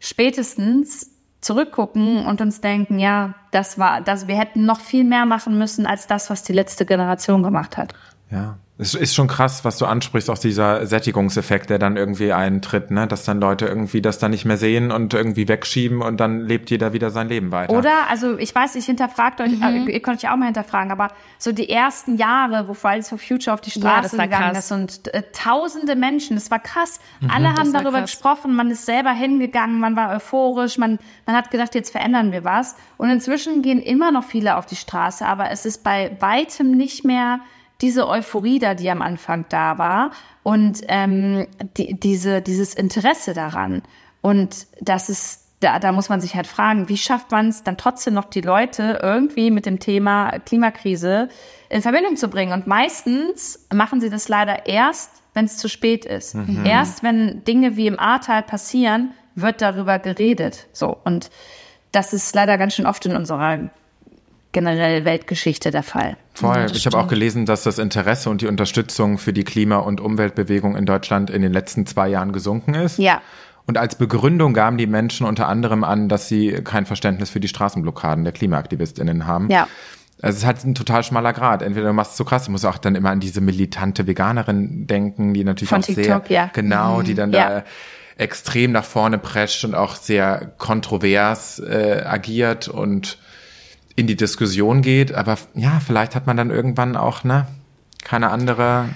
spätestens 0.00 1.13
zurückgucken 1.44 2.24
und 2.26 2.40
uns 2.40 2.60
denken, 2.60 2.98
ja, 2.98 3.34
das 3.50 3.78
war, 3.78 4.00
das, 4.00 4.26
wir 4.26 4.36
hätten 4.36 4.64
noch 4.64 4.80
viel 4.80 5.04
mehr 5.04 5.26
machen 5.26 5.58
müssen 5.58 5.86
als 5.86 6.06
das, 6.06 6.30
was 6.30 6.42
die 6.42 6.52
letzte 6.52 6.86
Generation 6.86 7.42
gemacht 7.42 7.76
hat. 7.76 7.94
Ja. 8.30 8.56
Es 8.76 8.94
ist 8.96 9.14
schon 9.14 9.28
krass, 9.28 9.64
was 9.64 9.78
du 9.78 9.86
ansprichst, 9.86 10.28
auch 10.28 10.38
dieser 10.38 10.84
Sättigungseffekt, 10.84 11.70
der 11.70 11.78
dann 11.78 11.96
irgendwie 11.96 12.32
eintritt, 12.32 12.90
ne? 12.90 13.06
dass 13.06 13.24
dann 13.24 13.38
Leute 13.38 13.66
irgendwie 13.66 14.02
das 14.02 14.18
dann 14.18 14.32
nicht 14.32 14.44
mehr 14.46 14.56
sehen 14.56 14.90
und 14.90 15.14
irgendwie 15.14 15.46
wegschieben 15.46 16.02
und 16.02 16.18
dann 16.18 16.40
lebt 16.40 16.70
jeder 16.70 16.92
wieder 16.92 17.10
sein 17.10 17.28
Leben 17.28 17.52
weiter. 17.52 17.72
Oder, 17.72 17.92
also 18.10 18.36
ich 18.36 18.52
weiß, 18.52 18.74
ich 18.74 18.86
hinterfragt 18.86 19.40
euch, 19.40 19.52
mhm. 19.52 19.86
ihr 19.88 20.00
könnt 20.00 20.24
euch 20.24 20.28
auch 20.28 20.36
mal 20.36 20.46
hinterfragen, 20.46 20.90
aber 20.90 21.12
so 21.38 21.52
die 21.52 21.70
ersten 21.70 22.16
Jahre, 22.16 22.66
wo 22.66 22.74
Fridays 22.74 23.10
for 23.10 23.18
Future 23.18 23.54
auf 23.54 23.60
die 23.60 23.70
Straße 23.70 24.16
ja, 24.16 24.24
gegangen 24.24 24.54
krass. 24.54 24.64
ist 24.64 24.72
und 24.72 25.14
äh, 25.14 25.22
tausende 25.32 25.94
Menschen, 25.94 26.34
das 26.34 26.50
war 26.50 26.58
krass. 26.58 26.98
Mhm. 27.20 27.30
Alle 27.30 27.54
haben 27.54 27.72
darüber 27.72 28.00
krass. 28.00 28.10
gesprochen, 28.10 28.56
man 28.56 28.72
ist 28.72 28.86
selber 28.86 29.12
hingegangen, 29.12 29.78
man 29.78 29.94
war 29.94 30.16
euphorisch, 30.16 30.78
man, 30.78 30.98
man 31.26 31.36
hat 31.36 31.52
gedacht, 31.52 31.76
jetzt 31.76 31.92
verändern 31.92 32.32
wir 32.32 32.42
was. 32.42 32.74
Und 32.96 33.08
inzwischen 33.08 33.62
gehen 33.62 33.80
immer 33.80 34.10
noch 34.10 34.24
viele 34.24 34.56
auf 34.56 34.66
die 34.66 34.74
Straße, 34.74 35.24
aber 35.24 35.52
es 35.52 35.64
ist 35.64 35.84
bei 35.84 36.16
weitem 36.18 36.72
nicht 36.72 37.04
mehr 37.04 37.38
diese 37.80 38.08
Euphorie 38.08 38.58
da, 38.58 38.74
die 38.74 38.90
am 38.90 39.02
Anfang 39.02 39.46
da 39.48 39.78
war 39.78 40.10
und 40.42 40.82
ähm, 40.88 41.46
die, 41.76 41.94
diese, 41.94 42.40
dieses 42.40 42.74
Interesse 42.74 43.34
daran. 43.34 43.82
Und 44.20 44.66
das 44.80 45.10
ist, 45.10 45.42
da, 45.60 45.78
da 45.78 45.92
muss 45.92 46.08
man 46.08 46.20
sich 46.20 46.34
halt 46.34 46.46
fragen, 46.46 46.88
wie 46.88 46.96
schafft 46.96 47.30
man 47.30 47.48
es 47.48 47.62
dann 47.62 47.76
trotzdem 47.76 48.14
noch 48.14 48.26
die 48.26 48.40
Leute 48.40 49.00
irgendwie 49.02 49.50
mit 49.50 49.66
dem 49.66 49.80
Thema 49.80 50.38
Klimakrise 50.40 51.28
in 51.68 51.82
Verbindung 51.82 52.16
zu 52.16 52.28
bringen? 52.28 52.52
Und 52.52 52.66
meistens 52.66 53.66
machen 53.72 54.00
sie 54.00 54.10
das 54.10 54.28
leider 54.28 54.66
erst, 54.66 55.10
wenn 55.34 55.46
es 55.46 55.56
zu 55.56 55.68
spät 55.68 56.04
ist. 56.04 56.34
Mhm. 56.34 56.64
Erst 56.64 57.02
wenn 57.02 57.42
Dinge 57.44 57.76
wie 57.76 57.88
im 57.88 57.98
Ahrtal 57.98 58.42
passieren, 58.42 59.12
wird 59.34 59.60
darüber 59.60 59.98
geredet. 59.98 60.68
So. 60.72 60.96
Und 61.04 61.30
das 61.92 62.12
ist 62.12 62.34
leider 62.34 62.56
ganz 62.56 62.74
schön 62.74 62.86
oft 62.86 63.04
in 63.06 63.16
unserer 63.16 63.70
generell 64.54 65.04
Weltgeschichte 65.04 65.70
der 65.70 65.82
Fall. 65.82 66.16
Voll. 66.32 66.56
Ja, 66.56 66.66
ich 66.66 66.86
habe 66.86 66.96
auch 66.96 67.08
gelesen, 67.08 67.44
dass 67.44 67.64
das 67.64 67.78
Interesse 67.78 68.30
und 68.30 68.40
die 68.40 68.46
Unterstützung 68.46 69.18
für 69.18 69.34
die 69.34 69.44
Klima- 69.44 69.78
und 69.78 70.00
Umweltbewegung 70.00 70.76
in 70.76 70.86
Deutschland 70.86 71.28
in 71.28 71.42
den 71.42 71.52
letzten 71.52 71.84
zwei 71.84 72.08
Jahren 72.08 72.32
gesunken 72.32 72.72
ist. 72.72 72.98
Ja. 72.98 73.20
Und 73.66 73.76
als 73.76 73.96
Begründung 73.96 74.54
gaben 74.54 74.78
die 74.78 74.86
Menschen 74.86 75.26
unter 75.26 75.48
anderem 75.48 75.84
an, 75.84 76.08
dass 76.08 76.28
sie 76.28 76.52
kein 76.64 76.86
Verständnis 76.86 77.30
für 77.30 77.40
die 77.40 77.48
Straßenblockaden 77.48 78.24
der 78.24 78.32
KlimaaktivistInnen 78.32 79.26
haben. 79.26 79.50
Ja. 79.50 79.68
Also 80.22 80.36
es 80.36 80.42
ist 80.42 80.46
halt 80.46 80.64
ein 80.64 80.74
total 80.74 81.02
schmaler 81.02 81.32
Grad. 81.32 81.62
Entweder 81.62 81.88
du 81.88 81.92
machst 81.92 82.12
es 82.12 82.16
so 82.16 82.24
krass, 82.24 82.44
du 82.44 82.52
musst 82.52 82.64
auch 82.64 82.78
dann 82.78 82.94
immer 82.94 83.10
an 83.10 83.20
diese 83.20 83.40
militante 83.40 84.06
Veganerin 84.06 84.86
denken, 84.86 85.34
die 85.34 85.44
natürlich 85.44 85.70
Von 85.70 85.80
auch 85.80 85.86
TikTok, 85.86 86.28
sehr, 86.28 86.36
ja. 86.36 86.50
genau, 86.52 87.02
die 87.02 87.14
dann 87.14 87.32
ja. 87.32 87.48
da 87.48 87.64
extrem 88.16 88.72
nach 88.72 88.84
vorne 88.84 89.18
prescht 89.18 89.64
und 89.64 89.74
auch 89.74 89.96
sehr 89.96 90.52
kontrovers 90.58 91.58
äh, 91.58 92.04
agiert 92.06 92.68
und 92.68 93.18
in 93.96 94.06
die 94.06 94.16
Diskussion 94.16 94.82
geht. 94.82 95.12
Aber 95.12 95.38
ja, 95.54 95.80
vielleicht 95.84 96.14
hat 96.14 96.26
man 96.26 96.36
dann 96.36 96.50
irgendwann 96.50 96.96
auch, 96.96 97.24
ne, 97.24 97.46
keine 98.04 98.30
andere 98.30 98.88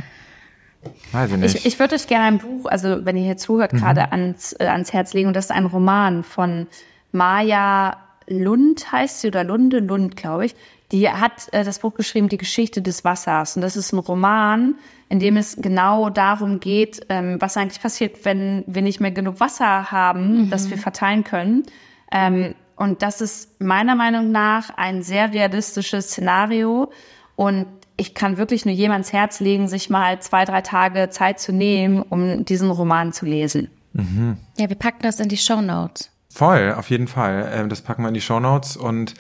Weiß 1.13 1.33
ich 1.33 1.37
nicht. 1.39 1.55
Ich, 1.57 1.67
ich 1.67 1.79
würde 1.79 1.95
euch 1.95 2.07
gerne 2.07 2.27
ein 2.27 2.39
Buch, 2.39 2.67
also 2.67 3.05
wenn 3.05 3.17
ihr 3.17 3.25
hier 3.25 3.37
zuhört, 3.37 3.73
mhm. 3.73 3.79
gerade 3.79 4.13
ans, 4.13 4.53
äh, 4.59 4.67
ans 4.67 4.93
Herz 4.93 5.13
legen. 5.13 5.29
Und 5.29 5.35
das 5.35 5.47
ist 5.47 5.51
ein 5.51 5.67
Roman 5.67 6.23
von 6.23 6.67
Maja 7.13 7.97
Lund, 8.29 8.93
heißt 8.93 9.21
sie, 9.21 9.29
oder 9.29 9.45
Lunde, 9.45 9.81
Lund, 9.81 10.17
glaube 10.17 10.47
ich. 10.47 10.55
Die 10.93 11.09
hat 11.09 11.53
äh, 11.53 11.65
das 11.65 11.81
Buch 11.81 11.95
geschrieben, 11.95 12.29
Die 12.29 12.39
Geschichte 12.39 12.81
des 12.83 13.05
Wassers. 13.05 13.57
Und 13.57 13.63
das 13.63 13.77
ist 13.77 13.93
ein 13.93 13.99
Roman, 13.99 14.77
in 15.09 15.19
dem 15.19 15.37
es 15.37 15.57
genau 15.57 16.11
darum 16.11 16.61
geht, 16.61 17.07
ähm, 17.09 17.41
was 17.41 17.57
eigentlich 17.57 17.83
passiert, 17.83 18.25
wenn 18.25 18.65
wir 18.67 18.83
nicht 18.83 19.01
mehr 19.01 19.11
genug 19.11 19.41
Wasser 19.41 19.91
haben, 19.91 20.45
mhm. 20.45 20.51
das 20.51 20.71
wir 20.71 20.79
verteilen 20.79 21.25
können. 21.25 21.65
Ähm, 22.13 22.55
und 22.79 23.03
das 23.03 23.21
ist 23.21 23.61
meiner 23.61 23.97
Meinung 23.97 24.31
nach 24.31 24.71
ein 24.77 25.03
sehr 25.03 25.33
realistisches 25.33 26.11
Szenario. 26.11 26.93
Und 27.35 27.67
ich 27.97 28.15
kann 28.15 28.37
wirklich 28.37 28.65
nur 28.65 28.75
jemands 28.75 29.13
Herz 29.13 29.41
legen, 29.41 29.67
sich 29.67 29.91
mal 29.91 30.23
zwei, 30.23 30.45
drei 30.45 30.61
Tage 30.61 31.11
Zeit 31.11 31.41
zu 31.41 31.53
nehmen, 31.53 32.03
um 32.03 32.45
diesen 32.45 32.71
Roman 32.71 33.13
zu 33.13 33.27
lesen. 33.27 33.69
Mhm. 33.95 34.37
Ja, 34.57 34.69
wir 34.69 34.77
packen 34.77 35.03
das 35.03 35.19
in 35.19 35.29
die 35.29 35.37
Show 35.37 35.61
Notes. 35.61 36.11
Voll, 36.31 36.73
auf 36.77 36.89
jeden 36.89 37.09
Fall. 37.09 37.51
Ähm, 37.53 37.69
das 37.69 37.81
packen 37.83 38.03
wir 38.03 38.09
in 38.09 38.15
die 38.15 38.21
Show 38.21 38.39
Notes 38.39 38.77
und 38.77 39.15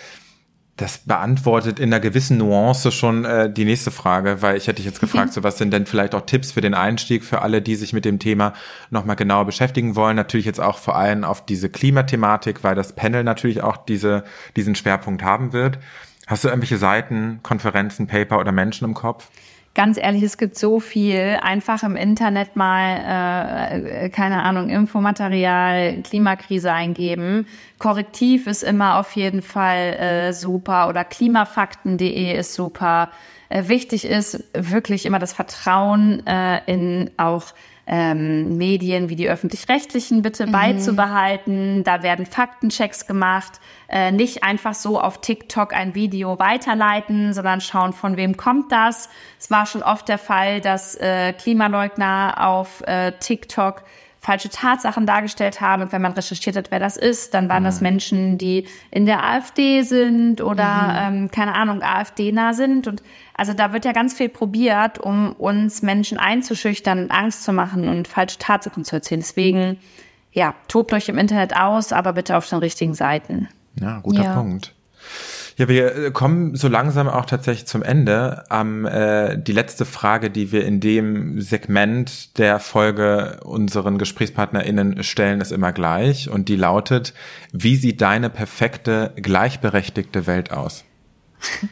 das 0.78 0.98
beantwortet 0.98 1.80
in 1.80 1.92
einer 1.92 2.00
gewissen 2.00 2.38
Nuance 2.38 2.92
schon 2.92 3.24
äh, 3.24 3.52
die 3.52 3.64
nächste 3.64 3.90
Frage, 3.90 4.42
weil 4.42 4.56
ich 4.56 4.68
hätte 4.68 4.76
dich 4.76 4.86
jetzt 4.86 5.00
gefragt, 5.00 5.32
so 5.32 5.42
was 5.42 5.58
sind 5.58 5.72
denn 5.72 5.86
vielleicht 5.86 6.14
auch 6.14 6.22
Tipps 6.22 6.52
für 6.52 6.60
den 6.60 6.72
Einstieg 6.72 7.24
für 7.24 7.42
alle, 7.42 7.60
die 7.60 7.74
sich 7.74 7.92
mit 7.92 8.04
dem 8.04 8.20
Thema 8.20 8.54
nochmal 8.90 9.16
genauer 9.16 9.44
beschäftigen 9.44 9.96
wollen. 9.96 10.14
Natürlich 10.14 10.46
jetzt 10.46 10.60
auch 10.60 10.78
vor 10.78 10.96
allem 10.96 11.24
auf 11.24 11.44
diese 11.44 11.68
Klimathematik, 11.68 12.62
weil 12.62 12.76
das 12.76 12.94
Panel 12.94 13.24
natürlich 13.24 13.60
auch 13.60 13.76
diese, 13.76 14.22
diesen 14.56 14.76
Schwerpunkt 14.76 15.22
haben 15.24 15.52
wird. 15.52 15.78
Hast 16.28 16.44
du 16.44 16.48
irgendwelche 16.48 16.78
Seiten, 16.78 17.40
Konferenzen, 17.42 18.06
Paper 18.06 18.38
oder 18.38 18.52
Menschen 18.52 18.84
im 18.84 18.94
Kopf? 18.94 19.30
Ganz 19.78 19.96
ehrlich, 19.96 20.24
es 20.24 20.38
gibt 20.38 20.58
so 20.58 20.80
viel. 20.80 21.38
Einfach 21.40 21.84
im 21.84 21.94
Internet 21.94 22.56
mal, 22.56 23.70
äh, 23.70 24.08
keine 24.08 24.42
Ahnung, 24.42 24.70
Infomaterial, 24.70 26.02
Klimakrise 26.02 26.72
eingeben. 26.72 27.46
Korrektiv 27.78 28.48
ist 28.48 28.64
immer 28.64 28.98
auf 28.98 29.12
jeden 29.12 29.40
Fall 29.40 29.94
äh, 29.94 30.32
super 30.32 30.88
oder 30.88 31.04
klimafakten.de 31.04 32.36
ist 32.36 32.54
super. 32.54 33.10
Äh, 33.50 33.68
wichtig 33.68 34.04
ist 34.04 34.42
wirklich 34.52 35.06
immer 35.06 35.20
das 35.20 35.32
Vertrauen 35.32 36.26
äh, 36.26 36.60
in 36.66 37.12
auch 37.16 37.54
ähm, 37.88 38.58
Medien 38.58 39.08
wie 39.08 39.16
die 39.16 39.28
öffentlich-rechtlichen 39.28 40.20
bitte 40.20 40.46
mhm. 40.46 40.52
beizubehalten. 40.52 41.82
Da 41.84 42.02
werden 42.02 42.26
Faktenchecks 42.26 43.06
gemacht. 43.06 43.60
Äh, 43.88 44.12
nicht 44.12 44.44
einfach 44.44 44.74
so 44.74 45.00
auf 45.00 45.22
TikTok 45.22 45.72
ein 45.72 45.94
Video 45.94 46.38
weiterleiten, 46.38 47.32
sondern 47.32 47.62
schauen, 47.62 47.94
von 47.94 48.18
wem 48.18 48.36
kommt 48.36 48.70
das. 48.70 49.08
Es 49.38 49.50
war 49.50 49.64
schon 49.64 49.82
oft 49.82 50.08
der 50.08 50.18
Fall, 50.18 50.60
dass 50.60 50.94
äh, 50.96 51.32
Klimaleugner 51.32 52.34
auf 52.38 52.82
äh, 52.86 53.12
TikTok 53.18 53.82
falsche 54.20 54.48
Tatsachen 54.48 55.06
dargestellt 55.06 55.60
haben. 55.60 55.82
Und 55.82 55.92
wenn 55.92 56.02
man 56.02 56.12
recherchiert 56.12 56.56
hat, 56.56 56.70
wer 56.70 56.80
das 56.80 56.96
ist, 56.96 57.34
dann 57.34 57.48
waren 57.48 57.62
mhm. 57.62 57.66
das 57.66 57.80
Menschen, 57.80 58.38
die 58.38 58.66
in 58.90 59.06
der 59.06 59.24
AfD 59.24 59.82
sind 59.82 60.40
oder, 60.40 61.10
mhm. 61.10 61.16
ähm, 61.16 61.30
keine 61.30 61.54
Ahnung, 61.54 61.82
AfD-nah 61.82 62.52
sind. 62.52 62.86
Und 62.86 63.02
also 63.34 63.52
da 63.52 63.72
wird 63.72 63.84
ja 63.84 63.92
ganz 63.92 64.14
viel 64.14 64.28
probiert, 64.28 64.98
um 64.98 65.32
uns 65.32 65.82
Menschen 65.82 66.18
einzuschüchtern 66.18 67.04
und 67.04 67.10
Angst 67.10 67.44
zu 67.44 67.52
machen 67.52 67.88
und 67.88 68.08
falsche 68.08 68.38
Tatsachen 68.38 68.84
zu 68.84 68.96
erzählen. 68.96 69.20
Deswegen, 69.20 69.78
ja, 70.32 70.54
tobt 70.66 70.92
euch 70.92 71.08
im 71.08 71.18
Internet 71.18 71.56
aus, 71.56 71.92
aber 71.92 72.12
bitte 72.12 72.36
auf 72.36 72.48
den 72.48 72.58
richtigen 72.58 72.94
Seiten. 72.94 73.48
Ja, 73.80 74.00
guter 74.00 74.24
ja. 74.24 74.34
Punkt. 74.34 74.74
Ja, 75.58 75.68
wir 75.68 75.96
äh, 75.96 76.10
kommen 76.12 76.54
so 76.54 76.68
langsam 76.68 77.08
auch 77.08 77.26
tatsächlich 77.26 77.66
zum 77.66 77.82
Ende. 77.82 78.44
Ähm, 78.48 78.86
äh, 78.86 79.36
die 79.36 79.52
letzte 79.52 79.84
Frage, 79.84 80.30
die 80.30 80.52
wir 80.52 80.64
in 80.64 80.78
dem 80.78 81.40
Segment 81.40 82.38
der 82.38 82.60
Folge 82.60 83.40
unseren 83.44 83.98
GesprächspartnerInnen 83.98 85.02
stellen, 85.02 85.40
ist 85.40 85.50
immer 85.50 85.72
gleich 85.72 86.30
und 86.30 86.48
die 86.48 86.54
lautet, 86.54 87.12
wie 87.52 87.74
sieht 87.74 88.00
deine 88.00 88.30
perfekte, 88.30 89.12
gleichberechtigte 89.16 90.26
Welt 90.26 90.52
aus? 90.52 90.84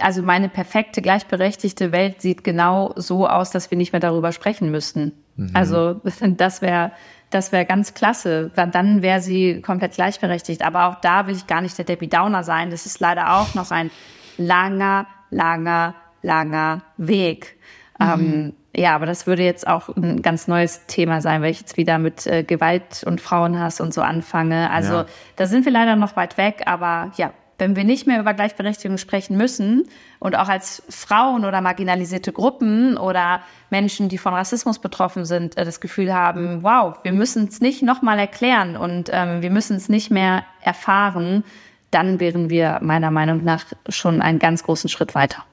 Also 0.00 0.22
meine 0.22 0.48
perfekte, 0.48 1.02
gleichberechtigte 1.02 1.90
Welt 1.92 2.20
sieht 2.20 2.44
genau 2.44 2.92
so 2.96 3.26
aus, 3.26 3.50
dass 3.50 3.70
wir 3.70 3.78
nicht 3.78 3.92
mehr 3.92 3.98
darüber 3.98 4.30
sprechen 4.32 4.70
müssten. 4.70 5.12
Mhm. 5.36 5.50
Also 5.54 5.94
das 6.36 6.62
wäre 6.62 6.92
das 7.30 7.52
wäre 7.52 7.64
ganz 7.64 7.94
klasse. 7.94 8.50
Dann 8.54 9.02
wäre 9.02 9.20
sie 9.20 9.62
komplett 9.62 9.92
gleichberechtigt. 9.92 10.62
Aber 10.64 10.88
auch 10.88 10.96
da 10.96 11.26
will 11.26 11.34
ich 11.34 11.46
gar 11.46 11.60
nicht 11.60 11.78
der 11.78 11.84
Debbie 11.84 12.08
Downer 12.08 12.42
sein. 12.42 12.70
Das 12.70 12.86
ist 12.86 13.00
leider 13.00 13.34
auch 13.34 13.54
noch 13.54 13.70
ein 13.70 13.90
langer, 14.36 15.06
langer, 15.30 15.94
langer 16.22 16.82
Weg. 16.96 17.56
Mhm. 17.98 18.06
Ähm, 18.06 18.52
ja, 18.74 18.94
aber 18.94 19.06
das 19.06 19.26
würde 19.26 19.42
jetzt 19.42 19.66
auch 19.66 19.88
ein 19.96 20.22
ganz 20.22 20.46
neues 20.46 20.86
Thema 20.86 21.20
sein, 21.20 21.42
weil 21.42 21.50
ich 21.50 21.60
jetzt 21.60 21.76
wieder 21.76 21.98
mit 21.98 22.26
äh, 22.26 22.44
Gewalt 22.44 23.02
und 23.04 23.20
Frauenhass 23.20 23.80
und 23.80 23.92
so 23.92 24.00
anfange. 24.00 24.70
Also 24.70 24.94
ja. 24.94 25.06
da 25.36 25.46
sind 25.46 25.64
wir 25.64 25.72
leider 25.72 25.96
noch 25.96 26.16
weit 26.16 26.38
weg, 26.38 26.62
aber 26.66 27.10
ja, 27.16 27.32
wenn 27.58 27.76
wir 27.76 27.84
nicht 27.84 28.06
mehr 28.06 28.20
über 28.20 28.32
Gleichberechtigung 28.32 28.96
sprechen 28.96 29.36
müssen 29.36 29.88
und 30.20 30.36
auch 30.36 30.48
als 30.48 30.82
Frauen 30.88 31.44
oder 31.44 31.60
marginalisierte 31.60 32.30
Gruppen 32.32 32.96
oder 32.96 33.40
Menschen, 33.70 34.08
die 34.08 34.18
von 34.18 34.34
Rassismus 34.34 34.78
betroffen 34.78 35.24
sind, 35.24 35.56
äh, 35.56 35.64
das 35.64 35.80
Gefühl 35.80 36.14
haben, 36.14 36.62
wow, 36.62 36.98
wir 37.02 37.12
müssen 37.12 37.48
es 37.48 37.60
nicht 37.60 37.82
nochmal 37.82 38.18
erklären 38.18 38.76
und 38.76 39.10
ähm, 39.12 39.42
wir 39.42 39.50
müssen 39.50 39.76
es 39.76 39.88
nicht 39.88 40.10
mehr 40.10 40.44
erfahren, 40.60 41.42
dann 41.90 42.20
wären 42.20 42.50
wir 42.50 42.78
meiner 42.82 43.10
Meinung 43.10 43.42
nach 43.42 43.64
schon 43.88 44.22
einen 44.22 44.38
ganz 44.38 44.62
großen 44.62 44.88
Schritt 44.88 45.14
weiter. 45.14 45.44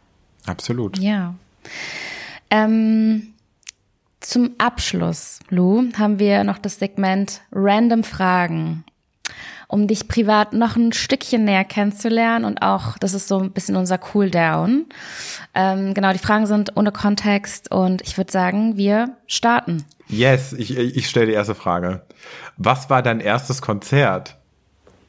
Absolut. 0.46 1.00
Ja. 1.00 1.34
Ähm, 2.52 3.34
zum 4.20 4.52
Abschluss, 4.58 5.40
Lou, 5.50 5.86
haben 5.98 6.20
wir 6.20 6.44
noch 6.44 6.58
das 6.58 6.78
Segment 6.78 7.42
Random 7.52 8.04
Fragen 8.04 8.84
um 9.68 9.88
dich 9.88 10.08
privat 10.08 10.54
noch 10.54 10.76
ein 10.76 10.94
Stückchen 10.94 11.44
näher 11.44 11.66
kennenzulernen 11.66 12.46
und 12.46 12.62
auch, 12.62 12.98
das 12.98 13.14
ist 13.14 13.28
so 13.28 13.40
ein 13.40 13.52
bisschen 13.52 13.76
unser 13.76 13.98
Cooldown. 13.98 14.86
Ähm, 15.54 15.94
genau, 15.94 16.14
die 16.14 16.20
Fragen 16.20 16.46
sind 16.46 16.78
ohne 16.78 16.92
Kontext 16.92 17.72
und 17.72 18.02
ich 18.02 18.18
würde 18.18 18.32
sagen, 18.32 18.78
wir 18.78 19.18
starten. 19.28 19.86
Yes, 20.08 20.54
ich, 20.54 20.78
ich 20.78 21.10
stelle 21.10 21.26
die 21.26 21.34
erste 21.34 21.56
Frage. 21.56 22.04
Was 22.56 22.90
war 22.90 23.02
dein 23.02 23.20
erstes 23.20 23.62
Konzert? 23.62 24.38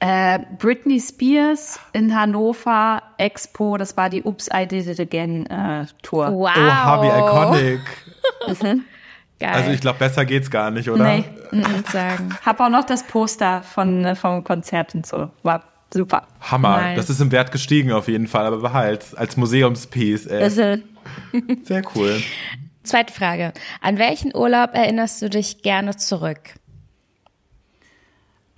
Äh, 0.01 0.41
Britney 0.59 1.01
Spears 1.01 1.81
in 1.93 2.15
Hannover 2.15 3.03
Expo, 3.17 3.77
das 3.77 3.97
war 3.97 4.11
die 4.11 4.23
Oops, 4.23 4.49
I 4.55 4.67
Did 4.67 4.87
It 4.87 5.01
Again 5.01 5.47
äh, 5.47 5.87
Tour. 6.03 6.33
Wow. 6.33 6.51
Oh, 6.57 6.61
Harvey 6.61 7.09
Iconic. 7.09 7.81
Mhm. 9.39 9.45
Geil. 9.45 9.55
Also 9.55 9.71
ich 9.71 9.81
glaube, 9.81 9.99
besser 9.99 10.25
geht's 10.25 10.51
gar 10.51 10.71
nicht, 10.71 10.91
oder? 10.91 11.05
Nee, 11.05 11.25
nicht 11.53 11.93
sagen. 11.93 12.31
Hab 12.45 12.61
auch 12.61 12.69
noch 12.69 12.85
das 12.85 13.05
Poster 13.05 13.63
von 13.63 14.05
äh, 14.05 14.15
vom 14.17 14.43
Konzert 14.45 14.95
und 14.95 15.07
so. 15.07 15.31
War 15.43 15.63
super. 15.93 16.27
Hammer. 16.41 16.81
Nice. 16.81 16.97
Das 16.97 17.11
ist 17.11 17.21
im 17.21 17.31
Wert 17.33 17.53
gestiegen 17.53 17.93
auf 17.93 18.09
jeden 18.09 18.27
Fall, 18.27 18.47
aber 18.47 18.59
behalt's 18.59 19.15
als 19.15 19.37
Museumspiece. 19.37 20.27
Ey. 20.27 20.41
Sehr 21.63 21.83
cool. 21.95 22.21
Zweite 22.83 23.13
Frage. 23.13 23.53
An 23.81 23.99
welchen 23.99 24.35
Urlaub 24.35 24.75
erinnerst 24.75 25.23
du 25.23 25.31
dich 25.31 25.63
gerne 25.63 25.97
zurück? 25.97 26.55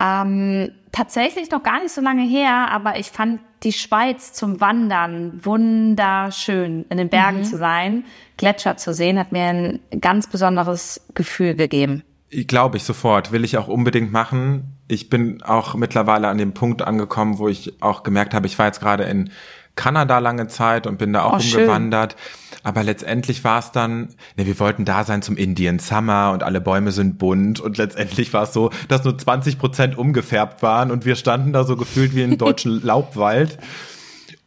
Ähm, 0.01 0.71
tatsächlich 0.91 1.51
noch 1.51 1.61
gar 1.61 1.81
nicht 1.81 1.93
so 1.93 2.01
lange 2.01 2.23
her, 2.23 2.69
aber 2.71 2.97
ich 2.97 3.11
fand 3.11 3.39
die 3.63 3.71
Schweiz 3.71 4.33
zum 4.33 4.59
Wandern 4.59 5.45
wunderschön, 5.45 6.85
in 6.89 6.97
den 6.97 7.09
Bergen 7.09 7.39
mhm. 7.39 7.43
zu 7.43 7.57
sein, 7.57 8.05
Gletscher 8.37 8.77
zu 8.77 8.93
sehen, 8.93 9.19
hat 9.19 9.31
mir 9.31 9.43
ein 9.43 9.79
ganz 9.99 10.27
besonderes 10.27 11.01
Gefühl 11.13 11.53
gegeben. 11.53 12.03
Glaube 12.31 12.77
ich 12.77 12.83
sofort, 12.83 13.31
will 13.31 13.43
ich 13.43 13.57
auch 13.57 13.67
unbedingt 13.67 14.11
machen. 14.11 14.77
Ich 14.87 15.09
bin 15.09 15.43
auch 15.43 15.75
mittlerweile 15.75 16.29
an 16.29 16.37
dem 16.37 16.53
Punkt 16.53 16.81
angekommen, 16.81 17.37
wo 17.37 17.49
ich 17.49 17.81
auch 17.81 18.03
gemerkt 18.03 18.33
habe, 18.33 18.47
ich 18.47 18.57
war 18.57 18.67
jetzt 18.67 18.79
gerade 18.79 19.03
in 19.03 19.29
Kanada 19.75 20.19
lange 20.19 20.47
Zeit 20.47 20.87
und 20.87 20.97
bin 20.97 21.13
da 21.13 21.23
auch 21.23 21.33
oh, 21.33 21.35
umgewandert. 21.37 22.13
Schön. 22.13 22.61
Aber 22.63 22.83
letztendlich 22.83 23.43
war 23.43 23.59
es 23.59 23.71
dann, 23.71 24.09
ne, 24.37 24.45
wir 24.45 24.59
wollten 24.59 24.85
da 24.85 25.03
sein 25.03 25.21
zum 25.21 25.37
Indian 25.37 25.79
Summer 25.79 26.31
und 26.33 26.43
alle 26.43 26.61
Bäume 26.61 26.91
sind 26.91 27.17
bunt 27.17 27.59
und 27.59 27.77
letztendlich 27.77 28.33
war 28.33 28.43
es 28.43 28.53
so, 28.53 28.69
dass 28.87 29.03
nur 29.03 29.17
20 29.17 29.57
Prozent 29.57 29.97
umgefärbt 29.97 30.61
waren 30.61 30.91
und 30.91 31.05
wir 31.05 31.15
standen 31.15 31.53
da 31.53 31.63
so 31.63 31.75
gefühlt 31.75 32.15
wie 32.15 32.23
im 32.23 32.37
deutschen 32.39 32.83
Laubwald. 32.83 33.57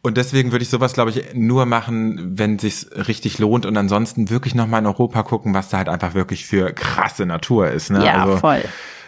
Und 0.01 0.17
deswegen 0.17 0.51
würde 0.51 0.61
ich 0.61 0.69
sowas, 0.69 0.93
glaube 0.93 1.09
ich, 1.09 1.33
nur 1.33 1.65
machen, 1.65 2.37
wenn 2.37 2.59
sich's 2.59 2.87
richtig 3.07 3.39
lohnt 3.39 3.65
und 3.65 3.75
ansonsten 3.75 4.29
wirklich 4.29 4.53
nochmal 4.53 4.81
in 4.81 4.85
Europa 4.85 5.23
gucken, 5.23 5.55
was 5.55 5.69
da 5.69 5.77
halt 5.77 5.89
einfach 5.89 6.13
wirklich 6.13 6.45
für 6.45 6.71
krasse 6.73 7.25
Natur 7.25 7.71
ist. 7.71 7.89
Ne? 7.89 8.05
Ja, 8.05 8.23
also, 8.23 8.37
voll 8.37 8.61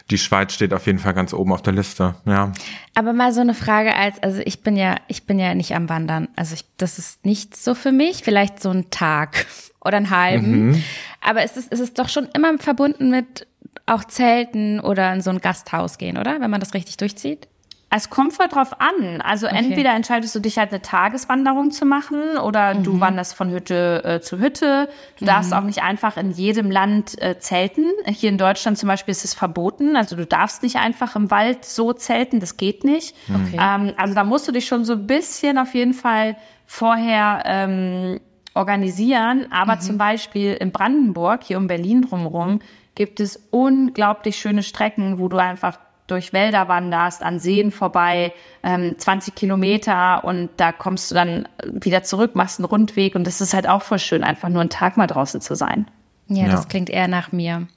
die 0.10 0.18
Schweiz 0.18 0.54
steht 0.54 0.74
auf 0.74 0.86
jeden 0.86 1.00
Fall 1.00 1.14
ganz 1.14 1.34
oben 1.34 1.52
auf 1.52 1.62
der 1.62 1.74
Liste, 1.74 2.16
ja. 2.26 2.52
Aber 2.96 3.14
mal 3.14 3.34
so 3.34 3.42
eine 3.42 3.54
Frage 3.54 3.96
als, 3.96 4.22
also 4.24 4.42
ich 4.46 4.62
bin 4.62 4.78
ja, 4.78 4.96
ich 5.08 5.26
bin 5.26 5.38
ja 5.38 5.54
nicht 5.54 5.76
am 5.76 5.90
Wandern. 5.90 6.30
Also 6.36 6.54
ich, 6.54 6.66
das 6.78 6.98
ist 6.98 7.26
nicht 7.26 7.56
so 7.58 7.76
für 7.76 7.92
mich. 7.92 8.24
Vielleicht 8.24 8.62
so 8.62 8.70
ein 8.70 8.90
Tag 8.90 9.46
oder 9.84 9.98
einen 9.98 10.10
halben. 10.10 10.68
Mhm. 10.68 10.84
Aber 11.22 11.44
es 11.44 11.58
ist, 11.58 11.72
es 11.72 11.80
ist 11.80 12.00
doch 12.00 12.10
schon 12.10 12.30
immer 12.34 12.58
verbunden 12.58 13.10
mit 13.10 13.48
auch 13.86 14.04
Zelten 14.04 14.80
oder 14.80 15.14
in 15.14 15.22
so 15.22 15.30
ein 15.30 15.40
Gasthaus 15.40 15.98
gehen, 15.98 16.18
oder? 16.18 16.40
Wenn 16.40 16.50
man 16.50 16.60
das 16.60 16.74
richtig 16.74 16.98
durchzieht. 16.98 17.48
Es 17.90 18.10
kommt 18.10 18.34
voll 18.34 18.50
drauf 18.50 18.82
an. 18.82 19.22
Also 19.22 19.48
okay. 19.48 19.56
entweder 19.60 19.96
entscheidest 19.96 20.36
du 20.36 20.42
dich 20.42 20.58
halt 20.58 20.72
eine 20.72 20.82
Tageswanderung 20.82 21.72
zu 21.72 21.86
machen 21.86 22.38
oder 22.38 22.74
mhm. 22.74 22.84
du 22.84 23.00
wanderst 23.00 23.34
von 23.34 23.50
Hütte 23.50 24.04
äh, 24.04 24.20
zu 24.20 24.40
Hütte. 24.40 24.90
Du 25.18 25.24
mhm. 25.24 25.28
darfst 25.28 25.54
auch 25.54 25.62
nicht 25.62 25.82
einfach 25.82 26.18
in 26.18 26.32
jedem 26.32 26.70
Land 26.70 27.22
äh, 27.22 27.40
zelten. 27.40 27.86
Hier 28.06 28.30
in 28.30 28.38
Deutschland 28.38 28.78
zum 28.78 28.88
Beispiel 28.88 29.14
ist 29.14 29.24
es 29.24 29.34
verboten. 29.34 29.96
Also 29.96 30.18
du 30.18 30.26
darfst 30.26 30.64
nicht 30.64 30.76
einfach 30.76 31.16
im 31.16 31.32
Wald 31.32 31.64
so 31.64 31.94
zelten. 31.94 32.42
Das 32.42 32.58
geht 32.58 32.84
nicht. 32.84 33.16
Okay. 33.30 33.58
Ähm, 33.58 33.94
also 33.96 34.14
da 34.14 34.26
musst 34.26 34.46
du 34.50 34.52
dich 34.52 34.68
schon 34.68 34.84
so 34.84 34.94
ein 34.94 35.08
bisschen 35.08 35.58
auf 35.58 35.74
jeden 35.74 35.94
Fall 35.94 36.36
vorher 36.66 37.44
ähm, 37.46 38.20
organisieren. 38.54 39.48
Aber 39.50 39.76
mhm. 39.76 39.82
zum 39.82 39.98
Beispiel 39.98 40.56
in 40.56 40.74
Brandenburg, 40.74 41.44
hier 41.44 41.58
um 41.58 41.68
Berlin 41.68 42.02
drumherum, 42.02 42.60
gibt 42.96 43.22
es 43.22 43.48
unglaublich 43.52 44.36
schöne 44.36 44.64
Strecken, 44.64 45.20
wo 45.20 45.30
du 45.30 45.38
einfach 45.38 45.78
durch 46.08 46.34
Wälder 46.34 46.68
wanderst, 46.68 47.22
an 47.22 47.40
Seen 47.40 47.72
vorbei, 47.72 48.34
ähm, 48.64 48.96
20 48.98 49.36
Kilometer 49.36 50.24
und 50.24 50.50
da 50.58 50.72
kommst 50.72 51.12
du 51.12 51.16
dann 51.16 51.48
wieder 51.64 52.04
zurück, 52.04 52.36
machst 52.36 52.60
einen 52.60 52.66
Rundweg 52.66 53.16
und 53.16 53.28
das 53.28 53.42
ist 53.42 53.54
halt 53.54 53.68
auch 53.68 53.82
voll 53.82 54.00
schön, 54.00 54.24
einfach 54.24 54.50
nur 54.50 54.62
einen 54.62 54.70
Tag 54.70 54.98
mal 54.98 55.08
draußen 55.08 55.42
zu 55.42 55.56
sein. 55.56 55.90
Ja, 56.28 56.46
ja. 56.46 56.52
das 56.52 56.68
klingt 56.68 56.90
eher 56.90 57.08
nach 57.08 57.32
mir. 57.32 57.68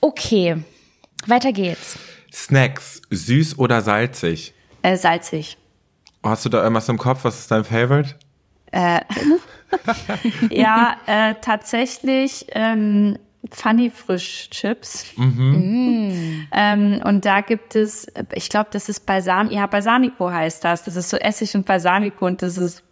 Okay, 0.00 0.62
weiter 1.26 1.52
geht's. 1.52 1.98
Snacks, 2.32 3.00
süß 3.10 3.58
oder 3.58 3.80
salzig? 3.80 4.54
Äh, 4.82 4.96
salzig. 4.96 5.56
Hast 6.22 6.44
du 6.44 6.48
da 6.48 6.62
irgendwas 6.62 6.88
im 6.88 6.98
Kopf? 6.98 7.24
Was 7.24 7.38
ist 7.38 7.50
dein 7.50 7.64
Favorite? 7.64 8.14
Äh, 8.72 9.00
ja, 10.50 10.96
äh, 11.06 11.34
tatsächlich 11.40 12.46
ähm, 12.50 13.18
Funny 13.50 13.90
Frisch 13.90 14.48
Chips. 14.50 15.04
Mhm. 15.16 16.46
Ähm, 16.52 17.00
und 17.04 17.24
da 17.24 17.40
gibt 17.40 17.74
es, 17.76 18.06
ich 18.32 18.48
glaube, 18.48 18.68
das 18.72 18.88
ist 18.88 19.06
Balsam, 19.06 19.50
ja, 19.50 19.66
Balsamico 19.66 20.30
heißt 20.30 20.64
das. 20.64 20.84
Das 20.84 20.96
ist 20.96 21.10
so 21.10 21.16
Essig 21.16 21.54
und 21.54 21.66
Balsamico 21.66 22.26
und 22.26 22.42
das 22.42 22.58
ist. 22.58 22.82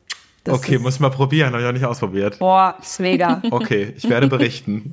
Das 0.44 0.58
okay, 0.58 0.76
ist, 0.76 0.82
muss 0.82 1.00
mal 1.00 1.10
probieren, 1.10 1.52
habe 1.52 1.62
ich 1.62 1.68
auch 1.68 1.72
nicht 1.72 1.86
ausprobiert. 1.86 2.38
Boah, 2.38 2.76
ist 2.80 3.00
mega. 3.00 3.40
okay, 3.50 3.94
ich 3.96 4.08
werde 4.08 4.26
berichten. 4.26 4.92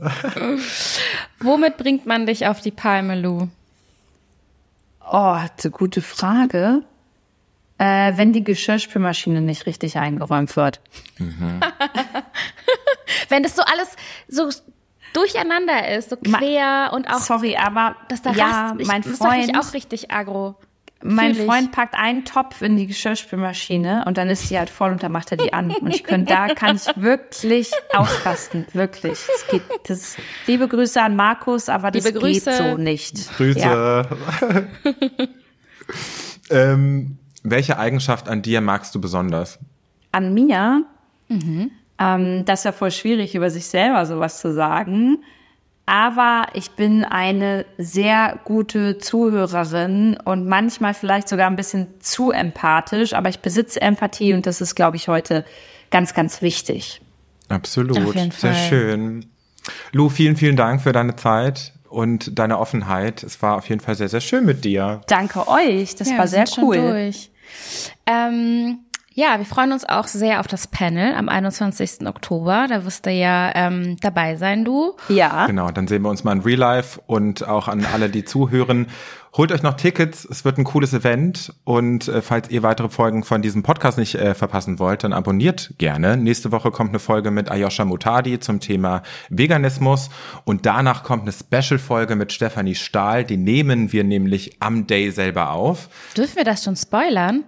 Womit 1.39 1.75
bringt 1.77 2.05
man 2.05 2.25
dich 2.25 2.47
auf 2.47 2.61
die 2.61 2.71
Palme, 2.71 3.19
Lou? 3.19 3.49
Oh, 5.11 5.35
eine 5.35 5.71
gute 5.71 6.01
Frage. 6.01 6.83
Äh, 7.81 8.15
wenn 8.15 8.31
die 8.31 8.43
Geschirrspülmaschine 8.43 9.41
nicht 9.41 9.65
richtig 9.65 9.97
eingeräumt 9.97 10.55
wird. 10.55 10.79
Mhm. 11.17 11.59
wenn 13.29 13.41
das 13.41 13.55
so 13.55 13.63
alles 13.63 13.95
so 14.27 14.49
durcheinander 15.13 15.95
ist, 15.95 16.09
so 16.09 16.17
quer 16.17 16.87
Ma 16.87 16.87
und 16.87 17.07
auch. 17.07 17.19
Sorry, 17.19 17.55
aber 17.55 17.95
das 18.07 18.21
da 18.21 18.31
ja, 18.31 18.45
rast, 18.45 18.87
mein 18.87 19.03
Freund 19.03 19.55
das 19.55 19.67
auch 19.67 19.73
richtig 19.73 20.11
agro. 20.11 20.55
Mein 21.03 21.33
Freund 21.33 21.71
packt 21.71 21.95
einen 21.95 22.25
Topf 22.25 22.61
in 22.61 22.77
die 22.77 22.85
Geschirrspülmaschine 22.85 24.05
und 24.05 24.17
dann 24.17 24.29
ist 24.29 24.47
sie 24.47 24.57
halt 24.57 24.69
voll 24.69 24.91
und 24.91 25.01
dann 25.01 25.11
macht 25.11 25.31
er 25.31 25.37
die 25.37 25.51
an. 25.51 25.71
Und 25.71 25.93
ich 25.93 26.03
könnte, 26.03 26.31
da 26.31 26.53
kann 26.53 26.75
ich 26.75 26.95
wirklich 26.95 27.71
ausrasten. 27.91 28.67
Wirklich. 28.73 29.13
Es 29.13 29.47
geht, 29.49 29.63
das, 29.87 30.15
liebe 30.45 30.67
Grüße 30.67 31.01
an 31.01 31.15
Markus, 31.15 31.69
aber 31.69 31.89
das 31.89 32.05
liebe 32.05 32.19
geht 32.19 32.43
so 32.43 32.77
nicht. 32.77 33.35
Grüße. 33.35 33.59
Ja. 33.59 34.05
ähm, 36.51 37.17
welche 37.41 37.79
Eigenschaft 37.79 38.29
an 38.29 38.43
dir 38.43 38.61
magst 38.61 38.93
du 38.93 39.01
besonders? 39.01 39.57
An 40.11 40.33
mir? 40.33 40.85
Mhm. 41.29 41.71
Ähm, 42.01 42.45
das 42.45 42.61
ist 42.61 42.65
ja 42.65 42.71
voll 42.71 42.91
schwierig, 42.91 43.35
über 43.35 43.49
sich 43.49 43.67
selber 43.67 44.05
sowas 44.05 44.39
zu 44.41 44.53
sagen. 44.53 45.23
Aber 45.85 46.47
ich 46.53 46.71
bin 46.71 47.03
eine 47.03 47.65
sehr 47.77 48.39
gute 48.45 48.97
Zuhörerin 48.97 50.17
und 50.23 50.47
manchmal 50.47 50.93
vielleicht 50.93 51.27
sogar 51.27 51.47
ein 51.47 51.55
bisschen 51.55 51.87
zu 51.99 52.31
empathisch, 52.31 53.13
aber 53.13 53.29
ich 53.29 53.39
besitze 53.39 53.81
Empathie 53.81 54.33
und 54.33 54.45
das 54.45 54.61
ist, 54.61 54.75
glaube 54.75 54.95
ich, 54.95 55.07
heute 55.07 55.43
ganz, 55.89 56.13
ganz 56.13 56.41
wichtig. 56.41 57.01
Absolut. 57.49 57.97
Sehr 58.33 58.53
schön. 58.53 59.25
Lu, 59.91 60.09
vielen, 60.09 60.37
vielen 60.37 60.55
Dank 60.55 60.81
für 60.81 60.93
deine 60.93 61.15
Zeit 61.17 61.73
und 61.89 62.39
deine 62.39 62.57
Offenheit. 62.57 63.21
Es 63.23 63.41
war 63.41 63.57
auf 63.57 63.67
jeden 63.67 63.81
Fall 63.81 63.95
sehr, 63.95 64.07
sehr 64.07 64.21
schön 64.21 64.45
mit 64.45 64.63
dir. 64.63 65.01
Danke 65.07 65.47
euch. 65.47 65.95
Das 65.95 66.09
ja, 66.09 66.17
war 66.17 66.27
sehr 66.27 66.45
cool. 66.57 67.11
Ähm, 68.05 68.79
ja, 69.13 69.37
wir 69.37 69.45
freuen 69.45 69.73
uns 69.73 69.83
auch 69.87 70.07
sehr 70.07 70.39
auf 70.39 70.47
das 70.47 70.67
Panel 70.67 71.13
am 71.15 71.27
21. 71.27 72.07
Oktober. 72.07 72.67
Da 72.69 72.85
wirst 72.85 73.05
du 73.05 73.11
ja 73.11 73.51
ähm, 73.55 73.97
dabei 73.99 74.37
sein, 74.37 74.63
du. 74.63 74.95
Ja. 75.09 75.47
Genau, 75.47 75.69
dann 75.69 75.87
sehen 75.87 76.03
wir 76.03 76.09
uns 76.09 76.23
mal 76.23 76.31
in 76.31 76.41
Real 76.41 76.59
Life 76.59 77.01
und 77.07 77.45
auch 77.45 77.67
an 77.67 77.85
alle, 77.85 78.09
die 78.09 78.23
zuhören. 78.23 78.87
Holt 79.35 79.53
euch 79.53 79.63
noch 79.63 79.75
Tickets, 79.75 80.25
es 80.29 80.43
wird 80.43 80.57
ein 80.57 80.65
cooles 80.65 80.93
Event 80.93 81.53
und 81.63 82.09
äh, 82.09 82.21
falls 82.21 82.49
ihr 82.49 82.63
weitere 82.63 82.89
Folgen 82.89 83.23
von 83.23 83.41
diesem 83.41 83.63
Podcast 83.63 83.97
nicht 83.97 84.15
äh, 84.15 84.33
verpassen 84.33 84.77
wollt, 84.77 85.05
dann 85.05 85.13
abonniert 85.13 85.73
gerne. 85.77 86.17
Nächste 86.17 86.51
Woche 86.51 86.69
kommt 86.69 86.89
eine 86.89 86.99
Folge 86.99 87.31
mit 87.31 87.49
Ayosha 87.49 87.85
Mutadi 87.85 88.41
zum 88.41 88.59
Thema 88.59 89.03
Veganismus 89.29 90.09
und 90.43 90.65
danach 90.65 91.03
kommt 91.03 91.23
eine 91.23 91.31
Special-Folge 91.31 92.17
mit 92.17 92.33
Stefanie 92.33 92.75
Stahl, 92.75 93.23
die 93.23 93.37
nehmen 93.37 93.93
wir 93.93 94.03
nämlich 94.03 94.57
am 94.59 94.85
Day 94.85 95.11
selber 95.11 95.51
auf. 95.51 95.87
Dürfen 96.17 96.35
wir 96.35 96.43
das 96.43 96.65
schon 96.65 96.75
spoilern? 96.75 97.45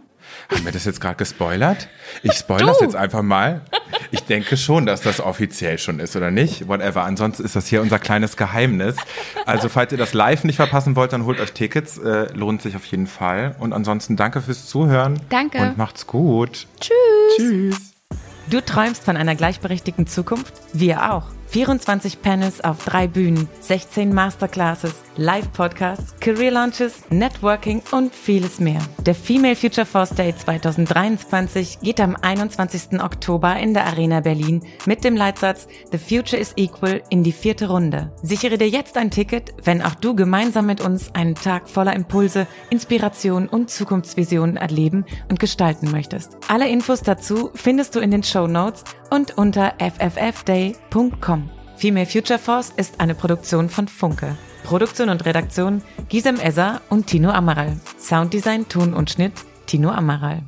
Haben 0.50 0.66
wir 0.66 0.72
das 0.72 0.86
jetzt 0.86 1.02
gerade 1.02 1.16
gespoilert? 1.16 1.88
Ich 2.22 2.34
spoilere 2.34 2.68
das 2.68 2.82
jetzt 2.82 2.96
einfach 2.96 3.22
mal. 3.22 3.62
Ich 4.12 4.24
denke 4.24 4.58
schon, 4.58 4.86
dass 4.86 5.02
das 5.02 5.20
offiziell 5.20 5.78
schon 5.78 6.00
ist, 6.00 6.16
oder 6.16 6.32
nicht? 6.32 6.68
Whatever. 6.68 7.04
Ansonsten 7.04 7.44
ist 7.44 7.56
das 7.56 7.68
hier 7.68 7.82
unser 7.82 8.00
kleines 8.00 8.38
Geheimnis. 8.38 8.96
Also, 9.46 9.70
falls 9.70 9.92
ihr 9.92 9.98
das 9.98 10.14
live 10.14 10.44
nicht 10.44 10.58
verpassen 10.58 10.96
wollt, 10.96 11.14
dann 11.14 11.26
holt 11.26 11.40
euch 11.40 11.52
Tickets. 11.54 11.98
Äh, 11.98 12.32
lohnt 12.34 12.62
sich 12.62 12.76
auf 12.76 12.86
jeden 12.86 13.08
Fall. 13.08 13.56
Und 13.60 13.74
ansonsten 13.74 14.16
danke 14.16 14.42
fürs 14.42 14.68
Zuhören. 14.68 15.20
Danke. 15.30 15.60
Und 15.60 15.78
macht's 15.78 16.06
gut. 16.08 16.68
Tschüss. 16.80 17.38
Tschüss. 17.38 17.94
Du 18.48 18.62
träumst 18.62 19.04
von 19.04 19.18
einer 19.18 19.36
gleichberechtigten 19.36 20.06
Zukunft? 20.06 20.54
Wir 20.74 21.14
auch. 21.14 21.28
24 21.54 22.24
Panels 22.24 22.62
auf 22.62 22.84
drei 22.84 23.06
Bühnen, 23.06 23.48
16 23.60 24.12
Masterclasses, 24.12 24.96
Live-Podcasts, 25.18 26.16
Career 26.20 26.50
Launches, 26.50 27.04
Networking 27.12 27.84
und 27.92 28.16
vieles 28.16 28.60
mehr. 28.60 28.82
Der 29.06 29.14
Female 29.14 29.56
Future 29.56 29.86
Force 29.86 30.10
Day 30.10 30.36
2023 30.36 31.82
geht 31.82 32.02
am 32.02 32.16
21. 32.16 33.00
Oktober 33.00 33.56
in 33.58 33.76
der 33.76 33.86
Arena 33.86 34.22
Berlin 34.22 34.64
mit 34.88 35.04
dem 35.04 35.16
Leitsatz 35.16 35.68
The 35.92 36.00
Future 36.00 36.42
is 36.42 36.54
Equal 36.56 37.04
in 37.12 37.22
die 37.22 37.32
vierte 37.32 37.68
Runde. 37.68 38.12
Sichere 38.24 38.58
dir 38.58 38.70
jetzt 38.70 38.98
ein 38.98 39.12
Ticket, 39.12 39.54
wenn 39.64 39.84
auch 39.84 39.94
du 39.94 40.16
gemeinsam 40.16 40.66
mit 40.66 40.82
uns 40.82 41.14
einen 41.14 41.36
Tag 41.36 41.70
voller 41.70 41.94
Impulse, 41.94 42.48
Inspiration 42.72 43.48
und 43.48 43.70
Zukunftsvisionen 43.70 44.58
erleben 44.58 45.06
und 45.30 45.40
gestalten 45.40 45.92
möchtest. 45.92 46.36
Alle 46.48 46.68
Infos 46.68 47.02
dazu 47.02 47.52
findest 47.54 47.94
du 47.94 48.00
in 48.00 48.10
den 48.10 48.24
Show 48.24 48.48
Notes 48.48 48.84
und 49.12 49.38
unter 49.38 49.76
fffday.com. 49.78 51.43
Female 51.84 52.06
Future 52.06 52.40
Force 52.40 52.72
ist 52.78 53.02
eine 53.02 53.14
Produktion 53.14 53.68
von 53.68 53.90
Funke. 53.90 54.38
Produktion 54.64 55.10
und 55.10 55.26
Redaktion 55.26 55.82
Gisem 56.08 56.40
Esser 56.40 56.80
und 56.90 57.08
Tino 57.08 57.30
Amaral. 57.30 57.78
Sounddesign, 58.00 58.70
Ton 58.70 58.94
und 58.94 59.10
Schnitt 59.10 59.34
Tino 59.66 59.92
Amaral. 59.92 60.44